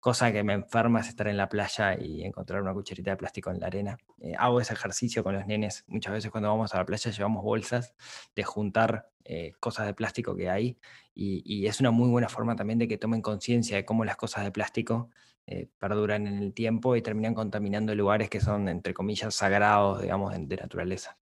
cosa 0.00 0.32
que 0.32 0.42
me 0.42 0.52
enferma 0.52 1.00
es 1.00 1.08
estar 1.08 1.28
en 1.28 1.36
la 1.36 1.48
playa 1.48 1.96
y 1.98 2.24
encontrar 2.24 2.62
una 2.62 2.72
cucharita 2.72 3.12
de 3.12 3.16
plástico 3.16 3.50
en 3.50 3.60
la 3.60 3.68
arena. 3.68 3.96
Eh, 4.20 4.34
hago 4.38 4.60
ese 4.60 4.74
ejercicio 4.74 5.22
con 5.24 5.34
los 5.34 5.46
nenes, 5.46 5.84
muchas 5.86 6.12
veces 6.12 6.30
cuando 6.30 6.48
vamos 6.48 6.74
a 6.74 6.78
la 6.78 6.86
playa 6.86 7.10
llevamos 7.10 7.42
bolsas 7.42 7.94
de 8.34 8.44
juntar 8.44 9.08
eh, 9.24 9.52
cosas 9.60 9.86
de 9.86 9.94
plástico 9.94 10.36
que 10.36 10.50
hay, 10.50 10.78
y, 11.14 11.66
es 11.66 11.80
una 11.80 11.90
muy 11.90 12.10
buena 12.10 12.28
forma 12.28 12.56
también 12.56 12.78
de 12.78 12.86
que 12.88 12.98
tomen 12.98 13.22
conciencia 13.22 13.76
de 13.76 13.84
cómo 13.86 14.04
las 14.04 14.16
cosas 14.16 14.44
de 14.44 14.52
plástico 14.52 15.08
eh, 15.46 15.68
perduran 15.78 16.26
en 16.26 16.38
el 16.38 16.52
tiempo 16.52 16.94
y 16.94 17.02
terminan 17.02 17.32
contaminando 17.34 17.94
lugares 17.94 18.28
que 18.28 18.40
son, 18.40 18.68
entre 18.68 18.92
comillas, 18.92 19.34
sagrados, 19.34 20.02
digamos, 20.02 20.34
de 20.36 20.56
naturaleza. 20.56 21.16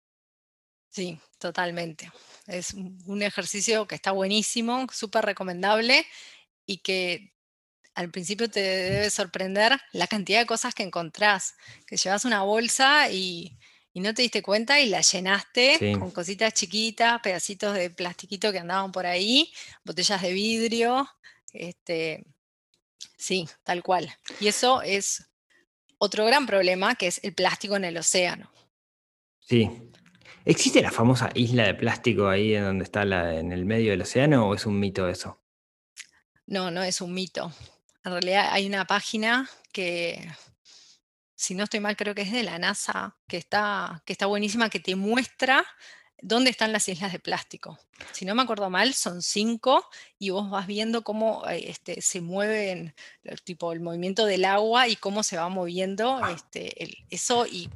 Sí, 0.93 1.17
totalmente. 1.39 2.11
Es 2.45 2.73
un 2.73 3.23
ejercicio 3.23 3.87
que 3.87 3.95
está 3.95 4.11
buenísimo, 4.11 4.85
súper 4.91 5.25
recomendable 5.25 6.05
y 6.67 6.77
que 6.77 7.33
al 7.95 8.11
principio 8.11 8.47
te 8.49 8.59
debe 8.59 9.09
sorprender 9.09 9.79
la 9.91 10.05
cantidad 10.05 10.39
de 10.39 10.45
cosas 10.45 10.75
que 10.75 10.83
encontrás, 10.83 11.55
que 11.87 11.97
llevas 11.97 12.25
una 12.25 12.43
bolsa 12.43 13.09
y, 13.09 13.57
no 13.95 14.13
te 14.13 14.21
diste 14.21 14.43
cuenta 14.43 14.79
y 14.81 14.89
la 14.89 15.01
llenaste 15.01 15.97
con 15.99 16.11
cositas 16.11 16.53
chiquitas, 16.53 17.21
pedacitos 17.21 17.73
de 17.73 17.89
plastiquito 17.89 18.51
que 18.51 18.59
andaban 18.59 18.91
por 18.91 19.07
ahí, 19.07 19.51
botellas 19.83 20.21
de 20.21 20.31
vidrio, 20.31 21.09
este, 21.53 22.23
sí, 23.17 23.47
tal 23.63 23.81
cual. 23.81 24.15
Y 24.39 24.47
eso 24.47 24.83
es 24.83 25.27
otro 25.97 26.25
gran 26.25 26.45
problema, 26.45 26.95
que 26.95 27.07
es 27.07 27.19
el 27.23 27.33
plástico 27.33 27.75
en 27.75 27.85
el 27.85 27.97
océano. 27.97 28.51
Sí, 29.39 29.69
¿Existe 30.45 30.81
la 30.81 30.91
famosa 30.91 31.29
isla 31.35 31.65
de 31.65 31.73
plástico 31.73 32.27
ahí 32.27 32.53
en 32.53 32.63
donde 32.63 32.83
está 32.83 33.05
la, 33.05 33.39
en 33.39 33.53
el 33.53 33.65
medio 33.65 33.91
del 33.91 34.01
océano 34.01 34.49
o 34.49 34.55
es 34.55 34.65
un 34.65 34.77
mito 34.77 35.07
eso? 35.07 35.41
No, 36.45 36.69
no 36.69 36.83
es 36.83 36.99
un 36.99 37.13
mito. 37.13 37.53
En 38.03 38.11
realidad 38.11 38.49
hay 38.51 38.67
una 38.67 38.85
página 38.85 39.49
que, 39.71 40.29
si 41.35 41.55
no 41.55 41.63
estoy 41.63 41.79
mal, 41.79 41.95
creo 41.95 42.13
que 42.13 42.23
es 42.23 42.31
de 42.33 42.43
la 42.43 42.59
NASA, 42.59 43.17
que 43.27 43.37
está, 43.37 44.03
que 44.05 44.11
está 44.11 44.25
buenísima, 44.25 44.69
que 44.69 44.81
te 44.81 44.97
muestra 44.97 45.65
dónde 46.21 46.49
están 46.49 46.73
las 46.73 46.89
islas 46.89 47.13
de 47.13 47.19
plástico. 47.19 47.79
Si 48.11 48.25
no 48.25 48.35
me 48.35 48.41
acuerdo 48.41 48.69
mal, 48.69 48.93
son 48.93 49.21
cinco 49.21 49.85
y 50.19 50.31
vos 50.31 50.49
vas 50.49 50.67
viendo 50.67 51.03
cómo 51.03 51.47
eh, 51.47 51.69
este, 51.69 52.01
se 52.01 52.19
mueven, 52.19 52.93
tipo 53.45 53.71
el 53.71 53.79
movimiento 53.79 54.25
del 54.25 54.43
agua 54.43 54.89
y 54.89 54.97
cómo 54.97 55.23
se 55.23 55.37
va 55.37 55.47
moviendo 55.47 56.19
ah. 56.21 56.33
este, 56.33 57.05
eso 57.09 57.45
y 57.45 57.69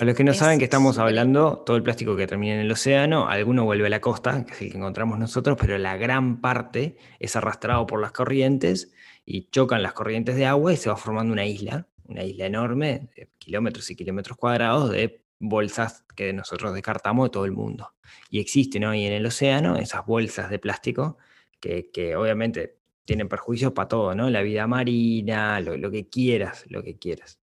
a 0.00 0.04
los 0.04 0.14
que 0.14 0.24
no 0.24 0.34
saben 0.34 0.58
que 0.58 0.64
estamos 0.64 0.98
hablando, 0.98 1.62
todo 1.64 1.76
el 1.76 1.82
plástico 1.82 2.14
que 2.14 2.26
termina 2.26 2.54
en 2.54 2.60
el 2.60 2.70
océano, 2.70 3.28
alguno 3.28 3.64
vuelve 3.64 3.86
a 3.86 3.90
la 3.90 4.00
costa, 4.00 4.44
que 4.44 4.52
es 4.52 4.62
el 4.62 4.70
que 4.70 4.76
encontramos 4.76 5.18
nosotros, 5.18 5.56
pero 5.58 5.78
la 5.78 5.96
gran 5.96 6.42
parte 6.42 6.98
es 7.18 7.36
arrastrado 7.36 7.86
por 7.86 8.00
las 8.00 8.12
corrientes 8.12 8.92
y 9.24 9.48
chocan 9.50 9.82
las 9.82 9.94
corrientes 9.94 10.36
de 10.36 10.44
agua 10.44 10.74
y 10.74 10.76
se 10.76 10.90
va 10.90 10.96
formando 10.96 11.32
una 11.32 11.46
isla, 11.46 11.86
una 12.04 12.22
isla 12.22 12.46
enorme, 12.46 13.08
de 13.16 13.30
kilómetros 13.38 13.90
y 13.90 13.96
kilómetros 13.96 14.36
cuadrados 14.36 14.90
de 14.90 15.22
bolsas 15.38 16.04
que 16.14 16.34
nosotros 16.34 16.74
descartamos 16.74 17.26
de 17.26 17.30
todo 17.30 17.46
el 17.46 17.52
mundo. 17.52 17.94
Y 18.28 18.40
existen 18.40 18.84
hoy 18.84 19.06
en 19.06 19.12
el 19.14 19.24
océano 19.24 19.76
esas 19.76 20.04
bolsas 20.04 20.50
de 20.50 20.58
plástico 20.58 21.16
que, 21.60 22.14
obviamente 22.14 22.76
tienen 23.06 23.28
perjuicios 23.28 23.72
para 23.72 23.88
todo, 23.88 24.14
¿no? 24.14 24.28
La 24.28 24.42
vida 24.42 24.66
marina, 24.66 25.60
lo 25.60 25.90
que 25.90 26.10
quieras, 26.10 26.66
lo 26.68 26.82
que 26.82 26.98
quieras. 26.98 27.38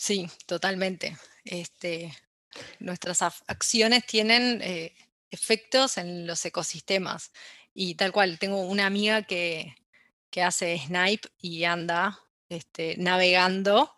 Sí, 0.00 0.30
totalmente. 0.46 1.14
Este, 1.44 2.10
nuestras 2.78 3.20
acciones 3.20 4.06
tienen 4.06 4.62
eh, 4.62 4.94
efectos 5.30 5.98
en 5.98 6.26
los 6.26 6.42
ecosistemas. 6.46 7.32
Y 7.74 7.96
tal 7.96 8.10
cual, 8.10 8.38
tengo 8.38 8.62
una 8.62 8.86
amiga 8.86 9.24
que, 9.24 9.76
hace 10.42 10.78
snipe 10.78 11.28
y 11.38 11.64
anda 11.64 12.18
este, 12.48 12.96
navegando 12.96 13.94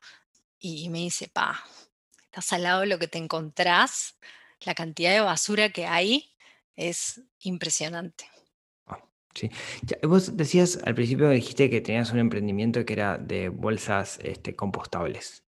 y 0.59 0.88
me 0.88 0.98
dice, 0.98 1.28
pa, 1.28 1.62
estás 2.24 2.53
al 2.53 2.64
lado 2.64 2.80
de 2.80 2.88
lo 2.88 2.98
que 2.98 3.07
te 3.07 3.18
encontrás, 3.18 4.16
la 4.62 4.74
cantidad 4.74 5.12
de 5.12 5.20
basura 5.20 5.70
que 5.70 5.86
hay 5.86 6.34
es 6.74 7.20
impresionante. 7.42 8.24
Ah, 8.86 8.98
sí. 9.36 9.53
vos 10.03 10.36
decías 10.36 10.80
al 10.82 10.96
principio, 10.96 11.30
dijiste 11.30 11.70
que 11.70 11.80
tenías 11.80 12.11
un 12.11 12.18
emprendimiento 12.18 12.84
que 12.84 12.92
era 12.92 13.18
de 13.18 13.50
bolsas 13.50 14.18
este, 14.24 14.57
compostables. 14.57 15.44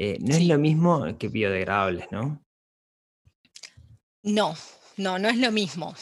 Eh, 0.00 0.16
no 0.20 0.36
es 0.36 0.46
lo 0.46 0.58
mismo 0.58 1.18
que 1.18 1.26
biodegradables, 1.26 2.06
¿no? 2.12 2.40
No, 4.22 4.54
no, 4.96 5.18
no 5.18 5.28
es 5.28 5.38
lo 5.38 5.50
mismo. 5.50 5.92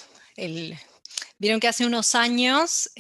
Vieron 1.39 1.61
que 1.61 1.69
hace 1.69 1.87
unos 1.87 2.15
años 2.15 2.91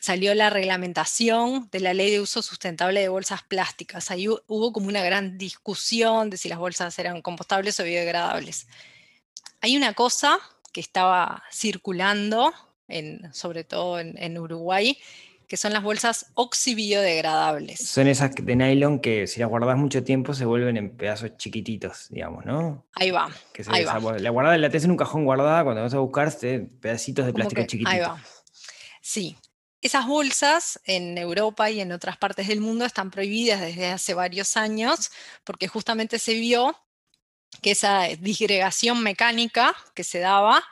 salió 0.00 0.34
la 0.34 0.50
reglamentación 0.50 1.70
de 1.72 1.80
la 1.80 1.94
ley 1.94 2.10
de 2.10 2.20
uso 2.20 2.42
sustentable 2.42 3.00
de 3.00 3.08
bolsas 3.08 3.42
plásticas. 3.42 4.10
Ahí 4.10 4.28
hubo 4.28 4.70
como 4.70 4.88
una 4.88 5.02
gran 5.02 5.38
discusión 5.38 6.28
de 6.28 6.36
si 6.36 6.50
las 6.50 6.58
bolsas 6.58 6.98
eran 6.98 7.22
compostables 7.22 7.80
o 7.80 7.84
biodegradables. 7.84 8.66
Hay 9.62 9.78
una 9.78 9.94
cosa 9.94 10.38
que 10.74 10.82
estaba 10.82 11.42
circulando, 11.50 12.52
sobre 13.32 13.64
todo 13.64 13.98
en 13.98 14.38
Uruguay, 14.38 14.98
que 15.48 15.56
son 15.56 15.72
las 15.72 15.82
bolsas 15.82 16.26
oxibiodegradables. 16.34 17.80
Son 17.88 18.06
esas 18.06 18.34
de 18.34 18.54
nylon 18.54 19.00
que 19.00 19.26
si 19.26 19.40
las 19.40 19.48
guardas 19.48 19.78
mucho 19.78 20.04
tiempo 20.04 20.34
se 20.34 20.44
vuelven 20.44 20.76
en 20.76 20.94
pedazos 20.94 21.38
chiquititos, 21.38 22.08
digamos, 22.10 22.44
¿no? 22.44 22.86
Ahí 22.92 23.10
va. 23.10 23.30
ahí 23.68 23.84
va. 23.84 24.18
La 24.18 24.30
guardas, 24.30 24.60
la 24.60 24.68
tenés 24.68 24.84
en 24.84 24.90
un 24.90 24.98
cajón 24.98 25.24
guardada, 25.24 25.64
cuando 25.64 25.82
vas 25.82 25.94
a 25.94 25.98
buscar 25.98 26.30
pedacitos 26.80 27.24
de 27.24 27.32
plástico 27.32 27.62
chiquititos. 27.62 27.94
Ahí 27.94 28.00
va. 28.00 28.22
Sí. 29.00 29.38
Esas 29.80 30.06
bolsas 30.06 30.80
en 30.84 31.16
Europa 31.16 31.70
y 31.70 31.80
en 31.80 31.92
otras 31.92 32.18
partes 32.18 32.48
del 32.48 32.60
mundo 32.60 32.84
están 32.84 33.10
prohibidas 33.10 33.60
desde 33.60 33.86
hace 33.86 34.12
varios 34.12 34.56
años 34.56 35.10
porque 35.44 35.68
justamente 35.68 36.18
se 36.18 36.34
vio 36.34 36.76
que 37.62 37.70
esa 37.70 38.02
disgregación 38.20 39.02
mecánica 39.02 39.74
que 39.94 40.04
se 40.04 40.18
daba 40.18 40.62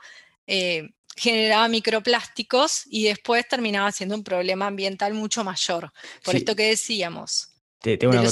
eh, 0.46 0.90
generaba 1.16 1.68
microplásticos 1.68 2.84
y 2.86 3.04
después 3.04 3.48
terminaba 3.48 3.90
siendo 3.92 4.14
un 4.14 4.22
problema 4.22 4.66
ambiental 4.66 5.14
mucho 5.14 5.42
mayor. 5.44 5.92
Por 6.24 6.36
esto 6.36 6.54
que 6.54 6.68
decíamos. 6.68 7.52
tengo 7.80 8.12
una 8.12 8.22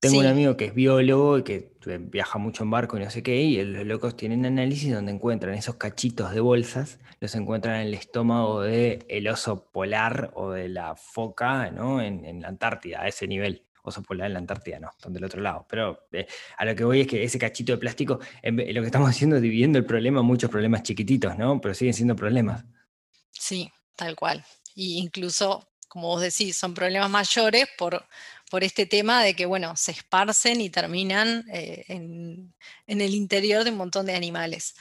Tengo 0.00 0.18
un 0.18 0.26
amigo 0.26 0.56
que 0.56 0.66
es 0.66 0.74
biólogo 0.74 1.38
y 1.38 1.42
que 1.42 1.72
eh, 1.86 1.98
viaja 2.00 2.38
mucho 2.38 2.62
en 2.62 2.70
barco 2.70 2.96
y 2.96 3.00
no 3.00 3.10
sé 3.10 3.22
qué, 3.22 3.42
y 3.42 3.62
los 3.64 3.86
locos 3.86 4.16
tienen 4.16 4.46
análisis 4.46 4.92
donde 4.92 5.12
encuentran 5.12 5.54
esos 5.54 5.76
cachitos 5.76 6.32
de 6.32 6.40
bolsas, 6.40 6.98
los 7.20 7.34
encuentran 7.34 7.76
en 7.76 7.88
el 7.88 7.94
estómago 7.94 8.62
del 8.62 9.04
el 9.08 9.28
oso 9.28 9.70
polar 9.72 10.30
o 10.34 10.50
de 10.50 10.68
la 10.68 10.94
foca 10.96 11.70
¿no? 11.70 12.00
en, 12.02 12.24
en 12.24 12.42
la 12.42 12.48
Antártida, 12.48 13.02
a 13.02 13.08
ese 13.08 13.26
nivel 13.26 13.64
oso 13.90 14.02
polar 14.02 14.26
en 14.26 14.32
la 14.32 14.38
Antártida, 14.38 14.78
no, 14.78 14.90
están 14.90 15.12
del 15.12 15.24
otro 15.24 15.40
lado. 15.40 15.66
Pero 15.68 16.08
eh, 16.12 16.26
a 16.56 16.64
lo 16.64 16.74
que 16.74 16.84
voy 16.84 17.02
es 17.02 17.06
que 17.06 17.22
ese 17.22 17.38
cachito 17.38 17.72
de 17.72 17.78
plástico, 17.78 18.18
lo 18.42 18.80
que 18.80 18.86
estamos 18.86 19.10
haciendo 19.10 19.36
es 19.36 19.42
dividiendo 19.42 19.78
el 19.78 19.84
problema 19.84 20.22
muchos 20.22 20.50
problemas 20.50 20.82
chiquititos, 20.82 21.36
¿no? 21.36 21.60
Pero 21.60 21.74
siguen 21.74 21.94
siendo 21.94 22.16
problemas. 22.16 22.64
Sí, 23.30 23.70
tal 23.96 24.16
cual. 24.16 24.44
Y 24.74 24.98
incluso, 24.98 25.68
como 25.88 26.08
vos 26.08 26.22
decís, 26.22 26.56
son 26.56 26.74
problemas 26.74 27.10
mayores 27.10 27.68
por, 27.76 28.04
por 28.50 28.64
este 28.64 28.86
tema 28.86 29.22
de 29.22 29.34
que, 29.34 29.46
bueno, 29.46 29.76
se 29.76 29.92
esparcen 29.92 30.60
y 30.60 30.70
terminan 30.70 31.44
eh, 31.52 31.84
en, 31.88 32.54
en, 32.86 33.00
el 33.00 33.14
interior 33.14 33.64
de 33.64 33.70
un 33.70 33.76
montón 33.76 34.06
de 34.06 34.14
animales. 34.14 34.74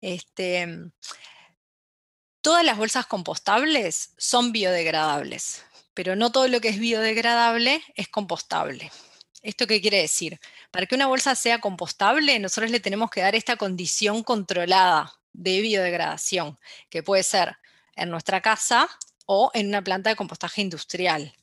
Este, 0.00 0.66
todas 2.40 2.64
las 2.64 2.76
bolsas 2.76 3.06
compostables 3.06 4.14
son 4.16 4.52
biodegradables 4.52 5.64
pero 5.94 6.16
no 6.16 6.32
todo 6.32 6.48
lo 6.48 6.60
que 6.60 6.68
es 6.68 6.78
biodegradable 6.78 7.82
es 7.94 8.08
compostable. 8.08 8.90
¿Esto 9.42 9.66
qué 9.66 9.80
quiere 9.80 10.00
decir? 10.00 10.38
Para 10.70 10.86
que 10.86 10.94
una 10.94 11.08
bolsa 11.08 11.34
sea 11.34 11.60
compostable, 11.60 12.38
nosotros 12.38 12.70
le 12.70 12.80
tenemos 12.80 13.10
que 13.10 13.20
dar 13.20 13.34
esta 13.34 13.56
condición 13.56 14.22
controlada 14.22 15.12
de 15.32 15.60
biodegradación, 15.60 16.58
que 16.88 17.02
puede 17.02 17.22
ser 17.22 17.56
en 17.96 18.10
nuestra 18.10 18.40
casa 18.40 18.88
o 19.26 19.50
en 19.54 19.68
una 19.68 19.82
planta 19.82 20.10
de 20.10 20.16
compostaje 20.16 20.62
industrial. 20.62 21.34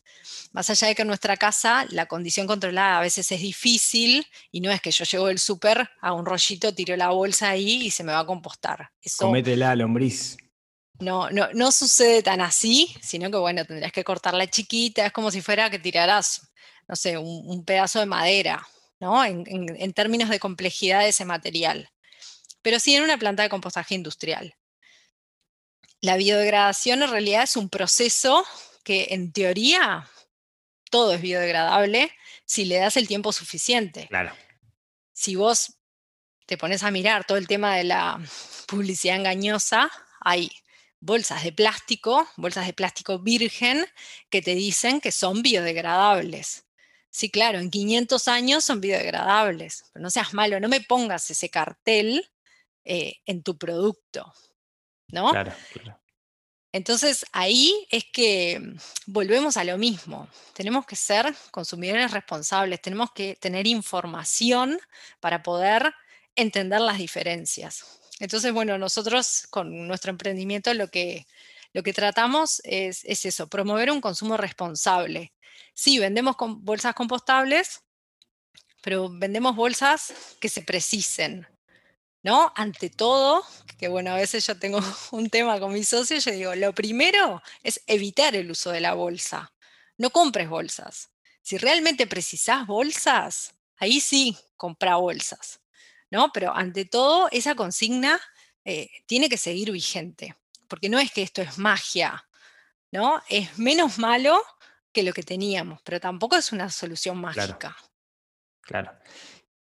Más 0.51 0.69
allá 0.69 0.87
de 0.87 0.95
que 0.95 1.01
en 1.01 1.07
nuestra 1.07 1.37
casa 1.37 1.85
la 1.89 2.05
condición 2.05 2.47
controlada 2.47 2.99
a 2.99 3.01
veces 3.01 3.31
es 3.31 3.41
difícil 3.41 4.25
y 4.51 4.61
no 4.61 4.71
es 4.71 4.81
que 4.81 4.91
yo 4.91 5.03
llego 5.03 5.27
del 5.27 5.39
súper 5.39 5.89
a 6.01 6.13
un 6.13 6.25
rollito, 6.25 6.73
tiro 6.73 6.95
la 6.95 7.09
bolsa 7.09 7.49
ahí 7.49 7.85
y 7.85 7.91
se 7.91 8.03
me 8.03 8.11
va 8.11 8.19
a 8.19 8.25
compostar. 8.25 8.91
Eso, 9.01 9.25
Cométela, 9.25 9.75
lombriz 9.75 10.37
no, 10.99 11.29
no, 11.29 11.47
no 11.53 11.71
sucede 11.71 12.21
tan 12.23 12.41
así, 12.41 12.95
sino 13.01 13.31
que 13.31 13.37
bueno, 13.37 13.65
tendrías 13.65 13.91
que 13.91 14.03
cortarla 14.03 14.47
chiquita, 14.47 15.05
es 15.05 15.11
como 15.11 15.31
si 15.31 15.41
fuera 15.41 15.69
que 15.69 15.79
tiraras, 15.79 16.51
no 16.87 16.95
sé, 16.95 17.17
un, 17.17 17.63
pedazo 17.65 17.99
de 17.99 18.05
madera, 18.05 18.67
¿no? 18.99 19.23
En, 19.23 19.45
en, 19.47 19.93
términos 19.93 20.29
de 20.29 20.39
complejidad 20.39 21.01
de 21.01 21.09
ese 21.09 21.25
material. 21.25 21.89
Pero 22.61 22.79
sí 22.79 22.95
en 22.95 23.03
una 23.03 23.17
planta 23.17 23.43
de 23.43 23.49
compostaje 23.49 23.95
industrial. 23.95 24.55
La 26.01 26.17
biodegradación 26.17 27.01
en 27.03 27.09
realidad 27.09 27.43
es 27.43 27.55
un 27.55 27.69
proceso 27.69 28.45
que 28.83 29.07
en 29.11 29.31
teoría 29.31 30.09
todo 30.91 31.13
es 31.13 31.21
biodegradable 31.21 32.11
si 32.45 32.65
le 32.65 32.77
das 32.77 32.97
el 32.97 33.07
tiempo 33.07 33.31
suficiente. 33.31 34.07
Claro. 34.07 34.33
Si 35.13 35.35
vos 35.35 35.77
te 36.45 36.57
pones 36.57 36.83
a 36.83 36.91
mirar 36.91 37.25
todo 37.25 37.37
el 37.37 37.47
tema 37.47 37.75
de 37.75 37.83
la 37.83 38.19
publicidad 38.67 39.17
engañosa, 39.17 39.91
hay 40.19 40.51
bolsas 40.99 41.43
de 41.43 41.51
plástico, 41.51 42.27
bolsas 42.37 42.65
de 42.65 42.73
plástico 42.73 43.19
virgen, 43.19 43.85
que 44.29 44.41
te 44.41 44.55
dicen 44.55 45.01
que 45.01 45.11
son 45.11 45.41
biodegradables. 45.41 46.65
Sí, 47.09 47.29
claro, 47.29 47.59
en 47.59 47.71
500 47.71 48.27
años 48.27 48.63
son 48.63 48.81
biodegradables, 48.81 49.85
pero 49.91 50.03
no 50.03 50.09
seas 50.09 50.33
malo, 50.33 50.59
no 50.59 50.69
me 50.69 50.81
pongas 50.81 51.29
ese 51.31 51.49
cartel 51.49 52.29
eh, 52.83 53.15
en 53.25 53.41
tu 53.43 53.57
producto, 53.57 54.31
¿no? 55.07 55.31
Claro, 55.31 55.53
claro. 55.73 55.99
Entonces 56.71 57.25
ahí 57.31 57.87
es 57.89 58.05
que 58.13 58.61
volvemos 59.07 59.57
a 59.57 59.63
lo 59.63 59.77
mismo. 59.77 60.27
Tenemos 60.53 60.85
que 60.85 60.95
ser 60.95 61.33
consumidores 61.51 62.11
responsables, 62.11 62.81
tenemos 62.81 63.11
que 63.11 63.35
tener 63.35 63.65
información 63.65 64.79
para 65.19 65.41
poder 65.41 65.93
entender 66.35 66.81
las 66.81 66.99
diferencias. 66.99 67.98
Entonces, 68.19 68.53
bueno, 68.53 68.77
nosotros 68.77 69.47
con 69.49 69.87
nuestro 69.87 70.11
emprendimiento 70.11 70.73
lo 70.73 70.89
que, 70.89 71.25
lo 71.73 71.83
que 71.83 71.93
tratamos 71.93 72.61
es, 72.65 73.03
eso, 73.05 73.47
promover 73.47 73.91
un 73.91 74.01
consumo 74.01 74.37
responsable. 74.37 75.33
Sí, 75.73 75.99
vendemos 75.99 76.35
bolsas 76.37 76.93
compostables, 76.93 77.81
pero 78.81 79.09
vendemos 79.09 79.55
bolsas 79.55 80.13
que 80.41 80.49
se 80.49 80.61
precisen, 80.61 81.47
¿no? 82.23 82.51
Ante 82.55 82.89
todo, 82.89 83.43
que 83.77 83.87
bueno, 83.87 84.11
a 84.11 84.15
veces 84.15 84.45
yo 84.45 84.59
tengo 84.59 84.79
un 85.11 85.29
tema 85.29 85.59
con 85.59 85.73
mis 85.73 85.87
socios, 85.87 86.25
yo 86.25 86.31
digo, 86.31 86.55
lo 86.55 86.73
primero 86.73 87.41
es 87.63 87.81
evitar 87.87 88.35
el 88.35 88.51
uso 88.51 88.71
de 88.71 88.81
la 88.81 88.93
bolsa. 88.93 89.53
No 89.97 90.09
compres 90.11 90.49
bolsas. 90.49 91.09
Si 91.41 91.57
realmente 91.57 92.07
precisás 92.07 92.67
bolsas, 92.67 93.55
ahí 93.77 93.99
sí, 94.01 94.37
compra 94.57 94.97
bolsas. 94.97 95.58
¿No? 96.11 96.31
Pero 96.33 96.55
ante 96.55 96.85
todo, 96.85 97.27
esa 97.31 97.55
consigna 97.55 98.19
eh, 98.65 98.89
tiene 99.05 99.29
que 99.29 99.37
seguir 99.37 99.71
vigente, 99.71 100.35
porque 100.67 100.89
no 100.89 100.99
es 100.99 101.11
que 101.11 101.21
esto 101.21 101.41
es 101.41 101.57
magia, 101.57 102.27
¿no? 102.91 103.21
Es 103.29 103.57
menos 103.57 103.97
malo 103.97 104.41
que 104.91 105.03
lo 105.03 105.13
que 105.13 105.23
teníamos, 105.23 105.81
pero 105.83 105.99
tampoco 105.99 106.35
es 106.35 106.51
una 106.51 106.69
solución 106.69 107.19
mágica. 107.19 107.75
Claro. 108.61 108.91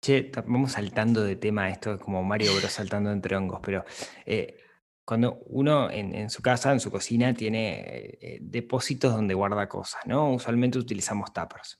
Che, 0.01 0.31
vamos 0.45 0.73
saltando 0.73 1.23
de 1.23 1.35
tema, 1.35 1.69
esto 1.69 1.95
es 1.95 1.99
como 1.99 2.23
Mario 2.23 2.55
Bros 2.55 2.71
saltando 2.71 3.11
entre 3.11 3.35
hongos, 3.35 3.59
pero 3.63 3.83
eh, 4.25 4.57
cuando 5.03 5.39
uno 5.45 5.89
en, 5.89 6.29
su 6.29 6.41
casa, 6.41 6.71
en 6.71 6.79
su 6.79 6.91
cocina, 6.91 7.33
tiene 7.33 8.17
eh, 8.19 8.39
depósitos 8.41 9.13
donde 9.13 9.33
guarda 9.33 9.69
cosas, 9.69 10.01
¿no? 10.05 10.33
Usualmente 10.33 10.77
utilizamos 10.77 11.31
tuppers. 11.33 11.79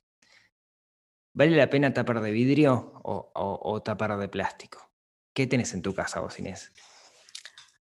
¿Vale 1.38 1.56
la 1.56 1.70
pena 1.70 1.94
tapar 1.94 2.20
de 2.20 2.32
vidrio 2.32 3.00
o, 3.04 3.80
tapar 3.84 4.18
de 4.18 4.28
plástico? 4.28 4.90
¿Qué 5.32 5.46
tenés 5.46 5.72
en 5.72 5.82
tu 5.82 5.94
casa 5.94 6.18
vos, 6.18 6.36
Inés? 6.40 6.72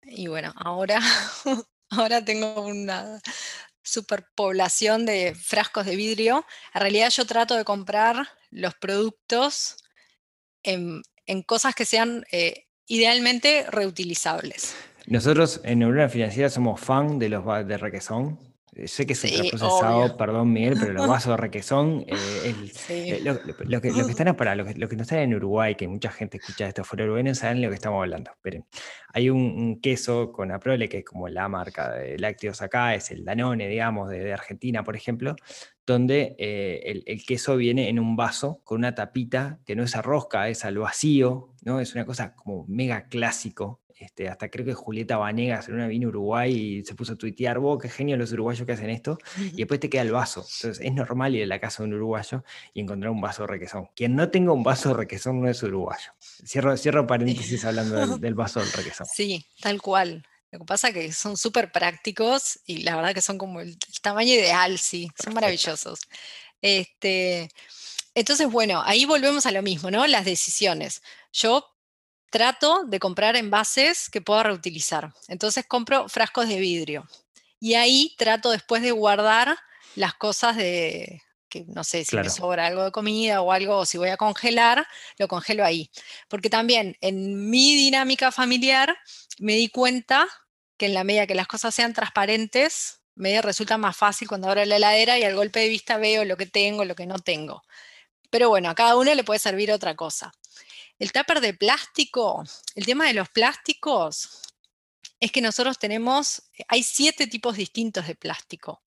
Y 0.04 0.28
bueno, 0.28 0.54
ahora, 0.56 1.02
ahora 1.90 2.24
tengo 2.24 2.62
una 2.62 3.20
superpoblación 3.84 5.06
de 5.06 5.36
frascos 5.36 5.86
de 5.86 5.98
vidrio. 5.98 6.46
En 6.74 6.80
realidad 6.80 7.10
yo 7.10 7.26
trato 7.26 7.58
de 7.58 7.66
comprar 7.66 8.26
los 8.52 8.74
productos 8.76 9.84
en, 10.64 11.04
cosas 11.46 11.76
que 11.76 11.84
sean 11.84 12.24
eh, 12.32 12.68
idealmente 12.88 13.66
reutilizables. 13.70 14.78
Nosotros 15.08 15.60
en 15.66 15.80
Neurona 15.80 16.08
Financiera 16.08 16.50
somos 16.50 16.80
fan 16.80 17.20
de 17.20 17.28
los 17.28 17.44
de 17.68 17.78
requesón. 17.78 18.51
Eh, 18.74 18.88
sé 18.88 19.06
que 19.06 19.14
es 19.14 19.50
procesado, 19.50 20.16
perdón 20.16 20.54
Miguel, 20.54 20.78
pero 20.80 20.94
los 20.94 21.08
vasos 21.08 21.32
de 21.32 21.38
requesón, 21.38 22.06
eh, 22.08 22.56
eh, 22.90 23.22
lo, 23.22 23.82
que, 23.82 23.90
están 23.90 24.36
para 24.38 24.56
los 24.56 24.66
que, 24.68 24.96
no 24.96 25.02
están 25.02 25.20
en 25.20 25.36
Uruguay, 25.36 25.76
que 25.76 25.90
mucha 25.90 26.10
gente 26.10 26.38
escucha 26.38 26.68
esto 26.68 26.86
fuera 26.86 27.04
de 27.04 27.10
Uruguay, 27.10 27.24
no 27.24 27.36
saben 27.36 27.62
lo 27.62 27.68
que 27.68 27.76
estamos 27.76 28.02
hablando. 28.02 28.32
Esperen, 28.32 28.66
hay 29.14 29.30
un, 29.30 29.82
queso 29.82 30.32
con 30.32 30.52
Aprole, 30.52 30.88
que 30.88 31.00
es 31.00 31.06
como 31.06 31.28
la 31.28 31.50
marca 31.50 31.92
de 31.92 32.18
lácteos 32.18 32.62
acá, 32.62 32.96
es 32.96 33.12
el 33.12 33.26
Danone, 33.26 33.68
digamos, 33.68 34.10
de, 34.10 34.32
Argentina, 34.32 34.84
por 34.84 34.96
ejemplo. 34.96 35.36
donde 35.86 36.36
eh, 36.40 36.82
el, 36.86 37.04
el 37.08 37.26
queso 37.26 37.58
viene 37.58 37.90
en 37.90 38.00
un 38.00 38.16
vaso 38.16 38.62
con 38.64 38.78
una 38.78 38.96
tapita 38.96 39.60
que 39.66 39.76
no 39.76 39.84
es 39.84 39.96
a 39.98 40.02
rosca, 40.02 40.48
es 40.48 40.64
al 40.64 40.78
vacío, 40.78 41.50
¿no? 41.64 41.82
Es 41.82 41.94
una 41.94 42.06
cosa 42.06 42.34
como 42.36 42.66
mega 42.68 43.08
clásico. 43.10 43.82
Este, 44.02 44.30
hasta 44.30 44.50
creo 44.50 44.66
que 44.66 44.74
Julieta 44.74 45.18
Vanegas 45.18 45.68
en 45.68 45.76
una 45.76 45.86
vino 45.86 46.08
Uruguay 46.08 46.52
y 46.52 46.84
se 46.84 46.96
puso 46.96 47.14
a 47.14 47.16
tuitear, 47.16 47.60
vos, 47.60 47.80
qué 47.80 47.88
genio 47.88 48.18
los 48.18 48.32
uruguayos 48.32 48.66
que 48.66 48.72
hacen 48.72 48.90
esto, 48.90 49.20
y 49.38 49.58
después 49.58 49.80
te 49.80 49.92
queda 49.92 50.02
el 50.02 50.12
vaso. 50.12 50.42
Entonces 50.42 50.84
es 50.84 50.92
normal 50.92 51.36
ir 51.36 51.44
a 51.44 51.46
la 51.46 51.60
casa 51.60 51.84
de 51.84 51.90
un 51.90 51.94
uruguayo 51.94 52.44
y 52.74 52.82
encontrar 52.82 53.12
un 53.12 53.22
vaso 53.22 53.44
de 53.44 53.48
requesón. 53.50 53.90
Quien 53.96 54.16
no 54.16 54.32
tenga 54.32 54.54
un 54.54 54.64
vaso 54.64 54.90
de 54.90 54.96
requesón 54.96 55.40
no 55.40 55.48
es 55.48 55.62
uruguayo. 55.62 56.14
Cierro, 56.20 56.76
cierro 56.78 57.06
paréntesis 57.06 57.64
hablando 57.64 57.96
del, 57.96 58.20
del 58.20 58.34
vaso 58.34 58.60
del 58.60 58.72
requesón. 58.72 59.06
Sí, 59.14 59.46
tal 59.60 59.80
cual. 59.80 60.26
Lo 60.52 60.60
que 60.60 60.66
pasa 60.66 60.88
es 60.88 60.94
que 60.96 61.12
son 61.14 61.38
súper 61.38 61.72
prácticos 61.72 62.60
y 62.66 62.78
la 62.78 62.96
verdad 62.96 63.14
que 63.14 63.22
son 63.22 63.38
como 63.38 63.62
el, 63.62 63.70
el 63.70 64.02
tamaño 64.02 64.34
ideal, 64.34 64.80
sí, 64.80 65.12
son 65.22 65.36
maravillosos. 65.36 66.00
Este, 66.60 67.50
entonces, 68.16 68.50
bueno, 68.50 68.82
ahí 68.84 69.06
volvemos 69.06 69.46
a 69.46 69.52
lo 69.52 69.62
mismo, 69.62 69.92
¿no? 69.92 70.08
Las 70.08 70.26
decisiones. 70.26 71.04
Yo 71.32 71.72
trato 72.32 72.86
de 72.86 73.00
comprar 73.00 73.36
envases 73.36 74.10
que 74.10 74.22
pueda 74.22 74.44
reutilizar. 74.44 75.14
Entonces 75.28 75.66
compro 75.68 76.10
frascos 76.10 76.48
de 76.48 76.60
vidrio. 76.60 77.08
Y 77.60 77.76
ahí 77.76 78.16
trato 78.18 78.50
después 78.50 78.82
de 78.82 78.92
guardar 78.92 79.56
las 79.96 80.16
cosas 80.16 80.56
de, 80.56 81.22
que 81.50 81.66
no 81.68 81.84
sé, 81.84 82.04
si 82.06 82.12
Claro. 82.12 82.24
me 82.24 82.30
sobra 82.32 82.66
algo 82.66 82.84
de 82.84 82.92
comida 82.92 83.42
o 83.42 83.52
algo, 83.52 83.78
o 83.78 83.86
si 83.86 83.98
voy 84.00 84.10
a 84.10 84.18
congelar, 84.18 84.88
lo 85.18 85.28
congelo 85.28 85.64
ahí. 85.64 85.92
Porque 86.30 86.50
también 86.50 86.98
en 87.02 87.50
mi 87.50 87.76
dinámica 87.76 88.32
familiar 88.32 88.98
me 89.38 89.54
di 89.54 89.68
cuenta 89.68 90.28
que 90.78 90.88
en 90.88 90.96
la 90.96 91.04
medida 91.04 91.28
que 91.28 91.36
las 91.36 91.48
cosas 91.48 91.76
sean 91.76 91.94
transparentes, 91.94 93.02
me 93.14 93.40
resulta 93.42 93.78
más 93.78 93.96
fácil 93.96 94.28
cuando 94.28 94.48
abro 94.48 94.64
la 94.66 94.78
heladera 94.78 95.20
y 95.20 95.24
al 95.24 95.36
golpe 95.36 95.60
de 95.60 95.68
vista 95.68 95.98
veo 95.98 96.24
lo 96.26 96.38
que 96.38 96.46
tengo, 96.48 96.86
lo 96.86 96.96
que 96.96 97.06
no 97.06 97.20
tengo. 97.20 97.62
Pero 98.32 98.48
bueno, 98.48 98.70
a 98.70 98.76
cada 98.76 98.96
uno 98.96 99.14
le 99.14 99.24
puede 99.26 99.40
servir 99.40 99.72
otra 99.72 99.96
cosa. 99.96 100.32
El 101.02 101.12
tupper 101.12 101.42
de 101.42 101.56
plástico, 101.56 102.44
el 102.76 102.86
tema 102.86 103.08
de 103.08 103.16
los 103.16 103.28
plásticos 103.28 104.44
es 105.20 105.32
que 105.32 105.42
nosotros 105.42 105.80
tenemos, 105.80 106.44
hay 106.68 106.84
siete 106.84 107.26
tipos 107.26 107.58
distintos 107.58 108.06
de 108.06 108.14
plástico. 108.14 108.84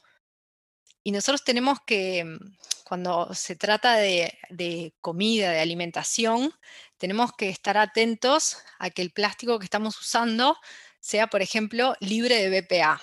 Y 1.02 1.10
nosotros 1.10 1.42
tenemos 1.42 1.80
que, 1.84 2.24
mm, 2.24 2.38
cuando 2.84 3.34
se 3.34 3.56
trata 3.56 3.96
de, 3.96 4.38
de 4.48 4.94
comida, 5.00 5.50
de 5.50 5.58
alimentación, 5.58 6.54
tenemos 6.98 7.32
que 7.32 7.48
estar 7.48 7.76
atentos 7.76 8.58
a 8.78 8.90
que 8.90 9.02
el 9.02 9.10
plástico 9.10 9.58
que 9.58 9.64
estamos 9.64 10.00
usando 10.00 10.56
sea, 11.00 11.26
por 11.26 11.42
ejemplo, 11.42 11.96
libre 11.98 12.48
de 12.48 12.60
BPA. 12.60 13.02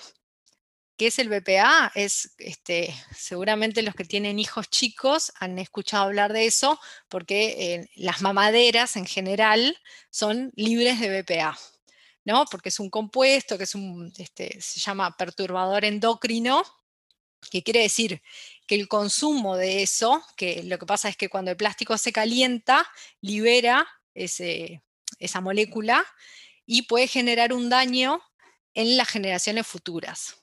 ¿Qué 1.02 1.08
es 1.08 1.18
el 1.18 1.30
BPA? 1.30 1.92
Es, 1.96 2.36
este, 2.38 2.94
seguramente 3.12 3.82
los 3.82 3.96
que 3.96 4.06
tienen 4.06 4.38
hijos 4.38 4.70
chicos 4.70 5.32
han 5.40 5.58
escuchado 5.58 6.04
hablar 6.04 6.32
de 6.32 6.46
eso, 6.46 6.80
porque 7.10 7.74
eh, 7.74 7.90
las 7.96 8.22
mamaderas 8.22 8.96
en 8.98 9.08
general 9.08 9.76
son 10.12 10.52
libres 10.56 11.00
de 11.00 11.10
BPA, 11.10 11.58
¿no? 12.24 12.46
Porque 12.46 12.70
es 12.70 12.80
un 12.80 12.92
compuesto 12.92 13.58
que 13.58 13.64
es 13.64 13.74
un, 13.74 14.14
este, 14.20 14.62
se 14.62 14.80
llama 14.80 15.18
perturbador 15.18 15.86
endocrino, 15.86 16.62
que 17.50 17.64
quiere 17.64 17.80
decir 17.80 18.22
que 18.68 18.76
el 18.76 18.88
consumo 18.88 19.58
de 19.58 19.82
eso, 19.82 20.24
que 20.38 20.62
lo 20.62 20.78
que 20.78 20.86
pasa 20.86 21.10
es 21.10 21.18
que 21.18 21.30
cuando 21.30 21.50
el 21.50 21.58
plástico 21.58 21.98
se 21.98 22.14
calienta, 22.14 22.88
libera 23.22 23.88
ese- 24.14 24.84
esa 25.18 25.42
molécula 25.42 26.06
y 26.68 26.84
puede 26.84 27.08
generar 27.08 27.54
un 27.54 27.70
daño 27.70 28.22
en 28.76 28.98
las 28.98 29.10
generaciones 29.10 29.66
futuras. 29.66 30.41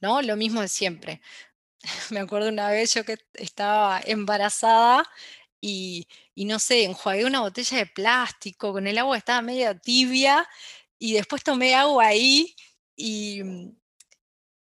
¿No? 0.00 0.22
Lo 0.22 0.36
mismo 0.36 0.60
de 0.60 0.68
siempre. 0.68 1.20
Me 2.10 2.20
acuerdo 2.20 2.48
una 2.48 2.70
vez 2.70 2.94
yo 2.94 3.04
que 3.04 3.18
estaba 3.34 4.00
embarazada 4.04 5.04
y, 5.60 6.06
y 6.34 6.44
no 6.44 6.58
sé, 6.58 6.84
enjuagué 6.84 7.24
una 7.24 7.40
botella 7.40 7.78
de 7.78 7.86
plástico 7.86 8.72
con 8.72 8.86
el 8.86 8.98
agua 8.98 9.16
estaba 9.16 9.42
medio 9.42 9.76
tibia 9.78 10.48
y 10.98 11.14
después 11.14 11.42
tomé 11.42 11.74
agua 11.74 12.06
ahí 12.06 12.54
y, 12.96 13.42
mm, 13.42 13.76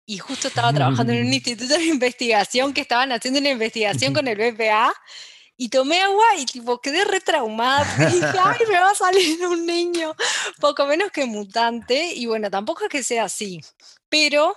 y 0.05 0.17
justo 0.17 0.47
estaba 0.47 0.73
trabajando 0.73 1.13
en 1.13 1.25
un 1.25 1.33
instituto 1.33 1.73
de 1.73 1.85
investigación 1.85 2.73
que 2.73 2.81
estaban 2.81 3.11
haciendo 3.11 3.39
una 3.39 3.49
investigación 3.49 4.13
con 4.13 4.27
el 4.27 4.37
BPA 4.37 4.93
y 5.55 5.69
tomé 5.69 6.01
agua 6.01 6.25
y 6.37 6.45
tipo 6.45 6.81
quedé 6.81 7.05
retraumada 7.05 7.85
dije, 8.11 8.37
ay, 8.43 8.59
me 8.67 8.79
va 8.79 8.91
a 8.91 8.95
salir 8.95 9.45
un 9.45 9.65
niño 9.65 10.13
poco 10.59 10.85
menos 10.85 11.11
que 11.11 11.25
mutante 11.25 12.13
y 12.13 12.25
bueno, 12.25 12.49
tampoco 12.49 12.83
es 12.83 12.89
que 12.89 13.03
sea 13.03 13.25
así, 13.25 13.61
pero 14.09 14.55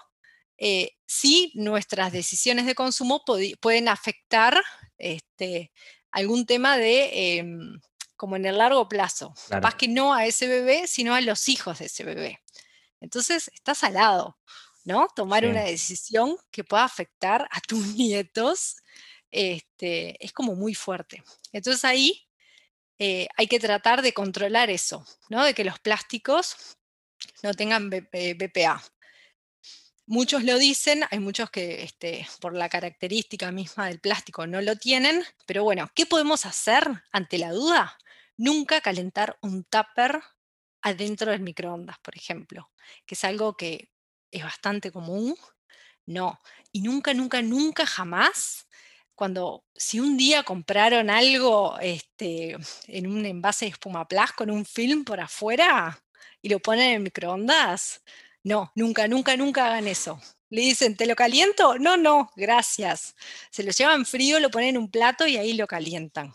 eh, 0.59 0.93
sí 1.07 1.53
nuestras 1.55 2.13
decisiones 2.13 2.67
de 2.67 2.75
consumo 2.75 3.23
pueden 3.61 3.89
afectar 3.89 4.61
este, 4.99 5.73
algún 6.11 6.47
tema 6.47 6.77
de, 6.79 7.39
em, 7.39 7.81
como 8.17 8.37
en 8.37 8.47
el 8.47 8.59
largo 8.59 8.89
plazo. 8.89 9.35
Claro. 9.49 9.63
Capaz 9.63 9.77
que 9.77 9.89
no 9.89 10.15
a 10.15 10.25
ese 10.27 10.47
bebé, 10.49 10.87
sino 10.87 11.15
a 11.15 11.21
los 11.21 11.49
hijos 11.49 11.79
de 11.81 11.87
ese 11.87 12.05
bebé. 12.05 12.41
Entonces, 13.01 13.51
estás 13.55 13.85
al 13.85 13.95
lado, 13.95 14.39
¿no? 14.85 15.09
Tomar 15.15 15.43
Sí. 15.45 15.51
una 15.51 15.63
decisión 15.65 16.37
que 16.51 16.65
pueda 16.65 16.85
afectar 16.85 17.47
a 17.51 17.61
tus 17.61 17.79
nietos 17.97 18.77
este, 19.31 20.25
es 20.25 20.33
como 20.33 20.55
muy 20.55 20.75
fuerte. 20.75 21.23
Entonces 21.53 21.85
ahí 21.85 22.27
eh, 22.99 23.29
hay 23.37 23.47
que 23.49 23.61
tratar 23.61 24.01
de 24.01 24.13
controlar 24.15 24.71
eso, 24.71 25.05
¿no? 25.29 25.45
De 25.45 25.53
que 25.53 25.65
los 25.65 25.79
plásticos 25.81 26.57
no 27.43 27.53
tengan 27.53 27.91
B- 27.91 28.09
eh, 28.13 28.35
BPA. 28.35 28.83
Muchos 30.09 30.45
lo 30.45 30.57
dicen, 30.57 31.03
hay 31.11 31.19
muchos 31.19 31.51
que 31.51 31.83
este, 31.83 32.29
por 32.41 32.55
la 32.55 32.69
característica 32.69 33.51
misma 33.51 33.89
del 33.89 33.99
plástico 33.99 34.47
no 34.47 34.61
lo 34.61 34.77
tienen, 34.77 35.25
pero 35.47 35.65
bueno, 35.65 35.91
¿qué 35.97 36.07
podemos 36.07 36.47
hacer 36.47 37.03
ante 37.11 37.39
la 37.39 37.51
duda? 37.51 37.99
Nunca 38.37 38.81
calentar 38.81 39.37
un 39.43 39.65
tupper 39.65 40.21
adentro 40.83 41.33
del 41.33 41.41
microondas, 41.41 41.99
por 41.99 42.17
ejemplo, 42.17 42.71
que 43.05 43.17
es 43.17 43.25
algo 43.25 43.57
que 43.57 43.91
es 44.31 44.45
bastante 44.45 44.93
común. 44.93 45.35
No, 46.07 46.39
y 46.71 46.83
nunca, 46.83 47.13
nunca, 47.13 47.43
nunca 47.43 47.85
jamás, 47.85 48.69
cuando 49.17 49.65
si 49.75 49.99
un 49.99 50.17
día 50.17 50.45
compraron 50.45 51.11
algo 51.11 51.79
este, 51.81 52.57
en 52.87 53.09
un 53.09 53.27
envase 53.27 53.65
de 53.65 53.73
espumaplas 53.73 54.33
con 54.33 54.51
un 54.53 54.65
film 54.65 55.05
por 55.05 55.19
afuera 55.21 56.01
y 56.41 56.49
lo 56.49 56.61
ponen 56.61 56.91
en 56.91 56.95
el 56.95 57.01
microondas, 57.01 58.03
no, 58.47 58.71
nunca, 58.77 59.09
nunca, 59.09 59.37
nunca 59.37 59.67
hagan 59.67 59.89
eso. 59.89 60.21
Le 60.51 60.61
dicen, 60.61 60.97
¿te 60.97 61.07
lo 61.07 61.17
caliento? 61.17 61.81
No, 61.81 61.97
no, 61.97 62.31
gracias. 62.37 63.17
Se 63.51 63.65
lo 63.65 63.73
llevan 63.73 64.07
frío, 64.07 64.39
lo 64.39 64.53
ponen 64.53 64.69
en 64.69 64.77
un 64.79 64.89
plato 64.89 65.27
y 65.27 65.37
ahí 65.37 65.55
lo 65.55 65.67
calientan. 65.67 66.33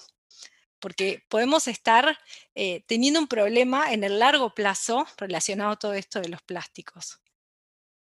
Porque 0.80 1.24
podemos 1.30 1.70
estar 1.70 2.18
eh, 2.54 2.84
teniendo 2.86 3.18
un 3.18 3.30
problema 3.30 3.94
en 3.94 4.04
el 4.04 4.20
largo 4.20 4.54
plazo 4.54 5.08
relacionado 5.16 5.72
a 5.72 5.80
todo 5.80 5.94
esto 5.94 6.20
de 6.20 6.28
los 6.28 6.42
plásticos. 6.42 7.22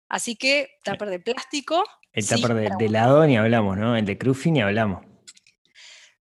Así 0.09 0.35
que 0.35 0.71
tupper 0.83 1.09
de 1.09 1.21
plástico. 1.21 1.85
El 2.13 2.25
sí, 2.25 2.35
tupper 2.35 2.55
de, 2.55 2.71
de 2.77 2.87
helado 2.87 3.25
ni 3.25 3.37
hablamos, 3.37 3.79
¿no? 3.79 3.97
El 3.97 4.05
de 4.05 4.19
Cruffy 4.19 4.51
ni 4.51 4.63
hablamos. 4.63 5.07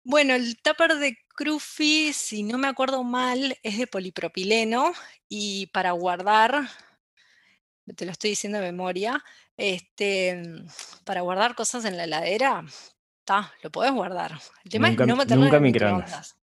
Bueno, 0.03 0.35
el 0.35 0.61
tupper 0.61 0.97
de 0.97 1.17
Cruffy, 1.29 2.13
si 2.13 2.43
no 2.43 2.59
me 2.59 2.67
acuerdo 2.67 3.03
mal, 3.03 3.57
es 3.63 3.79
de 3.79 3.87
polipropileno 3.87 4.93
y 5.27 5.65
para 5.73 5.93
guardar, 5.93 6.69
te 7.95 8.05
lo 8.05 8.11
estoy 8.11 8.31
diciendo 8.31 8.59
de 8.59 8.65
memoria, 8.65 9.23
este, 9.57 10.35
mm, 10.43 10.67
para 11.03 11.21
guardar 11.21 11.55
cosas 11.55 11.85
en 11.85 11.97
la 11.97 12.05
heladera, 12.05 12.63
ta, 13.25 13.51
lo 13.63 13.71
podés 13.71 13.91
guardar. 13.91 14.39
El 14.63 14.71
tema 14.71 14.89
Nunca- 14.89 15.03
es 15.03 15.07
no 15.09 15.15
meterlo 15.15 15.43
nunca 15.45 15.57
en 15.57 15.63
microondas. 15.63 16.09
microondas. 16.09 16.35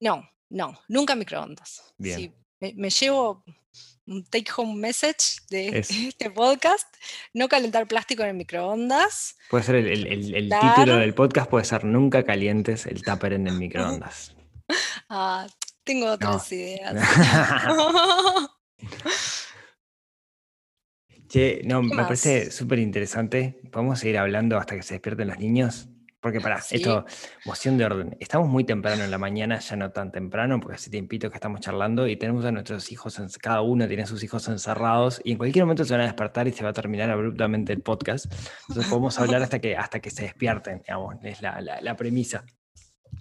No, 0.00 0.30
no, 0.48 0.80
nunca 0.88 1.14
microondas. 1.14 1.82
Bien. 1.98 2.16
Sí, 2.18 2.32
me, 2.60 2.72
me 2.74 2.90
llevo 2.90 3.44
un 4.06 4.24
take 4.24 4.50
home 4.56 4.74
message 4.74 5.40
de 5.50 5.68
este 5.78 6.30
podcast, 6.30 6.88
no 7.34 7.48
calentar 7.48 7.86
plástico 7.86 8.22
en 8.22 8.30
el 8.30 8.36
microondas. 8.36 9.36
Puede 9.50 9.64
ser 9.64 9.74
el, 9.76 9.86
el- 9.88 10.34
el- 10.34 10.48
título 10.50 10.96
del 10.96 11.14
podcast, 11.14 11.50
puede 11.50 11.64
ser 11.64 11.84
Nunca 11.84 12.24
calientes 12.24 12.86
el 12.86 13.02
tupper 13.02 13.34
en 13.34 13.46
el 13.48 13.54
microondas. 13.58 14.34
Ah, 15.12 15.44
tengo 15.82 16.08
otras 16.12 16.52
ideas. 16.52 16.94
Che, 21.30 21.62
no, 21.64 21.80
¿Qué 21.80 21.86
me 21.94 22.02
parece 22.02 22.50
súper 22.50 22.80
interesante. 22.80 23.60
¿Podemos 23.70 24.00
seguir 24.00 24.18
hablando 24.18 24.58
hasta 24.58 24.74
que 24.74 24.82
se 24.82 24.94
despierten 24.94 25.28
los 25.28 25.38
niños? 25.38 25.88
Porque 26.20 26.40
para 26.40 26.60
Sí. 26.60 26.76
esto, 26.76 27.06
moción 27.46 27.78
de 27.78 27.84
orden. 27.86 28.16
Estamos 28.20 28.48
muy 28.48 28.64
temprano 28.64 29.04
en 29.04 29.10
la 29.12 29.16
mañana, 29.16 29.58
ya 29.60 29.76
no 29.76 29.90
tan 29.92 30.10
temprano, 30.12 30.58
porque 30.60 30.74
hace 30.74 30.90
tiempito 30.90 31.30
que 31.30 31.36
estamos 31.36 31.60
charlando 31.60 32.06
y 32.08 32.16
tenemos 32.16 32.44
a 32.44 32.52
nuestros 32.52 32.90
hijos, 32.92 33.18
cada 33.40 33.62
uno 33.62 33.86
tiene 33.88 34.02
a 34.02 34.06
sus 34.06 34.22
hijos 34.24 34.46
encerrados 34.48 35.22
y 35.24 35.32
en 35.32 35.38
cualquier 35.38 35.64
momento 35.64 35.84
se 35.84 35.94
van 35.94 36.02
a 36.02 36.04
despertar 36.04 36.46
y 36.48 36.52
se 36.52 36.62
va 36.64 36.70
a 36.70 36.74
terminar 36.74 37.08
abruptamente 37.10 37.72
el 37.72 37.80
podcast. 37.80 38.26
Entonces 38.68 38.90
podemos 38.90 39.18
hablar 39.18 39.40
hasta 39.42 39.60
que, 39.60 39.76
hasta 39.76 40.00
que 40.00 40.10
se 40.10 40.24
despierten, 40.24 40.78
digamos, 40.82 41.14
es 41.22 41.40
la, 41.40 41.60
la- 41.62 41.80
la 41.80 41.96
premisa. 41.96 42.44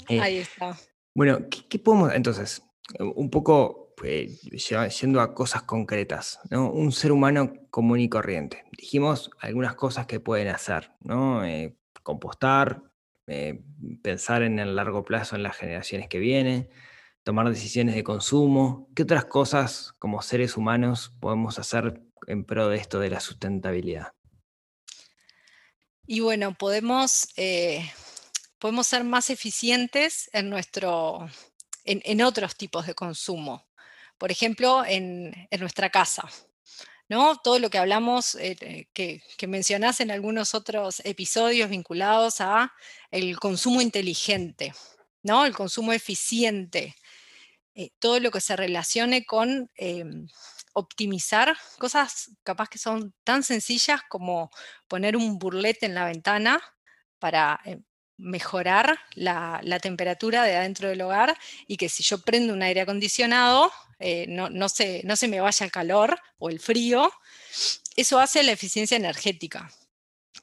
Eh, 0.10 0.20
Ahí 0.20 0.38
está. 0.40 0.76
bueno, 1.16 1.48
¿qué, 1.50 1.60
qué 1.70 1.80
podemos, 1.80 2.12
entonces, 2.14 2.64
un 3.00 3.30
poco 3.30 3.79
yendo 4.02 5.22
a 5.22 5.34
cosas 5.34 5.64
concretas. 5.64 6.40
Un 6.52 6.92
ser 6.92 7.12
humano 7.12 7.54
común 7.70 8.00
y 8.00 8.10
corriente. 8.10 8.66
Dijimos 8.72 9.32
algunas 9.40 9.76
cosas 9.76 10.06
que 10.08 10.20
pueden 10.20 10.48
hacer, 10.48 10.92
¿no? 11.02 11.44
Eh, 11.46 11.76
compostar, 12.04 12.84
eh, 13.28 13.62
pensar 14.02 14.42
en 14.42 14.60
el 14.60 14.76
largo 14.76 15.06
plazo 15.06 15.36
en 15.36 15.44
las 15.44 15.56
generaciones 15.56 16.08
que 16.08 16.20
vienen, 16.20 16.70
tomar 17.24 17.48
decisiones 17.50 17.96
de 17.96 18.04
consumo. 18.04 18.90
¿Qué 18.96 19.04
otras 19.04 19.26
cosas 19.26 19.94
como 20.00 20.22
seres 20.22 20.58
humanos 20.58 21.14
podemos 21.20 21.60
hacer 21.60 22.02
en 22.28 22.46
pro 22.46 22.70
de 22.70 22.78
esto 22.78 23.00
de 23.00 23.10
la 23.10 23.20
sustentabilidad? 23.20 24.14
Y 26.08 26.22
bueno, 26.22 26.56
podemos, 26.56 27.28
eh, 27.38 27.88
podemos 28.58 28.88
ser 28.88 29.04
más 29.04 29.30
eficientes 29.30 30.28
en, 30.34 30.50
nuestro, 30.50 31.30
en, 31.86 32.22
otros 32.24 32.56
tipos 32.56 32.88
de 32.88 32.96
consumo. 32.96 33.69
Por 34.20 34.32
ejemplo, 34.32 34.84
en, 34.86 35.34
nuestra 35.60 35.90
casa. 35.90 36.30
¿no? 37.08 37.38
Todo 37.38 37.58
lo 37.58 37.72
que 37.72 37.80
hablamos, 37.80 38.36
eh, 38.36 38.88
que, 38.94 39.24
que, 39.38 39.48
mencionás 39.48 40.00
en 40.00 40.12
algunos 40.12 40.54
otros 40.54 41.02
episodios 41.04 41.72
vinculados 41.72 42.40
a 42.40 42.72
el 43.10 43.40
consumo 43.40 43.82
inteligente, 43.82 44.74
¿no? 45.24 45.48
el 45.48 45.56
consumo 45.56 45.92
eficiente, 45.92 46.96
eh, 47.80 47.92
todo 48.00 48.20
lo 48.20 48.30
que 48.30 48.42
se 48.42 48.58
relacione 48.58 49.26
con 49.26 49.72
em, 49.76 50.28
optimizar 50.74 51.56
cosas 51.78 52.32
capaz 52.44 52.68
que 52.68 52.78
son 52.78 53.14
tan 53.24 53.42
sencillas 53.42 54.02
como 54.10 54.52
poner 54.90 55.16
un 55.16 55.40
burlete 55.40 55.86
en 55.86 55.96
la 55.96 56.06
ventana 56.06 56.62
para 57.20 57.62
eh, 57.64 57.80
mejorar 58.20 59.00
la, 59.16 59.62
temperatura 59.82 60.44
de 60.44 60.56
adentro 60.56 60.90
del 60.90 61.02
hogar 61.02 61.38
y 61.68 61.78
que 61.78 61.90
si 61.90 62.04
yo 62.04 62.20
prendo 62.20 62.54
un 62.54 62.62
aire 62.62 62.82
acondicionado 62.82 63.72
eh, 64.00 64.28
no, 64.28 64.70
se, 64.70 65.02
no 65.04 65.16
se 65.16 65.28
me 65.28 65.42
vaya 65.42 65.66
el 65.66 65.72
calor 65.72 66.18
o 66.38 66.50
el 66.50 66.60
frío. 66.60 67.12
Eso 67.96 68.20
hace 68.20 68.44
la 68.44 68.52
eficiencia 68.52 68.96
energética. 68.96 69.72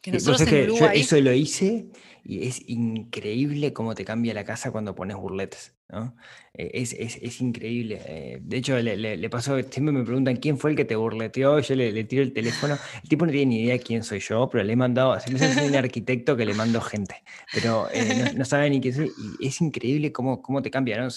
Que 0.02 0.12
nosotros 0.12 0.42
en 0.42 0.70
Uruguay... 0.70 1.00
eso 1.00 1.20
lo 1.20 1.32
hice 1.32 1.86
y 2.28 2.48
es 2.48 2.68
increíble 2.68 3.72
cómo 3.72 3.94
te 3.94 4.04
cambia 4.04 4.34
la 4.34 4.44
casa 4.44 4.72
cuando 4.72 4.96
pones 4.96 5.16
burletes. 5.16 5.76
¿no? 5.88 6.16
Eh, 6.54 6.72
es, 6.74 6.92
es, 6.92 7.18
es, 7.22 7.40
increíble. 7.40 8.02
Eh, 8.04 8.38
de 8.42 8.56
hecho, 8.56 8.76
le, 8.80 8.96
le, 8.96 9.30
pasó, 9.30 9.56
siempre 9.62 9.92
me 9.92 10.02
preguntan 10.02 10.34
quién 10.34 10.58
fue 10.58 10.70
el 10.70 10.76
que 10.76 10.84
te 10.84 10.96
burleteó, 10.96 11.60
yo 11.60 11.74
le, 11.76 11.92
le, 11.92 12.02
tiro 12.02 12.24
el 12.24 12.32
teléfono. 12.32 12.76
El 13.00 13.08
tipo 13.08 13.26
no 13.26 13.30
tiene 13.30 13.46
ni 13.46 13.62
idea 13.62 13.78
quién 13.78 14.02
soy 14.02 14.18
yo, 14.18 14.48
pero 14.50 14.64
le 14.64 14.72
he 14.72 14.76
mandado, 14.76 15.16
me 15.30 15.38
hace 15.38 15.68
un 15.68 15.76
arquitecto 15.76 16.36
que 16.36 16.44
le 16.44 16.54
mando 16.54 16.80
gente, 16.80 17.22
pero 17.54 17.86
eh, 17.92 18.32
no, 18.34 18.44
sabe 18.44 18.70
ni 18.70 18.80
quién 18.80 18.94
soy. 18.94 19.12
Y 19.38 19.46
es 19.46 19.60
increíble 19.60 20.10
cómo, 20.10 20.42
cómo 20.42 20.62
te 20.62 20.70
cambia. 20.72 21.00
¿no? 21.00 21.08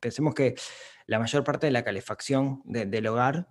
pensemos 0.00 0.34
que 0.34 0.56
la 1.06 1.20
mayor 1.20 1.44
parte 1.44 1.66
de 1.66 1.72
la 1.72 1.84
calefacción 1.84 2.60
del 2.64 3.06
hogar 3.06 3.46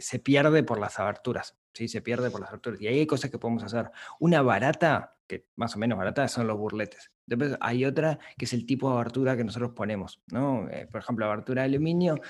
se 0.00 0.18
pierde 0.18 0.62
por 0.62 0.80
las 0.80 0.98
aberturas. 0.98 1.58
¿sí? 1.74 1.88
Se 1.88 2.00
pierde 2.00 2.30
por 2.30 2.40
las 2.40 2.48
aberturas. 2.48 2.80
Y 2.80 2.86
ahí 2.86 3.00
hay 3.00 3.06
cosas 3.06 3.30
que 3.30 3.38
podemos 3.38 3.62
hacer. 3.64 3.90
Una 4.18 4.40
barata 4.40 5.16
que 5.30 5.46
más 5.54 5.76
o 5.76 5.78
menos 5.78 5.96
baratas, 5.96 6.32
son 6.32 6.48
los 6.48 6.58
burletes. 6.58 7.12
Después 7.24 7.56
hay 7.60 7.84
otra 7.84 8.18
que 8.36 8.46
es 8.46 8.52
el 8.52 8.66
tipo 8.66 8.88
de 8.90 8.96
abertura 8.96 9.36
que 9.36 9.44
nosotros 9.44 9.70
ponemos, 9.76 10.20
¿no? 10.32 10.68
Eh, 10.68 10.88
por 10.90 11.00
ejemplo, 11.00 11.24
abertura 11.24 11.62
de 11.62 11.68
aluminio, 11.68 12.20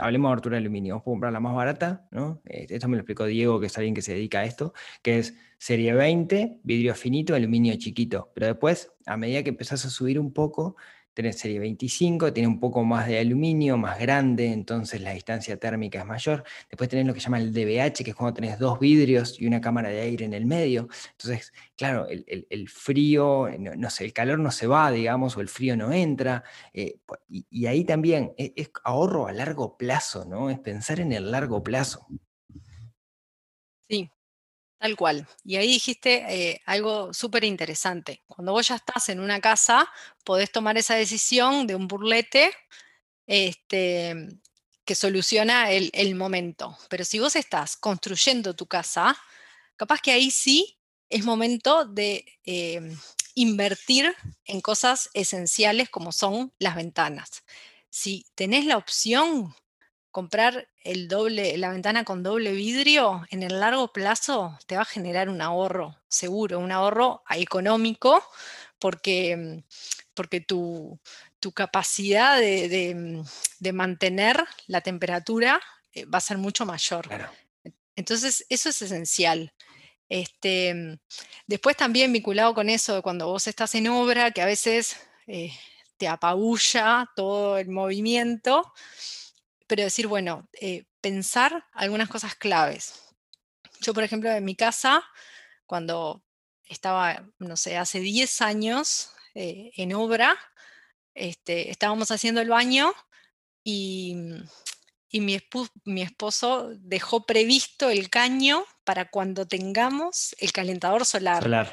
hablemos 0.00 0.28
de 0.28 0.32
abertura 0.32 0.56
de 0.56 0.60
aluminio, 0.60 0.94
vos 0.94 1.02
podés 1.02 1.14
comprar 1.14 1.32
la 1.32 1.40
más 1.40 1.54
barata, 1.56 2.06
¿no? 2.12 2.40
Eh, 2.44 2.66
esto 2.70 2.88
me 2.88 2.96
lo 2.96 3.00
explicó 3.00 3.24
Diego, 3.24 3.58
que 3.58 3.66
es 3.66 3.76
alguien 3.76 3.94
que 3.94 4.02
se 4.02 4.14
dedica 4.14 4.38
a 4.40 4.44
esto, 4.44 4.72
que 5.02 5.18
es 5.18 5.36
serie 5.58 5.92
20, 5.94 6.60
vidrio 6.62 6.94
finito, 6.94 7.34
aluminio 7.34 7.74
chiquito. 7.76 8.30
Pero 8.34 8.46
después, 8.46 8.92
a 9.06 9.16
medida 9.16 9.42
que 9.42 9.50
empezás 9.50 9.84
a 9.84 9.90
subir 9.90 10.20
un 10.20 10.32
poco, 10.32 10.76
tenés 11.14 11.38
serie 11.38 11.60
25, 11.60 12.32
tiene 12.32 12.48
un 12.48 12.60
poco 12.60 12.84
más 12.84 13.06
de 13.06 13.20
aluminio, 13.20 13.78
más 13.78 13.98
grande, 13.98 14.52
entonces 14.52 15.00
la 15.00 15.12
distancia 15.12 15.56
térmica 15.58 16.00
es 16.00 16.06
mayor. 16.06 16.44
Después 16.68 16.90
tenés 16.90 17.06
lo 17.06 17.14
que 17.14 17.20
se 17.20 17.24
llama 17.24 17.38
el 17.38 17.52
DBH, 17.52 18.04
que 18.04 18.10
es 18.10 18.16
cuando 18.16 18.34
tenés 18.34 18.58
dos 18.58 18.80
vidrios 18.80 19.40
y 19.40 19.46
una 19.46 19.60
cámara 19.60 19.88
de 19.88 20.00
aire 20.00 20.24
en 20.24 20.34
el 20.34 20.44
medio. 20.44 20.88
Entonces, 21.12 21.52
claro, 21.76 22.06
el, 22.08 22.68
frío, 22.68 23.48
no, 23.58 23.90
sé, 23.90 24.04
el 24.04 24.12
calor 24.12 24.38
no 24.40 24.50
se 24.50 24.66
va, 24.66 24.90
digamos, 24.90 25.36
o 25.36 25.40
el 25.40 25.48
frío 25.48 25.76
no 25.76 25.92
entra. 25.92 26.42
Eh, 26.72 26.96
y, 27.28 27.66
ahí 27.66 27.84
también 27.84 28.32
es, 28.36 28.52
es 28.56 28.70
ahorro 28.82 29.26
a 29.28 29.32
largo 29.32 29.76
plazo, 29.76 30.24
¿no? 30.24 30.50
Es 30.50 30.58
pensar 30.58 31.00
en 31.00 31.12
el 31.12 31.30
largo 31.30 31.62
plazo. 31.62 32.06
Tal 34.84 34.96
cual. 34.96 35.26
Y 35.46 35.56
ahí 35.56 35.66
dijiste 35.66 36.26
eh, 36.28 36.60
algo 36.66 37.14
súper 37.14 37.42
interesante. 37.42 38.22
Cuando 38.26 38.52
vos 38.52 38.68
ya 38.68 38.74
estás 38.74 39.08
en 39.08 39.18
una 39.18 39.40
casa, 39.40 39.90
podés 40.24 40.52
tomar 40.52 40.76
esa 40.76 40.94
decisión 40.94 41.66
de 41.66 41.74
un 41.74 41.88
burlete 41.88 42.52
este, 43.26 44.14
que 44.84 44.94
soluciona 44.94 45.70
el, 45.70 46.14
momento. 46.16 46.76
Pero 46.90 47.06
si 47.06 47.18
vos 47.18 47.34
estás 47.34 47.78
construyendo 47.78 48.54
tu 48.54 48.66
casa, 48.66 49.16
capaz 49.76 50.02
que 50.02 50.12
ahí 50.12 50.30
sí 50.30 50.78
es 51.08 51.24
momento 51.24 51.86
de 51.86 52.26
em, 52.44 52.94
invertir 53.34 54.14
en 54.44 54.60
cosas 54.60 55.08
esenciales 55.14 55.88
como 55.88 56.12
son 56.12 56.52
las 56.58 56.76
ventanas. 56.76 57.42
Si 57.88 58.26
tenés 58.34 58.66
la 58.66 58.76
opción, 58.76 59.54
comprar 60.10 60.68
el 60.84 61.08
doble, 61.08 61.56
la 61.56 61.70
ventana 61.70 62.04
con 62.04 62.22
doble 62.22 62.52
vidrio 62.52 63.26
en 63.30 63.42
el 63.42 63.58
largo 63.58 63.92
plazo 63.92 64.58
te 64.66 64.76
va 64.76 64.82
a 64.82 64.86
generar 64.86 65.30
un 65.30 65.40
ahorro 65.40 65.98
seguro, 66.08 66.58
un 66.58 66.70
ahorro 66.70 67.22
económico, 67.30 68.22
porque, 68.78 69.64
porque 70.12 70.40
tu, 70.40 71.00
capacidad 71.54 72.38
mm, 72.38 73.24
de, 73.58 73.72
mantener 73.72 74.44
la 74.66 74.80
temperatura 74.80 75.60
eh, 75.92 76.04
va 76.06 76.18
a 76.18 76.22
ser 76.22 76.38
mucho 76.38 76.64
mayor. 76.64 77.08
Entonces, 77.96 78.46
eso 78.48 78.68
es 78.68 78.82
esencial. 78.82 79.52
Este, 80.08 80.98
después 81.46 81.76
también 81.76 82.12
vinculado 82.12 82.54
con 82.54 82.68
eso, 82.68 82.94
de 82.94 83.02
cuando 83.02 83.26
vos 83.26 83.46
estás 83.46 83.74
en 83.74 83.88
obra, 83.88 84.30
que 84.30 84.42
a 84.42 84.46
veces 84.46 84.96
eh, 85.26 85.52
te 85.96 86.08
apabulla 86.08 87.10
todo 87.14 87.58
el 87.58 87.68
movimiento, 87.68 88.72
pero 89.66 89.82
decir, 89.82 90.06
bueno, 90.06 90.48
eh, 90.60 90.84
pensar 91.00 91.66
algunas 91.72 92.08
cosas 92.08 92.34
claves. 92.34 93.14
Yo, 93.80 93.94
por 93.94 94.02
ejemplo, 94.02 94.30
en 94.30 94.44
mi 94.44 94.56
casa, 94.56 95.04
cuando 95.66 96.22
estaba, 96.64 97.26
no 97.38 97.56
sé, 97.56 97.76
hace 97.76 98.00
10 98.00 98.40
años 98.42 99.10
eh, 99.34 99.72
en 99.76 99.94
obra, 99.94 100.36
este, 101.14 101.70
estábamos 101.70 102.10
haciendo 102.10 102.40
el 102.40 102.48
baño 102.48 102.92
y, 103.62 104.14
mi, 105.12 105.38
mi, 105.84 106.02
esposo 106.02 106.70
dejó 106.78 107.24
previsto 107.24 107.88
el 107.88 108.10
caño 108.10 108.64
para 108.84 109.10
cuando 109.10 109.46
tengamos 109.46 110.34
el 110.38 110.52
calentador 110.52 111.04
solar. 111.06 111.42
solar. 111.42 111.72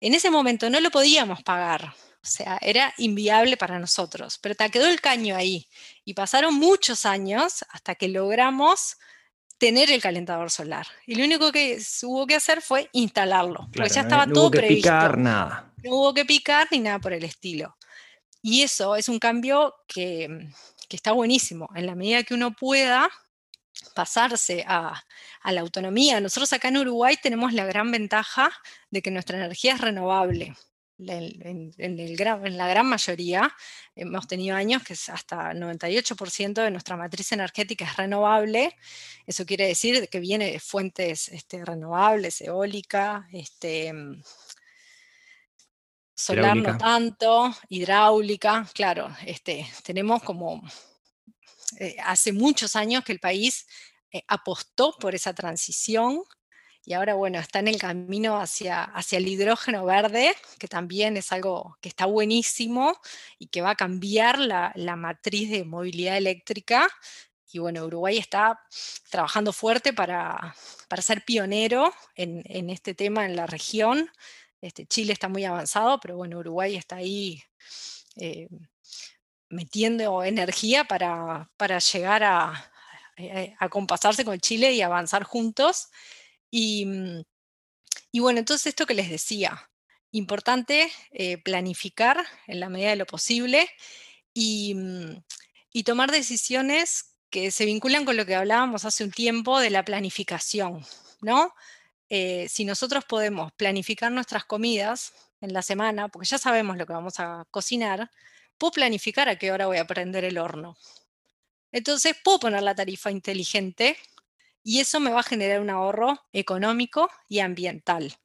En 0.00 0.14
ese 0.14 0.30
momento 0.30 0.68
no 0.70 0.80
lo 0.80 0.90
podíamos 0.90 1.42
pagar, 1.42 1.94
o 2.22 2.26
sea, 2.26 2.56
era 2.62 2.94
inviable 2.98 3.56
para 3.56 3.80
nosotros, 3.80 4.38
pero 4.40 4.54
te 4.54 4.70
quedó 4.70 4.86
el 4.86 5.00
caño 5.00 5.34
ahí. 5.34 5.68
Y 6.04 6.14
pasaron 6.14 6.54
muchos 6.54 7.04
años 7.04 7.64
hasta 7.70 7.96
que 7.96 8.06
logramos 8.06 8.96
tener 9.58 9.90
el 9.90 10.00
calentador 10.00 10.50
solar. 10.50 10.86
Y 11.04 11.16
lo 11.16 11.24
único 11.24 11.50
que 11.50 11.82
hubo 12.04 12.26
que 12.26 12.36
hacer 12.36 12.62
fue 12.62 12.88
instalarlo, 12.92 13.68
porque 13.74 13.90
ya 13.90 14.02
estaba 14.02 14.26
todo 14.28 14.52
previsto. 14.52 14.88
No 14.88 14.96
hubo 14.96 15.02
que 15.02 15.08
picar 15.08 15.18
nada. 15.18 15.72
No 15.82 15.90
hubo 15.90 16.14
que 16.14 16.24
picar 16.24 16.68
ni 16.70 16.78
nada 16.78 17.00
por 17.00 17.12
el 17.12 17.24
estilo. 17.24 17.76
Y 18.40 18.62
eso 18.62 18.94
es 18.94 19.08
un 19.08 19.18
cambio 19.18 19.74
que, 19.88 20.48
que 20.88 20.96
está 20.96 21.10
buenísimo. 21.10 21.68
En 21.74 21.86
la 21.86 21.96
medida 21.96 22.22
que 22.22 22.34
uno 22.34 22.52
pueda 22.52 23.10
pasarse 23.94 24.64
a, 24.68 25.02
a, 25.42 25.52
la 25.52 25.60
autonomía. 25.60 26.20
Nosotros 26.20 26.52
acá 26.52 26.68
en 26.68 26.76
Uruguay 26.76 27.16
tenemos 27.20 27.52
la 27.52 27.64
gran 27.64 27.90
ventaja 27.90 28.52
de 28.90 29.02
que 29.02 29.10
nuestra 29.10 29.38
energía 29.38 29.74
es 29.74 29.80
renovable 29.80 30.54
en, 31.08 31.72
en, 31.78 32.56
la 32.56 32.68
gran 32.68 32.86
mayoría, 32.86 33.54
hemos 33.94 34.26
tenido 34.26 34.56
años 34.56 34.82
que 34.82 34.94
hasta 34.94 35.52
98% 35.52 36.62
de 36.62 36.70
nuestra 36.70 36.96
matriz 36.96 37.32
energética 37.32 37.84
es 37.84 37.96
renovable. 37.96 38.76
Eso 39.26 39.46
quiere 39.46 39.66
decir 39.66 40.08
que 40.08 40.20
viene 40.20 40.52
de 40.52 40.60
fuentes 40.60 41.28
este, 41.28 41.64
renovables, 41.64 42.40
eólica, 42.40 43.26
este, 43.32 43.92
solar 46.14 46.56
no 46.56 46.78
tanto, 46.78 47.54
hidráulica. 47.68 48.66
Claro, 48.74 49.14
este, 49.26 49.66
tenemos 49.82 50.22
como 50.22 50.62
eh, 51.78 51.96
hace 52.04 52.32
muchos 52.32 52.76
años 52.76 53.04
que 53.04 53.12
el 53.12 53.20
país 53.20 53.66
eh, 54.12 54.22
apostó 54.28 54.96
por 54.98 55.14
esa 55.14 55.32
transición 55.32 56.22
y 56.84 56.94
ahora, 56.94 57.14
bueno, 57.14 57.38
está 57.38 57.60
en 57.60 57.68
el 57.68 57.78
camino 57.78 58.40
hacia, 58.40 58.82
hacia 58.82 59.18
el 59.18 59.28
hidrógeno 59.28 59.84
verde, 59.84 60.34
que 60.58 60.66
también 60.66 61.16
es 61.16 61.30
algo 61.30 61.76
que 61.80 61.88
está 61.88 62.06
buenísimo 62.06 62.98
y 63.38 63.46
que 63.46 63.62
va 63.62 63.70
a 63.70 63.76
cambiar 63.76 64.38
la, 64.40 64.72
matriz 64.96 65.50
de 65.50 65.64
movilidad 65.64 66.16
eléctrica. 66.16 66.88
Y 67.52 67.60
bueno, 67.60 67.84
Uruguay 67.84 68.18
está 68.18 68.60
trabajando 69.10 69.52
fuerte 69.52 69.92
para, 69.92 70.56
ser 71.00 71.24
pionero 71.24 71.94
en, 72.16 72.70
este 72.70 72.94
tema 72.94 73.26
en 73.26 73.36
la 73.36 73.46
región. 73.46 74.10
Este, 74.60 74.84
Chile 74.84 75.12
está 75.12 75.28
muy 75.28 75.44
avanzado, 75.44 76.00
pero 76.00 76.16
bueno, 76.16 76.38
Uruguay 76.38 76.74
está 76.74 76.96
ahí 76.96 77.44
eh, 78.16 78.48
metiendo 79.48 80.24
energía 80.24 80.82
para, 80.82 81.48
llegar 81.92 82.24
a, 82.24 82.72
a 83.58 83.68
compasarse 83.68 84.24
con 84.24 84.40
Chile 84.40 84.72
y 84.72 84.82
avanzar 84.82 85.22
juntos. 85.22 85.88
Mm, 86.52 87.20
Y 88.12 88.20
bueno, 88.20 88.40
entonces 88.40 88.68
esto 88.68 88.86
que 88.86 88.94
les 88.94 89.10
decía, 89.10 89.70
importante 90.12 90.92
eh, 91.12 91.38
planificar 91.38 92.24
en 92.46 92.60
la 92.60 92.68
medida 92.70 92.90
de 92.90 92.96
lo 92.96 93.06
posible 93.06 93.68
y, 94.34 94.74
mm, 94.76 95.22
y 95.72 95.84
tomar 95.84 96.10
decisiones 96.12 97.16
que 97.30 97.50
se 97.52 97.66
vinculan 97.66 98.04
con 98.06 98.16
lo 98.16 98.26
que 98.26 98.34
hablábamos 98.36 98.84
hace 98.86 99.04
un 99.04 99.12
tiempo 99.12 99.60
de 99.60 99.70
la 99.70 99.84
planificación, 99.84 100.84
¿no? 101.22 101.54
Eh, 102.10 102.48
si 102.50 102.64
nosotros 102.66 103.04
podemos 103.06 103.52
planificar 103.54 104.12
nuestras 104.12 104.44
comidas 104.46 105.12
en 105.42 105.52
la 105.54 105.62
semana, 105.62 106.08
porque 106.08 106.28
ya 106.28 106.38
sabemos 106.38 106.76
lo 106.78 106.86
que 106.86 106.94
vamos 106.94 107.20
a 107.20 107.46
cocinar, 107.50 108.10
puedo 108.58 108.72
planificar 108.72 109.28
a 109.30 109.36
qué 109.38 109.52
hora 109.52 109.66
voy 109.68 109.78
a 109.78 109.86
prender 109.86 110.24
el 110.24 110.38
horno. 110.38 110.76
Entonces 111.72 112.16
puedo 112.22 112.38
poner 112.40 112.62
la 112.62 112.74
tarifa 112.74 113.10
inteligente 113.10 113.96
y 114.62 114.80
eso 114.80 115.00
me 115.00 115.10
va 115.10 115.20
a 115.20 115.24
generar 115.24 115.60
un 115.60 115.70
ahorro 115.70 116.20
económico 116.32 117.10
y 117.28 117.40
ambiental. 117.40 118.16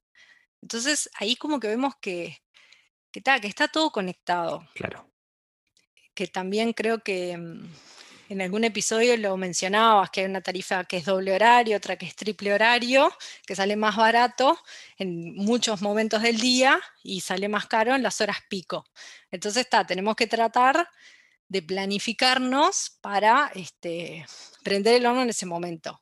Entonces 0.62 1.10
ahí 1.20 1.36
como 1.36 1.60
que 1.60 1.68
vemos 1.68 1.96
que, 2.00 2.38
que, 3.12 3.22
que 3.22 3.48
está 3.48 3.68
todo 3.68 3.92
conectado. 3.92 4.68
Claro. 4.74 5.10
Que 6.14 6.28
también 6.28 6.74
creo 6.74 7.00
que 7.00 7.38
mm, 7.38 7.70
en 8.30 8.42
algún 8.42 8.64
episodio 8.64 9.16
lo 9.18 9.38
mencionabas, 9.38 10.10
que 10.10 10.22
hay 10.22 10.26
una 10.26 10.42
tarifa 10.42 10.84
que 10.84 10.98
es 10.98 11.06
doble 11.06 11.34
horario, 11.34 11.78
otra 11.78 11.96
que 11.96 12.06
es 12.06 12.16
triple 12.16 12.54
horario, 12.54 13.12
que 13.46 13.56
sale 13.56 13.76
más 13.76 13.96
barato 13.96 14.60
en 14.98 15.36
muchos 15.36 15.82
momentos 15.82 16.22
del 16.22 16.38
día 16.38 16.80
y 17.04 17.22
sale 17.22 17.48
más 17.48 17.68
caro 17.68 17.96
en 17.96 18.04
las 18.04 18.20
horas 18.20 18.38
pico. 18.50 18.86
Entonces 19.32 19.64
está, 19.64 19.86
tenemos 19.86 20.16
que 20.16 20.28
tratar 20.28 20.90
de 21.48 21.62
planificarnos 21.62 22.98
para 23.02 23.52
este, 23.56 24.26
prender 24.64 24.96
el 24.96 25.06
horno 25.06 25.22
en 25.22 25.30
ese 25.30 25.46
momento. 25.46 26.02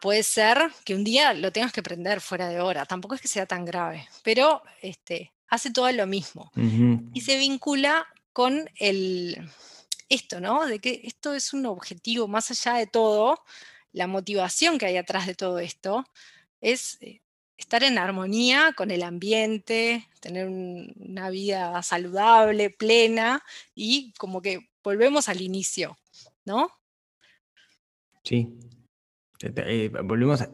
Puede 0.00 0.22
ser 0.22 0.58
que 0.84 0.94
un 0.94 1.04
día 1.04 1.32
lo 1.32 1.50
tengas 1.50 1.72
que 1.72 1.82
prender 1.82 2.20
fuera 2.20 2.48
de 2.48 2.60
hora, 2.60 2.84
tampoco 2.84 3.14
es 3.14 3.20
que 3.20 3.28
sea 3.28 3.46
tan 3.46 3.64
grave, 3.64 4.06
pero 4.22 4.62
este, 4.82 5.32
hace 5.48 5.70
todo 5.70 5.90
lo 5.92 6.06
mismo. 6.06 6.50
Y 7.14 7.20
se 7.22 7.38
vincula 7.38 8.06
con 8.32 8.68
el, 8.76 9.48
esto, 10.08 10.40
¿no? 10.40 10.66
De 10.66 10.78
que 10.78 11.00
esto 11.04 11.34
es 11.34 11.52
un 11.52 11.66
objetivo 11.66 12.28
más 12.28 12.50
allá 12.50 12.78
de 12.78 12.86
todo, 12.86 13.42
la 13.92 14.06
motivación 14.06 14.78
que 14.78 14.86
hay 14.86 14.96
atrás 14.96 15.26
de 15.26 15.34
todo 15.34 15.58
esto 15.58 16.04
es 16.60 16.98
eh, 17.00 17.20
estar 17.56 17.82
en 17.82 17.98
armonía 17.98 18.72
con 18.76 18.90
el 18.90 19.02
ambiente, 19.02 20.08
tener 20.20 20.48
una 20.48 21.30
vida 21.30 21.82
saludable, 21.82 22.70
plena 22.70 23.42
y 23.74 24.12
como 24.18 24.42
que 24.42 24.70
volvemos 24.82 25.28
al 25.28 25.40
inicio, 25.40 25.98
¿no? 26.44 26.70
Sí. 28.22 28.48
Eh, 29.42 29.90
volvemos 30.04 30.42
a... 30.42 30.50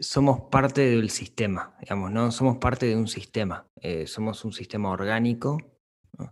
Somos 0.00 0.42
parte 0.50 0.82
del 0.82 1.10
sistema, 1.10 1.76
digamos, 1.80 2.12
¿no? 2.12 2.30
Somos 2.30 2.58
parte 2.58 2.86
de 2.86 2.96
un 2.96 3.08
sistema. 3.08 3.66
Eh, 3.80 4.06
somos 4.06 4.44
un 4.44 4.52
sistema 4.52 4.90
orgánico 4.90 5.58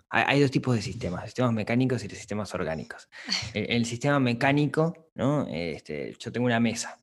hay, 0.09 0.41
dos 0.41 0.51
tipos 0.51 0.75
de 0.75 0.83
sistemas, 0.83 1.25
sistemas 1.25 1.53
mecánicos 1.53 2.05
y 2.05 2.09
sistemas 2.09 2.55
orgánicos. 2.55 3.09
El, 3.55 3.71
el 3.71 3.85
sistema 3.85 4.19
mecánico, 4.21 5.11
¿no? 5.15 5.47
Este, 5.49 6.15
yo 6.19 6.33
tengo 6.33 6.47
una 6.47 6.61
mesa. 6.61 7.01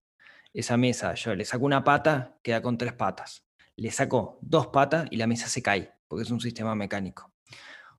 Esa 0.54 0.78
mesa, 0.78 1.14
yo 1.14 1.36
le 1.36 1.46
saco 1.46 1.66
una 1.66 1.84
pata, 1.84 2.38
queda 2.44 2.62
con 2.62 2.78
tres 2.78 2.94
patas. 2.94 3.46
Le 3.76 3.92
saco 3.92 4.38
dos 4.42 4.68
patas 4.68 5.08
y 5.12 5.18
la 5.18 5.28
mesa 5.28 5.48
se 5.48 5.62
cae, 5.62 5.94
porque 6.08 6.24
es 6.24 6.32
un 6.32 6.42
sistema 6.42 6.76
mecánico. 6.76 7.32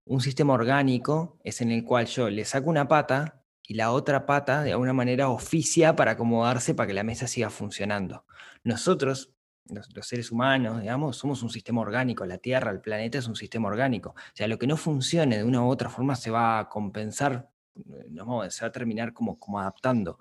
Un 0.05 0.21
sistema 0.21 0.53
orgánico 0.53 1.39
es 1.45 1.61
en 1.61 1.71
el 1.71 1.85
cual 1.85 2.07
yo 2.07 2.29
le 2.29 2.45
saco 2.45 2.69
una 2.69 2.89
pata 2.89 3.42
y 3.67 3.75
la 3.75 3.93
otra 3.93 4.27
pata 4.27 4.63
de 4.63 4.73
alguna 4.73 4.93
manera 4.93 5.29
oficia 5.29 5.97
para 5.97 6.13
acomodarse 6.13 6.75
para 6.75 6.87
que 6.87 6.95
la 6.95 7.05
mesa 7.05 7.27
siga 7.27 7.51
funcionando. 7.51 8.25
Nosotros 8.65 9.33
los, 9.69 9.89
seres 10.07 10.31
humanos, 10.31 10.81
digamos, 10.81 11.17
somos 11.17 11.43
un 11.43 11.51
sistema 11.51 11.81
orgánico, 11.81 12.27
la 12.27 12.39
Tierra, 12.39 12.71
el 12.71 12.81
planeta 12.81 13.19
es 13.19 13.27
un 13.27 13.37
sistema 13.37 13.69
orgánico. 13.69 14.11
O 14.11 14.35
sea, 14.35 14.49
lo 14.49 14.59
que 14.59 14.67
no 14.67 14.77
funcione 14.77 15.39
de 15.39 15.45
una 15.45 15.63
u 15.63 15.69
otra 15.69 15.89
forma 15.89 16.17
se 16.17 16.31
va 16.31 16.59
a 16.59 16.69
compensar, 16.69 17.49
eh, 17.77 18.51
se 18.51 18.65
va 18.65 18.69
a 18.69 18.73
terminar 18.73 19.13
como, 19.13 19.39
como 19.39 19.61
adaptando. 19.61 20.19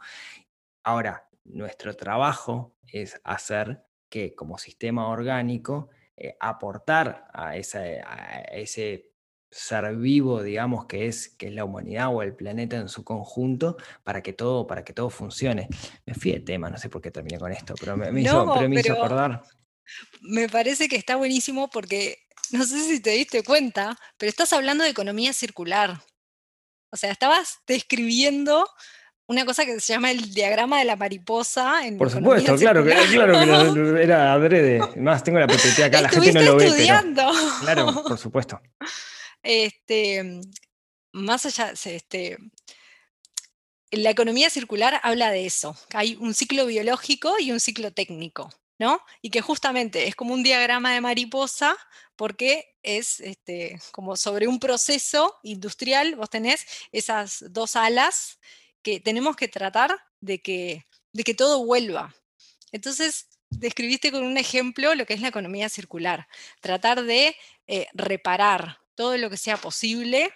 Ahora, 0.84 1.28
nuestro 1.44 1.96
trabajo 1.96 2.76
es 2.88 3.20
hacer 3.24 3.84
que 4.10 4.36
como 4.36 4.58
sistema 4.58 5.08
orgánico, 5.08 5.90
eh, 6.18 6.36
aportar 6.40 7.28
a, 7.34 7.56
esa, 7.56 7.80
a 7.80 8.42
ese 8.52 9.11
ser 9.52 9.96
vivo, 9.98 10.42
digamos, 10.42 10.86
que 10.86 11.08
es, 11.08 11.30
que 11.30 11.48
es 11.48 11.54
la 11.54 11.66
humanidad 11.66 12.08
o 12.10 12.22
el 12.22 12.34
planeta 12.34 12.78
en 12.78 12.88
su 12.88 13.04
conjunto, 13.04 13.78
para 14.04 14.24
que 14.24 14.32
todo, 14.32 14.66
para 14.66 14.84
que 14.84 14.94
todo 14.94 15.10
funcione. 15.10 15.68
Me 16.06 16.14
fui 16.14 16.32
de 16.32 16.40
tema, 16.40 16.70
no 16.70 16.78
sé 16.78 16.90
por 16.90 17.02
qué 17.02 17.12
terminé 17.12 17.38
con 17.38 17.52
esto, 17.52 17.76
pero 17.80 17.98
me, 17.98 18.08
hizo, 18.22 18.54
pero 18.54 18.70
me 18.70 18.80
hizo 18.80 18.94
acordar. 18.94 19.44
Me 20.22 20.48
parece 20.48 20.88
que 20.88 20.96
está 20.96 21.18
buenísimo 21.18 21.70
porque, 21.70 22.18
no 22.52 22.64
sé 22.64 22.82
si 22.82 23.02
te 23.02 23.12
diste 23.12 23.44
cuenta, 23.44 23.98
pero 24.18 24.30
estás 24.30 24.54
hablando 24.54 24.86
de 24.86 24.90
economía 24.90 25.34
circular. 25.34 26.02
O 26.90 26.98
sea, 26.98 27.12
estabas 27.12 27.60
describiendo 27.68 28.68
una 29.28 29.46
cosa 29.46 29.66
que 29.66 29.80
se 29.80 29.94
llama 29.94 30.12
el 30.12 30.34
diagrama 30.34 30.80
de 30.80 30.86
la 30.86 30.96
mariposa. 30.96 31.86
En 31.86 31.98
Por 31.98 32.10
supuesto, 32.10 32.56
claro 32.56 32.84
que, 32.84 32.94
claro 33.12 33.34
que 33.34 34.02
era 34.04 34.34
adrede. 34.34 34.82
Más 34.98 35.24
tengo 35.24 35.40
la 35.40 35.48
PPT 35.48 35.84
acá, 35.84 36.02
la 36.02 36.10
gente 36.10 36.34
no 36.34 36.42
lo 36.42 36.56
ve. 36.58 36.72
Pero, 36.78 37.32
claro, 37.62 38.04
por 38.04 38.18
supuesto. 38.18 38.62
Este, 39.44 40.42
más 41.12 41.46
allá, 41.46 41.74
este, 41.86 42.38
la 43.92 44.10
economía 44.10 44.50
circular 44.50 45.00
habla 45.04 45.32
de 45.32 45.46
eso. 45.46 45.76
Hay 45.94 46.16
un 46.16 46.34
ciclo 46.34 46.66
biológico 46.66 47.36
y 47.40 47.52
un 47.52 47.60
ciclo 47.60 47.92
técnico, 47.92 48.50
¿no? 48.80 49.02
Y 49.22 49.30
que 49.30 49.42
justamente 49.42 50.08
es 50.08 50.16
como 50.16 50.34
un 50.34 50.44
diagrama 50.44 50.94
de 50.94 51.02
mariposa 51.02 51.78
porque 52.16 52.76
es 52.84 53.20
este, 53.20 53.80
como 53.92 54.16
sobre 54.16 54.48
un 54.48 54.60
proceso 54.60 55.38
industrial, 55.44 56.16
vos 56.16 56.30
tenés 56.30 56.66
esas 56.92 57.44
dos 57.50 57.76
alas 57.76 58.40
que 58.82 59.00
tenemos 59.00 59.36
que 59.36 59.48
tratar 59.48 59.98
de 60.22 60.42
que, 60.42 60.86
de 61.14 61.24
que 61.24 61.34
todo 61.34 61.66
vuelva. 61.66 62.16
Entonces, 62.72 63.28
describiste 63.50 64.12
con 64.12 64.24
un 64.24 64.38
ejemplo 64.38 64.96
lo 64.96 65.06
que 65.06 65.14
es 65.14 65.22
la 65.22 65.28
economía 65.28 65.70
circular, 65.70 66.28
tratar 66.62 67.04
de 67.04 67.36
eh, 67.68 67.88
reparar, 67.94 68.81
todo 68.96 69.18
lo 69.18 69.30
que 69.30 69.38
sea 69.38 69.58
posible, 69.58 70.34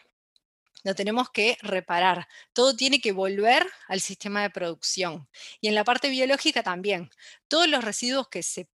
lo 0.84 0.94
tenemos 0.96 1.30
que 1.32 1.58
reparar. 1.62 2.28
Todo 2.54 2.76
tiene 2.76 3.02
que 3.02 3.12
volver 3.12 3.66
al 3.88 4.02
sistema 4.02 4.44
de 4.44 4.50
producción. 4.50 5.28
Y 5.60 5.68
en 5.68 5.76
la 5.76 5.84
parte 5.84 6.10
biológica 6.10 6.64
también. 6.64 7.10
Todos 7.48 7.68
los 7.68 7.84
residuos 7.84 8.28
que 8.30 8.44
se, 8.44 8.70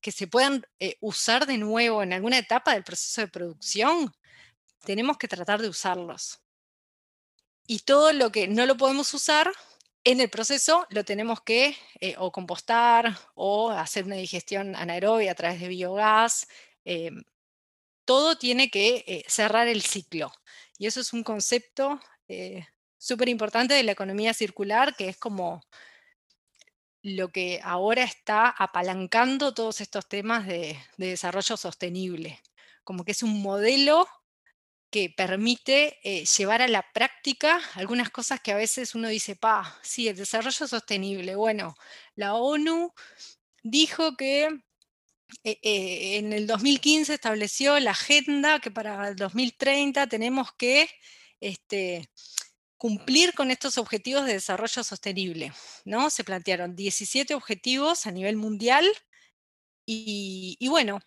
que 0.00 0.12
se 0.12 0.26
puedan 0.26 0.66
eh, 0.78 0.96
usar 1.00 1.46
de 1.46 1.58
nuevo 1.58 2.02
en 2.02 2.12
alguna 2.12 2.38
etapa 2.38 2.74
del 2.74 2.84
proceso 2.84 3.22
de 3.22 3.28
producción, 3.28 4.12
tenemos 4.84 5.16
que 5.16 5.28
tratar 5.28 5.62
de 5.62 5.68
usarlos. 5.68 6.40
Y 7.66 7.80
todo 7.80 8.12
lo 8.12 8.30
que 8.30 8.48
no 8.48 8.66
lo 8.66 8.76
podemos 8.76 9.12
usar 9.14 9.50
en 10.04 10.20
el 10.20 10.30
proceso 10.30 10.86
lo 10.90 11.04
tenemos 11.04 11.42
que 11.42 11.76
eh, 12.00 12.14
o 12.18 12.32
compostar 12.32 13.18
o 13.34 13.70
hacer 13.70 14.04
una 14.04 14.16
digestión 14.16 14.74
anaerobia 14.76 15.32
a 15.32 15.34
través 15.34 15.60
de 15.60 15.68
biogás, 15.68 16.48
em, 16.84 17.22
todo 18.08 18.38
tiene 18.38 18.70
que 18.70 19.04
eh, 19.06 19.24
cerrar 19.28 19.68
el 19.68 19.82
ciclo. 19.82 20.32
Y 20.78 20.86
eso 20.86 20.98
es 20.98 21.12
un 21.12 21.22
concepto 21.22 22.00
eh, 22.26 22.66
súper 22.96 23.28
importante 23.28 23.74
de 23.74 23.82
la 23.82 23.92
economía 23.92 24.32
circular, 24.32 24.96
que 24.96 25.10
es 25.10 25.18
como 25.18 25.60
lo 27.02 27.28
que 27.28 27.60
ahora 27.62 28.04
está 28.04 28.48
apalancando 28.48 29.52
todos 29.52 29.82
estos 29.82 30.08
temas 30.08 30.46
de, 30.46 30.78
desarrollo 30.96 31.58
sostenible. 31.58 32.40
Como 32.82 33.04
que 33.04 33.12
es 33.12 33.22
un 33.22 33.42
modelo 33.42 34.08
que 34.88 35.12
permite 35.14 35.98
eh, 36.02 36.24
llevar 36.24 36.62
a 36.62 36.68
la 36.68 36.90
práctica 36.94 37.60
algunas 37.74 38.08
cosas 38.08 38.40
que 38.40 38.52
a 38.52 38.56
veces 38.56 38.94
uno 38.94 39.08
dice, 39.08 39.36
pa, 39.36 39.78
sí, 39.82 40.08
el 40.08 40.16
desarrollo 40.16 40.66
sostenible. 40.66 41.36
Bueno, 41.36 41.74
la 42.14 42.36
ONU 42.36 42.94
dijo 43.62 44.16
que 44.16 44.48
eh, 45.44 45.58
eh, 45.62 46.16
en 46.18 46.32
el 46.32 46.46
2015 46.46 47.14
estableció 47.14 47.78
la 47.80 47.92
agenda 47.92 48.60
que 48.60 48.70
para 48.70 49.08
el 49.08 49.16
2030 49.16 50.06
tenemos 50.06 50.52
que 50.52 50.88
este, 51.40 52.08
cumplir 52.76 53.34
con 53.34 53.50
estos 53.50 53.78
objetivos 53.78 54.26
de 54.26 54.34
desarrollo 54.34 54.82
sostenible. 54.82 55.52
¿no? 55.84 56.10
Se 56.10 56.24
plantearon 56.24 56.74
17 56.74 57.34
objetivos 57.34 58.06
a 58.06 58.10
nivel 58.10 58.36
mundial 58.36 58.86
y, 59.86 60.56
y 60.58 60.68
bueno, 60.68 61.00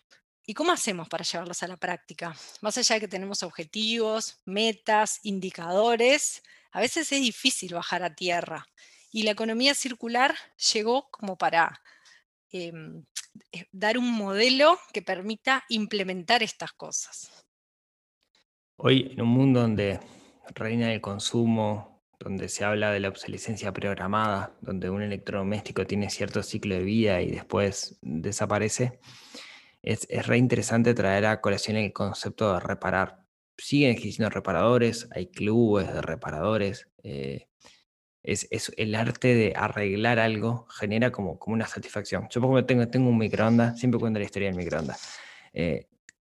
¿y 0.46 0.54
cómo 0.54 0.72
hacemos 0.72 1.08
para 1.08 1.24
llevarlos 1.24 1.62
a 1.62 1.68
la 1.68 1.76
práctica? 1.76 2.36
Más 2.60 2.78
allá 2.78 2.96
de 2.96 3.00
que 3.02 3.08
tenemos 3.08 3.42
objetivos, 3.42 4.38
metas, 4.44 5.20
indicadores, 5.22 6.42
a 6.72 6.80
veces 6.80 7.12
es 7.12 7.20
difícil 7.20 7.74
bajar 7.74 8.02
a 8.02 8.14
tierra. 8.14 8.66
Y 9.10 9.24
la 9.24 9.32
economía 9.32 9.74
circular 9.74 10.34
llegó 10.72 11.10
como 11.10 11.36
para 11.36 11.82
eh, 12.52 12.72
dar 13.72 13.98
un 13.98 14.12
modelo 14.12 14.78
que 14.92 15.02
permita 15.02 15.64
implementar 15.68 16.42
estas 16.42 16.72
cosas. 16.72 17.46
Hoy, 18.76 19.10
en 19.12 19.22
un 19.22 19.28
mundo 19.28 19.60
donde 19.60 20.00
reina 20.54 20.92
el 20.92 21.00
consumo, 21.00 22.02
donde 22.18 22.48
se 22.48 22.64
habla 22.64 22.90
de 22.90 23.00
la 23.00 23.08
obsolescencia 23.08 23.72
programada, 23.72 24.56
donde 24.60 24.90
un 24.90 25.02
electrodoméstico 25.02 25.86
tiene 25.86 26.10
cierto 26.10 26.42
ciclo 26.42 26.74
de 26.74 26.82
vida 26.82 27.20
y 27.20 27.30
después 27.30 27.98
desaparece, 28.02 29.00
es, 29.82 30.06
es 30.08 30.26
re 30.26 30.38
interesante 30.38 30.94
traer 30.94 31.26
a 31.26 31.40
colación 31.40 31.76
el 31.76 31.92
concepto 31.92 32.52
de 32.52 32.60
reparar. 32.60 33.24
Siguen 33.58 33.90
existiendo 33.90 34.30
reparadores, 34.30 35.08
hay 35.12 35.28
clubes 35.28 35.92
de 35.92 36.02
reparadores. 36.02 36.88
Eh, 37.02 37.48
es, 38.22 38.72
el 38.76 38.94
arte 38.94 39.34
de 39.34 39.52
arreglar 39.56 40.18
algo, 40.18 40.66
genera 40.68 41.10
como, 41.10 41.38
como 41.38 41.54
una 41.54 41.66
satisfacción. 41.66 42.28
Yo 42.30 42.40
porque 42.40 42.62
tengo, 42.62 42.88
tengo 42.88 43.08
un 43.08 43.18
microondas, 43.18 43.78
siempre 43.78 43.98
cuento 43.98 44.18
la 44.18 44.24
historia 44.24 44.48
del 44.48 44.56
microondas. 44.56 45.18
Eh, 45.52 45.88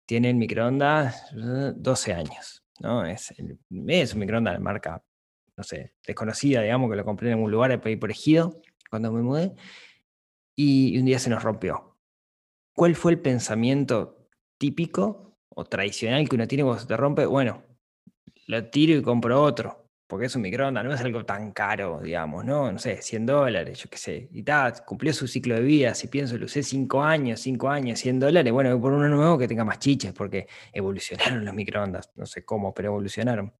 tiene 0.06 0.30
el 0.30 0.36
microondas 0.36 1.30
12 1.32 2.12
años, 2.12 2.64
¿no? 2.80 3.04
Es, 3.04 3.34
es 3.86 4.14
un 4.14 4.20
microondas 4.20 4.54
de 4.54 4.60
marca, 4.60 5.02
no 5.56 5.64
sé, 5.64 5.94
desconocida, 6.06 6.62
digamos, 6.62 6.90
que 6.90 6.96
lo 6.96 7.04
compré 7.04 7.28
en 7.28 7.34
algún 7.34 7.50
lugar 7.50 7.70
ahí 7.72 7.96
por 7.96 8.10
Ejido, 8.10 8.60
cuando 8.90 9.12
me 9.12 9.22
mudé, 9.22 9.54
y 10.54 10.98
un 10.98 11.06
día 11.06 11.18
se 11.18 11.30
nos 11.30 11.42
rompió. 11.42 11.96
¿Cuál 12.74 12.94
fue 12.94 13.12
el 13.12 13.20
pensamiento 13.20 14.28
típico 14.58 15.38
o 15.48 15.64
tradicional 15.64 16.28
que 16.28 16.36
uno 16.36 16.46
tiene 16.46 16.64
cuando 16.64 16.80
se 16.80 16.86
te 16.86 16.96
rompe? 16.96 17.26
Bueno, 17.26 17.64
lo 18.46 18.70
tiro 18.70 18.94
y 18.94 19.02
compro 19.02 19.42
otro 19.42 19.87
porque 20.08 20.26
es 20.26 20.34
un 20.34 20.42
microondas, 20.42 20.84
no 20.84 20.92
es 20.92 21.00
algo 21.02 21.24
tan 21.24 21.52
caro, 21.52 22.00
digamos, 22.02 22.44
¿no? 22.44 22.72
No 22.72 22.78
sé, 22.78 23.02
100 23.02 23.26
dólares, 23.26 23.78
yo 23.78 23.90
qué 23.90 23.98
sé. 23.98 24.28
Y 24.32 24.42
tal, 24.42 24.72
cumplió 24.86 25.12
su 25.12 25.28
ciclo 25.28 25.54
de 25.54 25.60
vida, 25.60 25.94
si 25.94 26.08
pienso, 26.08 26.38
lo 26.38 26.46
usé 26.46 26.62
5 26.62 27.02
años, 27.02 27.40
5 27.40 27.68
años, 27.68 28.00
100 28.00 28.18
dólares, 28.18 28.52
bueno, 28.52 28.80
por 28.80 28.92
uno 28.92 29.06
nuevo 29.08 29.36
que 29.38 29.46
tenga 29.46 29.64
más 29.64 29.78
chiches, 29.78 30.14
porque 30.14 30.48
evolucionaron 30.72 31.44
los 31.44 31.54
microondas, 31.54 32.10
no 32.16 32.24
sé 32.24 32.44
cómo, 32.44 32.72
pero 32.72 32.88
evolucionaron. 32.88 33.52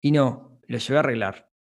Y 0.00 0.12
no, 0.12 0.60
lo 0.66 0.78
llevé 0.78 0.96
a 0.96 1.00
arreglar. 1.00 1.53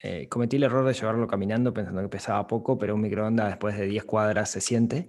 Eh, 0.00 0.28
cometí 0.28 0.56
el 0.56 0.64
error 0.64 0.86
de 0.86 0.92
llevarlo 0.92 1.26
caminando 1.26 1.72
pensando 1.72 2.02
que 2.02 2.08
pesaba 2.08 2.46
poco, 2.46 2.78
pero 2.78 2.94
un 2.94 3.00
microondas 3.00 3.48
después 3.48 3.76
de 3.78 3.86
10 3.86 4.04
cuadras 4.04 4.50
se 4.50 4.60
siente. 4.60 5.06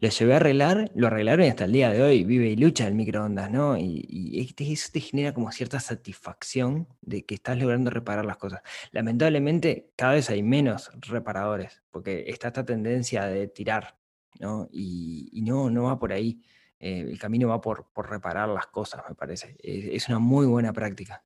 Lo 0.00 0.10
llevé 0.10 0.34
a 0.34 0.36
arreglar, 0.36 0.90
lo 0.94 1.06
arreglaron 1.06 1.46
y 1.46 1.48
hasta 1.48 1.64
el 1.64 1.72
día 1.72 1.90
de 1.90 2.02
hoy 2.02 2.24
vive 2.24 2.48
y 2.48 2.56
lucha 2.56 2.86
el 2.86 2.94
microondas, 2.94 3.50
¿no? 3.50 3.78
Y, 3.78 4.54
eso 4.58 4.90
te 4.92 5.00
genera 5.00 5.32
como 5.32 5.50
cierta 5.52 5.80
satisfacción 5.80 6.88
de 7.00 7.24
que 7.24 7.34
estás 7.36 7.58
logrando 7.58 7.90
reparar 7.90 8.24
las 8.26 8.36
cosas. 8.36 8.60
Lamentablemente, 8.92 9.92
cada 9.96 10.14
vez 10.14 10.28
hay 10.30 10.42
menos 10.42 10.90
reparadores, 11.00 11.82
porque 11.90 12.24
está 12.28 12.48
esta 12.48 12.64
tendencia 12.64 13.24
de 13.26 13.48
tirar, 13.48 13.96
¿no? 14.40 14.68
Y, 14.70 15.40
no, 15.42 15.70
no 15.70 15.84
va 15.84 15.98
por 15.98 16.12
ahí. 16.12 16.42
Eh, 16.80 17.00
el 17.00 17.18
camino 17.18 17.48
va 17.48 17.60
por, 17.60 17.90
por, 17.92 18.10
reparar 18.10 18.48
las 18.48 18.66
cosas, 18.66 19.02
me 19.08 19.14
parece. 19.14 19.56
Es, 19.62 20.08
una 20.08 20.18
muy 20.18 20.46
buena 20.46 20.72
práctica. 20.72 21.24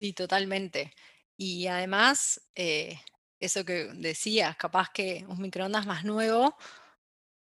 Sí, 0.00 0.12
totalmente. 0.12 0.92
Y 1.36 1.66
además, 1.66 2.40
eh, 2.54 3.00
eso 3.40 3.64
que 3.64 3.90
decías, 3.94 4.56
capaz 4.56 4.90
que 4.92 5.24
un 5.28 5.40
microondas 5.40 5.86
más 5.86 6.04
nuevo 6.04 6.56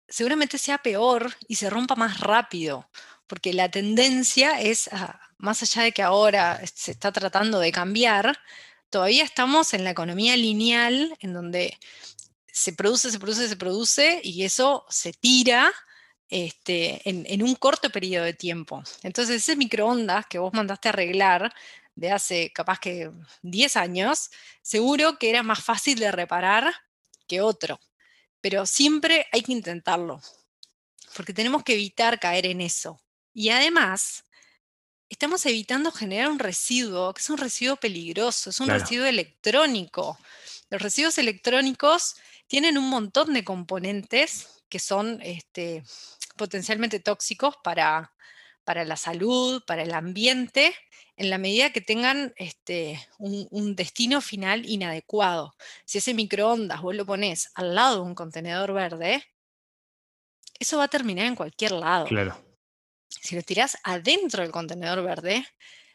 seguramente 0.07 0.57
sea 0.57 0.77
peor 0.77 1.33
y 1.47 1.55
se 1.55 1.69
rompa 1.69 1.95
más 1.95 2.19
rápido, 2.19 2.89
porque 3.27 3.53
la 3.53 3.69
tendencia 3.69 4.61
es, 4.61 4.89
más 5.37 5.61
allá 5.63 5.83
de 5.83 5.91
que 5.91 6.03
ahora 6.03 6.61
se 6.73 6.91
está 6.91 7.11
tratando 7.11 7.59
de 7.59 7.71
cambiar, 7.71 8.39
todavía 8.89 9.23
estamos 9.23 9.73
en 9.73 9.83
la 9.83 9.91
economía 9.91 10.37
lineal, 10.37 11.15
en 11.19 11.33
donde 11.33 11.77
se 12.47 12.73
produce, 12.73 13.11
se 13.11 13.19
produce, 13.19 13.47
se 13.49 13.55
produce 13.57 14.21
y 14.23 14.43
eso 14.43 14.85
se 14.89 15.13
tira 15.13 15.73
este, 16.29 17.07
en, 17.07 17.25
en, 17.27 17.43
un 17.43 17.55
corto 17.55 17.89
periodo 17.89 18.25
de 18.25 18.33
tiempo. 18.33 18.83
Entonces 19.03 19.37
ese 19.43 19.55
microondas 19.55 20.25
que 20.27 20.39
vos 20.39 20.53
mandaste 20.53 20.89
a 20.89 20.91
arreglar 20.91 21.53
de 21.97 22.11
hace 22.11 22.53
capaz 22.53 22.79
que 22.79 23.11
10 23.41 23.75
años, 23.75 24.29
seguro 24.61 25.17
que 25.19 25.29
era 25.29 25.43
más 25.43 25.61
fácil 25.61 25.99
de 25.99 26.11
reparar 26.11 26.73
que 27.27 27.41
otro 27.41 27.77
pero 28.41 28.65
siempre 28.65 29.27
hay 29.31 29.41
que 29.41 29.51
intentarlo, 29.51 30.21
porque 31.15 31.33
tenemos 31.33 31.63
que 31.63 31.73
evitar 31.73 32.19
caer 32.19 32.45
en 32.45 32.61
eso. 32.61 33.01
Y 33.33 33.49
además, 33.49 34.23
estamos 35.09 35.45
evitando 35.45 35.91
generar 35.91 36.29
un 36.29 36.39
residuo, 36.39 37.13
que 37.13 37.21
es 37.21 37.29
un 37.29 37.37
residuo 37.37 37.75
peligroso, 37.75 38.49
es 38.49 38.59
un 38.59 38.69
residuo 38.69 39.05
electrónico. 39.05 40.17
Los 40.69 40.81
residuos 40.81 41.17
electrónicos 41.17 42.15
tienen 42.47 42.77
un 42.77 42.89
montón 42.89 43.33
de 43.33 43.43
componentes 43.43 44.47
que 44.69 44.79
son 44.79 45.21
este, 45.21 45.83
potencialmente 46.35 46.99
tóxicos 46.99 47.55
para, 47.63 48.11
para 48.67 48.83
la 48.83 48.97
salud, 48.97 49.63
para 49.65 49.83
el 49.83 49.93
ambiente, 49.93 50.75
en 51.15 51.29
la 51.29 51.37
medida 51.37 51.71
que 51.71 51.79
tengan 51.79 52.33
este, 52.35 52.99
un, 53.17 53.77
destino 53.77 54.19
final 54.19 54.65
inadecuado. 54.65 55.55
Si 55.85 55.99
ese 55.99 56.13
microondas 56.13 56.81
vos 56.81 56.93
lo 56.93 57.05
pones 57.05 57.49
al 57.55 57.75
lado 57.75 57.95
de 57.95 58.01
un 58.01 58.13
contenedor 58.13 58.73
verde, 58.73 59.23
eso 60.59 60.79
va 60.79 60.83
a 60.83 60.89
terminar 60.89 61.27
en 61.27 61.35
cualquier 61.35 61.71
lado. 61.71 62.07
Claro. 62.07 62.37
Si 63.07 63.37
lo 63.37 63.41
tirás 63.41 63.77
adentro 63.85 64.43
del 64.43 64.51
contenedor 64.51 65.01
verde, 65.01 65.47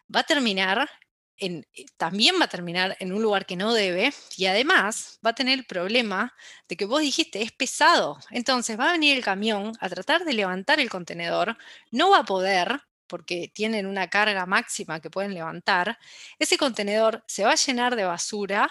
va 0.08 0.20
a 0.20 0.24
terminar 0.24 0.88
en, 1.36 1.66
eh, 1.74 1.84
también 1.96 2.36
va 2.40 2.44
a 2.46 2.48
terminar 2.48 2.96
en 3.00 3.12
un 3.12 3.22
lugar 3.22 3.46
que 3.46 3.56
no 3.56 3.72
debe 3.72 4.12
y 4.36 4.46
además 4.46 5.18
va 5.24 5.30
a 5.30 5.34
tener 5.34 5.58
el 5.58 5.66
problema 5.66 6.34
de 6.68 6.76
que 6.76 6.84
vos 6.86 7.00
dijiste 7.00 7.42
es 7.42 7.52
pesado. 7.52 8.18
Entonces 8.30 8.78
va 8.78 8.90
a 8.90 8.92
venir 8.92 9.16
el 9.16 9.24
camión 9.24 9.72
a 9.80 9.88
tratar 9.88 10.24
de 10.24 10.32
levantar 10.34 10.80
el 10.80 10.90
contenedor, 10.90 11.56
no 11.90 12.10
va 12.10 12.18
a 12.18 12.24
poder 12.24 12.80
porque 13.06 13.50
tienen 13.54 13.86
una 13.86 14.08
carga 14.08 14.46
máxima 14.46 15.00
que 15.00 15.10
pueden 15.10 15.34
levantar, 15.34 15.98
ese 16.38 16.56
contenedor 16.56 17.22
se 17.26 17.44
va 17.44 17.52
a 17.52 17.56
llenar 17.56 17.94
de 17.94 18.04
basura, 18.04 18.70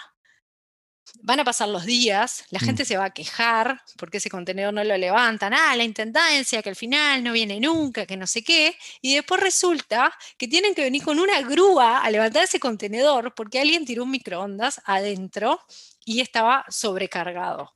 van 1.22 1.40
a 1.40 1.44
pasar 1.44 1.68
los 1.68 1.84
días, 1.84 2.44
la 2.50 2.58
mm. 2.60 2.64
gente 2.64 2.84
se 2.84 2.96
va 2.96 3.06
a 3.06 3.10
quejar 3.10 3.80
porque 3.96 4.18
ese 4.18 4.30
contenedor 4.30 4.72
no 4.72 4.82
lo 4.84 4.96
levantan, 4.96 5.52
ah, 5.54 5.76
la 5.76 5.84
intendencia, 5.84 6.62
que 6.62 6.70
al 6.70 6.76
final 6.76 7.22
no 7.22 7.32
viene 7.32 7.60
nunca, 7.60 8.06
que 8.06 8.16
no 8.16 8.26
sé 8.26 8.42
qué, 8.42 8.76
y 9.00 9.14
después 9.14 9.40
resulta 9.40 10.12
que 10.38 10.48
tienen 10.48 10.74
que 10.74 10.82
venir 10.82 11.02
con 11.02 11.18
una 11.18 11.40
grúa 11.42 11.98
a 11.98 12.10
levantar 12.10 12.44
ese 12.44 12.60
contenedor 12.60 13.34
porque 13.34 13.60
alguien 13.60 13.84
tiró 13.84 14.04
un 14.04 14.10
microondas 14.10 14.80
adentro 14.84 15.60
y 16.04 16.20
estaba 16.20 16.64
sobrecargado. 16.68 17.72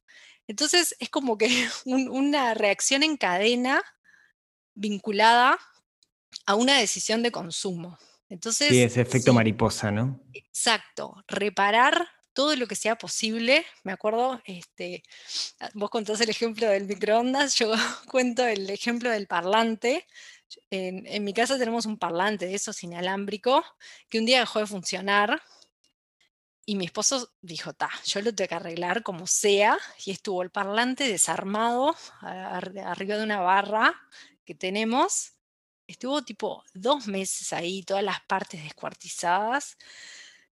Entonces 0.49 0.95
es 0.99 1.11
como 1.11 1.39
que 1.39 1.49
una 1.85 2.55
reacción 2.55 3.03
en 3.03 3.17
cadena 3.17 3.83
vinculada 4.75 5.59
a 6.47 6.55
una 6.55 6.79
decisión 6.79 7.23
de 7.23 7.33
consumo. 7.33 7.99
Entonces, 8.29 8.69
sí, 8.69 8.83
ese 8.83 9.01
efecto 9.01 9.33
mariposa, 9.33 9.93
¿no? 9.93 10.21
Exacto, 10.33 11.25
reparar 11.29 12.09
todo 12.37 12.55
lo 12.55 12.67
que 12.69 12.77
sea 12.77 12.97
posible. 12.97 13.67
Me 13.83 13.93
acuerdo, 13.93 14.41
este, 14.45 15.03
ah, 15.61 15.71
vos 15.75 15.91
contás 15.91 16.21
el 16.21 16.31
ejemplo 16.31 16.69
del 16.69 16.87
microondas, 16.87 17.57
yo 17.57 17.73
cuento 18.11 18.47
el 18.47 18.71
ejemplo 18.71 19.11
del 19.11 19.27
parlante. 19.27 20.07
En, 20.71 21.07
en, 21.07 21.25
mi 21.25 21.33
casa 21.35 21.59
tenemos 21.59 21.87
un 21.87 21.99
parlante 21.99 22.47
de 22.47 22.55
esos 22.55 22.83
inalámbrico 22.85 23.65
que 24.09 24.19
un 24.21 24.27
día 24.27 24.41
dejó 24.41 24.61
de 24.61 24.67
funcionar 24.67 25.43
y 26.65 26.77
mi 26.77 26.85
esposo 26.85 27.33
dijo, 27.41 27.73
ta, 27.73 27.91
yo 28.05 28.21
lo 28.23 28.35
tengo 28.35 28.49
que 28.49 28.55
arreglar 28.55 29.03
como 29.03 29.27
sea 29.27 29.79
y 30.05 30.13
estuvo 30.13 30.43
el 30.43 30.51
parlante 30.51 31.09
desarmado 31.09 31.97
arriba 32.21 33.17
de 33.17 33.25
una 33.25 33.41
barra 33.41 33.95
que 34.45 34.55
tenemos 34.55 35.37
estuvo 35.87 36.23
tipo 36.23 36.65
dos 36.75 37.07
meses 37.07 37.53
ahí, 37.53 37.83
todas 37.83 38.05
las 38.05 38.21
partes 38.23 38.63
descuartizadas. 38.63 39.77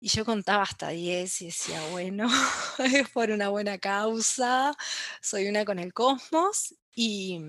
Y 0.07 0.09
yo 0.09 0.25
contaba 0.25 0.63
hasta 0.63 0.91
10 0.91 1.43
y 1.43 1.47
decía, 1.47 1.81
bueno, 1.91 2.29
es 2.79 3.09
por 3.11 3.33
una 3.33 3.49
buena 3.49 3.79
causa, 3.79 4.73
soy 5.21 5.49
una 5.49 5.65
con 5.65 5.81
el 5.81 5.93
cosmos. 5.93 6.77
Y, 6.95 7.41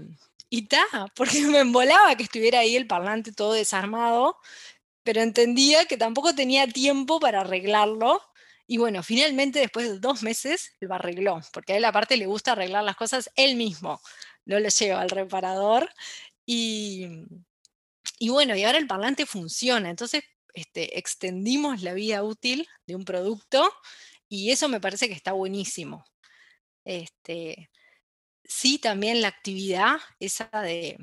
y 0.50 0.64
ta, 0.64 0.82
porque 1.16 1.42
me 1.42 1.60
embolaba 1.60 2.16
que 2.16 2.24
estuviera 2.24 2.62
ahí 2.62 2.76
el 2.76 2.88
parlante 2.88 3.32
todo 3.32 3.54
desarmado, 3.54 4.40
pero 5.04 5.22
entendía 5.22 5.86
que 5.86 5.98
tampoco 5.98 6.34
tenía 6.34 6.68
tiempo 6.68 7.20
para 7.20 7.42
arreglarlo. 7.42 8.24
Y 8.66 8.78
bueno, 8.80 9.04
finalmente 9.04 9.60
después 9.60 9.88
de 9.88 10.00
dos 10.00 10.24
meses 10.24 10.72
lo 10.80 10.96
arregló, 10.96 11.40
porque 11.54 11.74
a 11.74 11.78
él 11.78 11.86
aparte 11.86 12.18
le 12.18 12.26
gusta 12.26 12.54
arreglar 12.54 12.84
las 12.84 12.96
cosas 12.96 13.30
él 13.36 13.56
mismo, 13.56 14.02
no 14.46 14.60
lo 14.60 14.70
lleva 14.70 15.02
al 15.02 15.12
reparador. 15.12 15.92
Y, 16.44 17.06
y 18.18 18.30
bueno, 18.30 18.56
y 18.56 18.64
ahora 18.64 18.80
el 18.80 18.88
parlante 18.88 19.28
funciona, 19.28 19.92
entonces 19.92 20.24
este, 20.58 20.98
extendimos 20.98 21.84
la 21.84 21.94
vida 21.94 22.24
útil 22.24 22.68
de 22.88 22.96
un 22.96 23.06
producto 23.06 23.72
y 24.28 24.50
eso 24.50 24.68
me 24.68 24.82
parece 24.82 25.08
que 25.08 25.14
está 25.14 25.34
buenísimo. 25.34 26.04
Este, 26.84 27.70
sí, 28.44 28.80
también 28.80 29.22
la 29.22 29.28
actividad, 29.28 29.98
esa 30.20 30.50
de, 30.64 30.98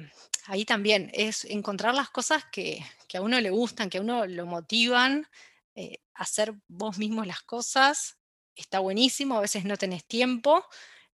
ahí 0.47 0.65
también 0.65 1.09
es 1.15 1.45
encontrar 1.45 1.95
las 1.95 2.11
cosas 2.11 2.43
que, 2.51 2.85
a 3.15 3.21
uno 3.21 3.41
le 3.41 3.51
gustan, 3.51 3.91
que 3.91 3.99
a 3.99 4.01
uno 4.01 4.27
lo 4.27 4.45
motivan, 4.45 5.29
eh, 5.77 5.99
hacer 6.15 6.53
vos 6.67 6.99
mismos 6.99 7.29
las 7.29 7.43
cosas, 7.43 8.19
está 8.57 8.81
buenísimo, 8.81 9.37
a 9.37 9.43
veces 9.43 9.65
no 9.65 9.77
tenés 9.77 10.05
tiempo, 10.05 10.67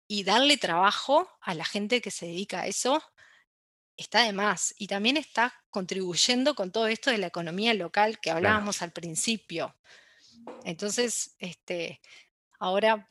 y 0.07 0.25
darle 0.25 0.59
trabajo 0.59 1.27
a 1.41 1.55
la 1.55 1.65
gente 1.65 2.03
que 2.03 2.11
se 2.11 2.27
dedica 2.27 2.61
a 2.61 2.67
eso 2.67 3.03
está 3.97 4.23
de 4.23 4.33
más. 4.33 4.75
Y 4.79 4.87
también 4.87 5.17
está 5.17 5.55
contribuyendo 5.71 6.55
con 6.55 6.71
todo 6.71 6.87
esto 6.87 7.11
de 7.11 7.19
la 7.19 7.27
economía 7.27 7.75
local 7.75 8.19
que 8.21 8.31
hablábamos 8.31 8.83
al 8.83 8.93
principio. 8.93 9.75
Entonces, 10.65 11.37
este, 11.39 12.01
ahora 12.59 13.09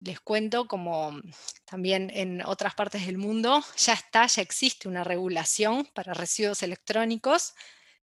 les 0.00 0.20
cuento 0.20 0.68
como 0.68 1.18
también 1.64 2.10
en 2.14 2.44
otras 2.44 2.74
partes 2.74 3.06
del 3.06 3.16
mundo 3.16 3.64
ya 3.76 3.94
está, 3.94 4.26
ya 4.26 4.42
existe 4.42 4.86
una 4.86 5.02
regulación 5.02 5.86
para 5.94 6.12
residuos 6.12 6.62
electrónicos. 6.62 7.54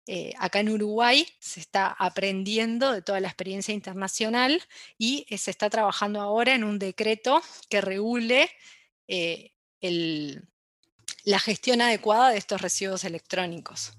Eh, 0.07 0.33
acá 0.37 0.59
en 0.59 0.69
Uruguay 0.69 1.25
se 1.39 1.59
está 1.59 1.87
aprendiendo 1.87 2.91
de 2.91 3.01
toda 3.01 3.19
la 3.21 3.27
experiencia 3.27 3.73
internacional 3.73 4.61
y 4.97 5.25
se 5.35 5.49
está 5.49 5.69
trabajando 5.69 6.21
ahora 6.21 6.53
en 6.53 6.63
un 6.63 6.77
decreto 6.77 7.41
que 7.69 7.81
regule 7.81 8.51
eh, 9.07 9.53
la 11.25 11.39
gestión 11.39 11.81
adecuada 11.81 12.29
de 12.29 12.37
estos 12.37 12.61
residuos 12.61 13.03
electrónicos, 13.03 13.93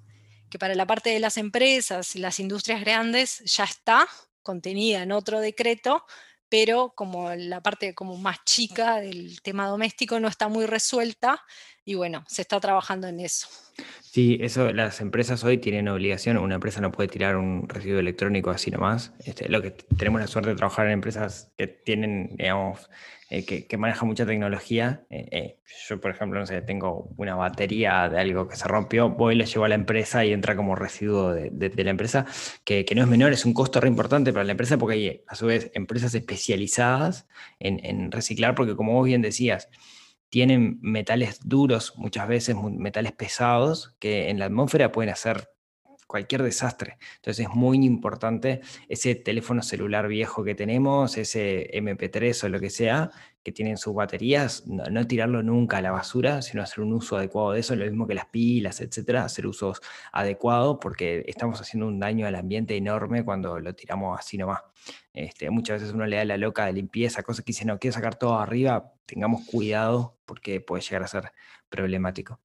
que 0.49 0.59
para 0.59 0.77
la 0.77 0.87
parte 0.87 1.11
de 1.11 1.19
las 1.19 1.37
empresas 1.37 2.15
y 2.15 2.21
las 2.21 2.39
industrias 2.39 2.81
grandes 2.81 3.41
ya 3.45 3.65
está 3.65 4.09
contenida 4.43 5.03
en 5.03 5.11
otro 5.11 5.41
decreto, 5.41 6.07
pero 6.49 6.93
como 6.95 7.35
la 7.35 7.61
parte 7.61 7.97
como 7.97 8.17
más 8.17 8.45
chica 8.45 9.01
del 9.01 9.43
tema 9.43 9.67
doméstico 9.67 10.21
no 10.21 10.29
está 10.29 10.47
muy 10.47 10.67
resuelta 10.67 11.45
y 11.87 11.95
bueno, 11.95 12.25
se 12.27 12.43
está 12.43 12.59
trabajando 12.59 13.07
en 13.07 13.21
eso. 13.21 13.47
Sí, 14.03 14.39
eso 14.41 14.73
las 14.73 15.01
empresas 15.01 15.45
hoy 15.45 15.59
tienen 15.59 15.87
obligación, 15.89 16.37
una 16.37 16.57
empresa 16.57 16.81
no 16.81 16.91
puede 16.91 17.09
tirar 17.09 17.37
un 17.37 17.69
residuo 17.69 18.01
electrónico 18.01 18.51
así 18.51 18.73
nomás. 18.73 19.13
Este, 19.25 19.49
lo 19.49 19.63
que 19.63 19.71
tenemos 19.71 20.21
la 20.21 20.27
suerte 20.27 20.51
de 20.51 20.57
trabajar 20.57 20.87
en 20.87 20.93
empresas 20.93 21.53
que 21.57 21.69
tienen, 21.69 22.35
digamos, 22.37 22.91
eh, 23.31 23.45
que, 23.45 23.77
maneja 23.77 24.05
mucha 24.05 24.27
tecnología. 24.27 25.05
Eh, 25.11 25.29
eh, 25.31 25.59
yo, 25.89 26.01
por 26.01 26.11
ejemplo, 26.11 26.41
no 26.41 26.47
sé, 26.47 26.61
tengo 26.63 27.09
una 27.17 27.37
batería 27.37 28.09
de 28.09 28.19
algo 28.19 28.49
que 28.49 28.57
se 28.57 28.67
rompió, 28.67 29.11
voy, 29.11 29.37
la 29.37 29.45
llevo 29.45 29.65
a 29.65 29.69
la 29.69 29.77
empresa 29.77 30.25
y 30.25 30.33
entra 30.33 30.57
como 30.57 30.75
residuo 30.75 31.33
de, 31.35 31.85
la 31.85 31.91
empresa, 31.91 32.27
que, 32.65 32.85
no 32.97 33.03
es 33.03 33.09
menor, 33.09 33.33
es 33.33 33.45
un 33.45 33.55
costo 33.55 33.81
re 33.81 33.89
importante 33.89 34.33
para 34.33 34.45
la 34.45 34.53
empresa 34.53 34.77
porque 34.77 34.95
hay, 34.95 35.25
a 35.29 35.37
su 35.37 35.47
vez, 35.47 35.71
empresas 35.75 36.15
especializadas 36.17 37.29
en, 37.61 37.85
en 37.85 38.11
reciclar, 38.11 38.57
porque 38.57 38.75
como 38.75 38.93
vos 38.95 39.07
bien 39.07 39.23
decías, 39.23 39.69
tienen 40.29 40.79
metales 40.83 41.41
duros, 41.45 41.95
muchas 41.97 42.29
veces 42.29 42.57
metales 42.57 43.13
pesados, 43.13 43.97
que 43.99 44.31
en 44.31 44.39
la 44.39 44.47
atmósfera 44.47 44.93
pueden 44.93 45.13
hacer 45.13 45.49
cualquier 46.07 46.43
desastre. 46.43 46.99
Entonces 47.17 47.47
es 47.47 47.55
muy 47.55 47.85
importante 47.85 48.61
ese 48.89 49.15
teléfono 49.15 49.63
celular 49.63 50.09
viejo 50.09 50.45
que 50.45 50.55
tenemos, 50.55 51.17
ese 51.19 51.71
MP3 51.73 52.45
o 52.45 52.49
lo 52.49 52.61
que 52.61 52.71
sea, 52.71 53.11
que 53.43 53.53
tienen 53.53 53.77
sus 53.77 53.95
baterías, 53.95 54.65
no, 54.67 55.07
tirarlo 55.07 55.41
nunca 55.41 55.77
a 55.77 55.81
la 55.81 55.93
basura, 55.93 56.43
sino 56.43 56.63
hacer 56.63 56.81
un 56.81 56.93
uso 56.93 57.17
adecuado 57.17 57.53
de 57.53 57.61
eso, 57.61 57.77
lo 57.77 57.85
mismo 57.85 58.07
que 58.07 58.15
las 58.15 58.27
pilas, 58.27 58.81
etcétera, 58.81 59.25
hacer 59.25 59.47
usos 59.47 59.81
adecuados 60.11 60.79
porque 60.81 61.25
estamos 61.29 61.61
haciendo 61.61 61.87
un 61.87 62.01
daño 62.01 62.27
al 62.27 62.35
ambiente 62.35 62.77
enorme 62.77 63.25
cuando 63.25 63.61
lo 63.61 63.73
tiramos 63.73 64.19
así 64.19 64.37
nomás. 64.37 64.63
Este, 65.13 65.49
muchas 65.51 65.81
veces 65.81 65.95
uno 65.95 66.07
le 66.07 66.17
da 66.17 66.25
la 66.25 66.37
loca 66.39 66.67
de 66.67 66.73
limpieza, 66.73 67.23
cosas 67.23 67.45
que 67.45 67.51
dice, 67.51 67.65
no, 67.65 67.79
quiero 67.79 67.95
sacar 67.95 68.17
todo 68.17 68.37
arriba, 68.37 68.93
tengamos 69.07 69.47
cuidado 69.47 70.19
porque 70.25 70.61
puede 70.61 70.83
llegar 70.83 71.05
a 71.05 71.07
ser 71.07 71.33
problemático. 71.69 72.41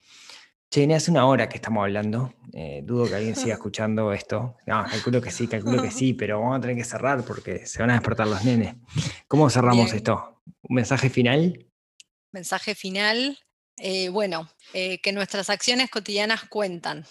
Che, 0.74 0.88
hace 0.96 1.12
una 1.12 1.26
hora 1.26 1.50
que 1.50 1.58
estamos 1.58 1.84
hablando. 1.84 2.34
Eh, 2.54 2.80
dudo 2.86 3.06
que 3.06 3.16
alguien 3.16 3.36
siga 3.36 3.56
escuchando 3.56 4.14
esto. 4.14 4.56
No, 4.66 4.86
calculo 4.86 5.22
que 5.22 5.30
sí, 5.30 5.46
calculo 5.46 5.82
que 5.82 5.92
sí, 5.92 6.14
pero 6.14 6.40
vamos 6.40 6.58
a 6.58 6.62
tener 6.62 6.78
que 6.78 6.86
cerrar 6.86 7.26
porque 7.26 7.66
se 7.66 7.80
van 7.80 7.90
a 7.90 7.96
despertar 7.96 8.26
los 8.26 8.46
nenes. 8.46 8.76
¿Cómo 9.28 9.50
cerramos 9.50 9.92
esto? 9.92 10.42
¿Un 10.62 10.76
mensaje 10.76 11.10
final? 11.10 11.68
Mensaje 12.32 12.74
final. 12.74 13.38
Eh, 13.76 14.08
bueno, 14.08 14.50
eh, 14.72 15.02
que 15.02 15.12
nuestras 15.12 15.50
acciones 15.50 15.90
cotidianas 15.90 16.46
cuentan. 16.46 17.06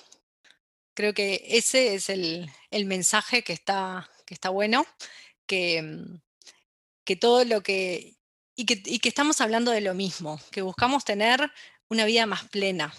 Creo 0.94 1.12
que 1.12 1.44
ese 1.46 1.94
es 1.94 2.08
el, 2.08 2.50
mensaje 2.86 3.42
que 3.42 3.52
está, 3.52 4.08
que 4.24 4.32
está 4.32 4.48
bueno, 4.48 4.86
que, 5.46 5.82
mm, 5.82 6.20
que 7.04 7.16
todo 7.16 7.44
lo 7.44 7.62
que 7.62 8.16
y, 8.56 8.64
que. 8.64 8.82
y 8.86 9.00
que 9.00 9.11
estamos 9.11 9.42
hablando 9.42 9.70
de 9.70 9.82
lo 9.82 9.92
mismo, 9.92 10.40
que 10.50 10.62
buscamos 10.62 11.04
tener 11.04 11.50
una 11.90 12.06
vida 12.06 12.24
más 12.24 12.44
plena, 12.48 12.94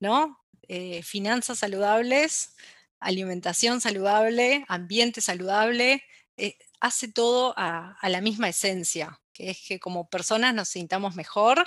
¿no? 0.00 0.38
Eh, 0.68 1.02
finanzas 1.02 1.58
saludables, 1.58 2.54
alimentación 3.00 3.80
saludable, 3.80 4.64
ambiente 4.68 5.20
saludable, 5.20 6.02
eh, 6.36 6.56
hace 6.80 7.08
todo 7.08 7.54
a, 7.56 7.96
la 8.02 8.20
misma 8.20 8.48
esencia, 8.48 9.20
que 9.32 9.50
es 9.50 9.60
que 9.66 9.78
como 9.78 10.08
personas 10.08 10.54
nos 10.54 10.68
sintamos 10.68 11.14
mejor 11.14 11.66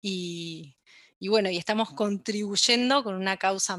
y, 0.00 0.76
bueno, 1.20 1.50
y 1.50 1.56
estamos 1.56 1.92
contribuyendo 1.92 3.02
con 3.02 3.14
una 3.14 3.36
causa 3.36 3.78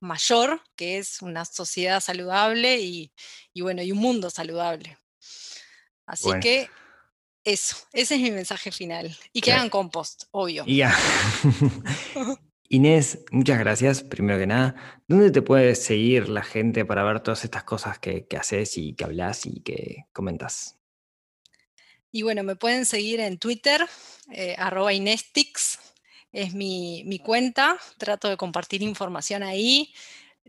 mayor, 0.00 0.62
que 0.76 0.98
es 0.98 1.20
una 1.20 1.44
sociedad 1.44 2.00
saludable 2.00 2.80
y, 2.80 3.12
bueno, 3.60 3.82
y 3.82 3.92
un 3.92 3.98
mundo 3.98 4.30
saludable. 4.30 4.98
Así 6.06 6.30
que 6.40 6.68
eso, 7.44 7.76
ese 7.92 8.14
es 8.14 8.20
mi 8.20 8.30
mensaje 8.30 8.72
final. 8.72 9.16
Y 9.32 9.40
que 9.40 9.52
hagan 9.52 9.70
compost, 9.70 10.24
obvio. 10.32 10.64
ya. 10.66 10.96
Inés, 12.72 13.24
muchas 13.32 13.58
gracias, 13.58 14.04
primero 14.04 14.38
que 14.38 14.46
nada. 14.46 14.76
¿Dónde 15.08 15.32
te 15.32 15.42
puede 15.42 15.74
seguir 15.74 16.28
la 16.28 16.44
gente 16.44 16.84
para 16.84 17.02
ver 17.02 17.18
todas 17.18 17.42
estas 17.42 17.64
cosas 17.64 17.98
que, 17.98 18.24
haces 18.38 18.78
y 18.78 18.92
que 18.94 19.02
hablas 19.02 19.44
y 19.44 19.60
que 19.60 20.04
comentas? 20.12 20.78
Y 22.12 22.22
bueno, 22.22 22.44
me 22.44 22.54
pueden 22.54 22.86
seguir 22.86 23.18
en 23.18 23.38
Twitter, 23.38 23.84
eh, 24.30 24.54
arroba 24.56 24.92
Inestix, 24.92 25.80
es 26.30 26.54
mi, 26.54 27.02
mi, 27.06 27.18
cuenta, 27.18 27.76
trato 27.98 28.28
de 28.28 28.36
compartir 28.36 28.82
información 28.82 29.42
ahí. 29.42 29.92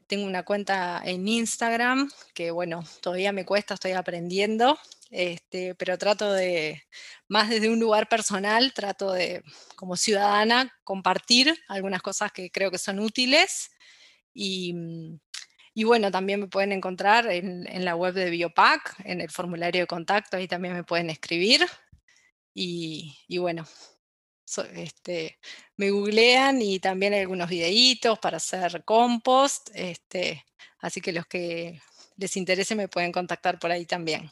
Tengo 0.06 0.28
una 0.28 0.44
cuenta 0.44 1.02
en 1.04 1.28
Instagram 1.28 2.12
que 2.36 2.52
bueno, 2.52 2.84
todavía 3.02 3.32
me 3.32 3.46
cuesta, 3.46 3.74
estoy 3.74 3.94
aprendiendo, 3.94 4.78
este, 5.12 5.76
pero 5.76 5.98
trato 5.98 6.32
de, 6.32 6.84
más 7.28 7.50
desde 7.50 7.70
un 7.70 7.80
lugar 7.80 8.08
personal, 8.08 8.74
trato 8.74 9.12
de, 9.12 9.44
como 9.76 9.98
ciudadana, 9.98 10.74
compartir 10.86 11.54
algunas 11.68 12.02
cosas 12.02 12.32
que 12.32 12.50
creo 12.50 12.72
que 12.72 12.78
son 12.78 13.00
útiles. 13.00 13.72
Y, 14.34 14.74
mm, 14.74 15.20
bueno, 15.86 16.12
también 16.12 16.40
me 16.40 16.48
pueden 16.48 16.72
encontrar 16.72 17.28
en, 17.28 17.86
la 17.86 17.96
web 17.96 18.14
de 18.14 18.30
Biopac, 18.30 18.96
en 19.06 19.22
el 19.22 19.30
formulario 19.30 19.82
de 19.82 19.88
contacto, 19.88 20.38
ahí 20.38 20.48
también 20.48 20.76
me 20.76 20.84
pueden 20.86 21.10
escribir. 21.10 21.66
Y, 22.54 23.38
bueno, 23.38 23.68
este, 24.76 25.40
me 25.78 25.92
googlean 25.92 26.62
y 26.62 26.80
también 26.80 27.14
hay 27.14 27.22
algunos 27.22 27.50
videitos 27.50 28.20
para 28.20 28.38
hacer 28.38 28.84
compost. 28.86 29.70
Este, 29.74 30.46
así 30.80 31.02
que 31.02 31.12
los 31.14 31.26
que 31.28 31.82
les 32.18 32.38
interese 32.38 32.76
me 32.76 32.88
pueden 32.88 33.12
contactar 33.12 33.60
por 33.60 33.72
ahí 33.72 33.86
también. 33.86 34.32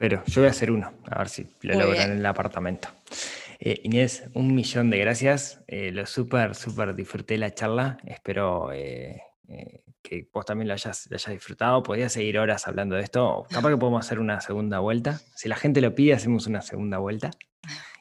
Pero 0.00 0.24
yo 0.24 0.40
voy 0.40 0.48
a 0.48 0.50
hacer 0.50 0.70
uno, 0.70 0.94
a 1.10 1.18
ver 1.18 1.28
si 1.28 1.46
lo 1.60 1.78
logran 1.78 2.12
en 2.12 2.18
el 2.20 2.24
apartamento. 2.24 2.88
Eh, 3.58 3.82
Inés, 3.84 4.24
un 4.32 4.54
millón 4.54 4.88
de 4.88 4.96
gracias. 4.96 5.62
Eh, 5.66 5.92
lo 5.92 6.06
súper, 6.06 6.54
súper 6.54 6.94
disfruté 6.94 7.36
la 7.36 7.52
charla. 7.52 7.98
Espero 8.06 8.72
eh, 8.72 9.20
que 10.00 10.26
vos 10.32 10.46
también 10.46 10.68
lo 10.68 10.72
hayas, 10.72 11.06
disfrutado. 11.28 11.82
Podría 11.82 12.08
seguir 12.08 12.38
horas 12.38 12.66
hablando 12.66 12.96
de 12.96 13.02
esto. 13.02 13.44
Capaz 13.50 13.68
que 13.68 13.76
podemos 13.76 14.06
hacer 14.06 14.20
una 14.20 14.40
segunda 14.40 14.78
vuelta. 14.78 15.20
Si 15.34 15.50
la 15.50 15.56
gente 15.56 15.82
lo 15.82 15.94
pide, 15.94 16.14
hacemos 16.14 16.46
una 16.46 16.62
segunda 16.62 16.96
vuelta 16.96 17.32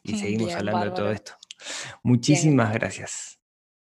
y 0.02 0.18
seguimos 0.20 0.56
hablando 0.56 0.86
de 0.86 0.92
todo 0.92 1.12
esto. 1.12 1.34
Muchísimas 2.02 2.74
gracias. 2.74 3.40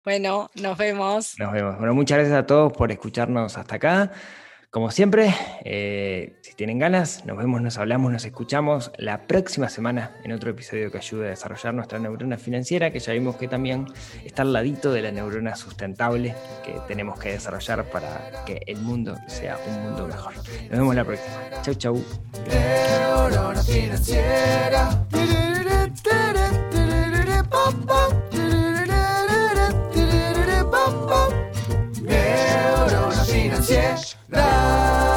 Bueno, 0.06 0.52
nos 0.54 0.78
vemos. 0.78 1.34
Nos 1.40 1.52
vemos. 1.52 1.80
Bueno, 1.80 1.96
muchas 1.96 2.20
gracias 2.20 2.38
a 2.38 2.46
todos 2.46 2.74
por 2.74 2.92
escucharnos 2.92 3.58
hasta 3.58 3.78
acá. 3.78 4.12
Como 4.74 4.90
siempre, 4.90 5.36
eh, 5.66 6.34
si 6.42 6.56
tienen 6.56 6.80
ganas, 6.80 7.28
nos 7.28 7.38
vemos, 7.38 7.62
nos 7.62 7.78
hablamos, 7.78 8.12
nos 8.12 8.26
escuchamos 8.26 8.92
la 8.98 9.28
próxima 9.28 9.70
semana 9.70 10.16
en 10.24 10.32
otro 10.32 10.50
episodio 10.50 10.90
que 10.90 10.98
ayude 10.98 11.28
a 11.28 11.30
desarrollar 11.30 11.76
nuestra 11.76 12.00
neurona 12.00 12.40
financiera, 12.40 12.92
que 12.92 12.98
ya 12.98 13.14
vimos 13.14 13.36
que 13.36 13.48
también 13.48 13.86
está 14.26 14.42
al 14.42 14.52
ladito 14.52 14.92
de 14.92 15.04
la 15.04 15.12
neurona 15.12 15.56
sustentable 15.56 16.34
que 16.66 16.74
tenemos 16.88 17.20
que 17.20 17.34
desarrollar 17.34 17.86
para 17.92 18.32
que 18.48 18.64
el 18.66 18.82
mundo 18.82 19.16
sea 19.28 19.60
un 19.68 19.84
mundo 19.84 20.08
mejor. 20.08 20.34
Nos 20.38 20.72
vemos 20.72 20.96
la 20.96 21.06
próxima. 21.06 21.36
Chau, 21.62 21.76
chau. 21.76 22.04
Neurona 22.50 23.62
financiera. 23.62 25.06
Dash, 33.94 34.16
dash. 34.28 35.13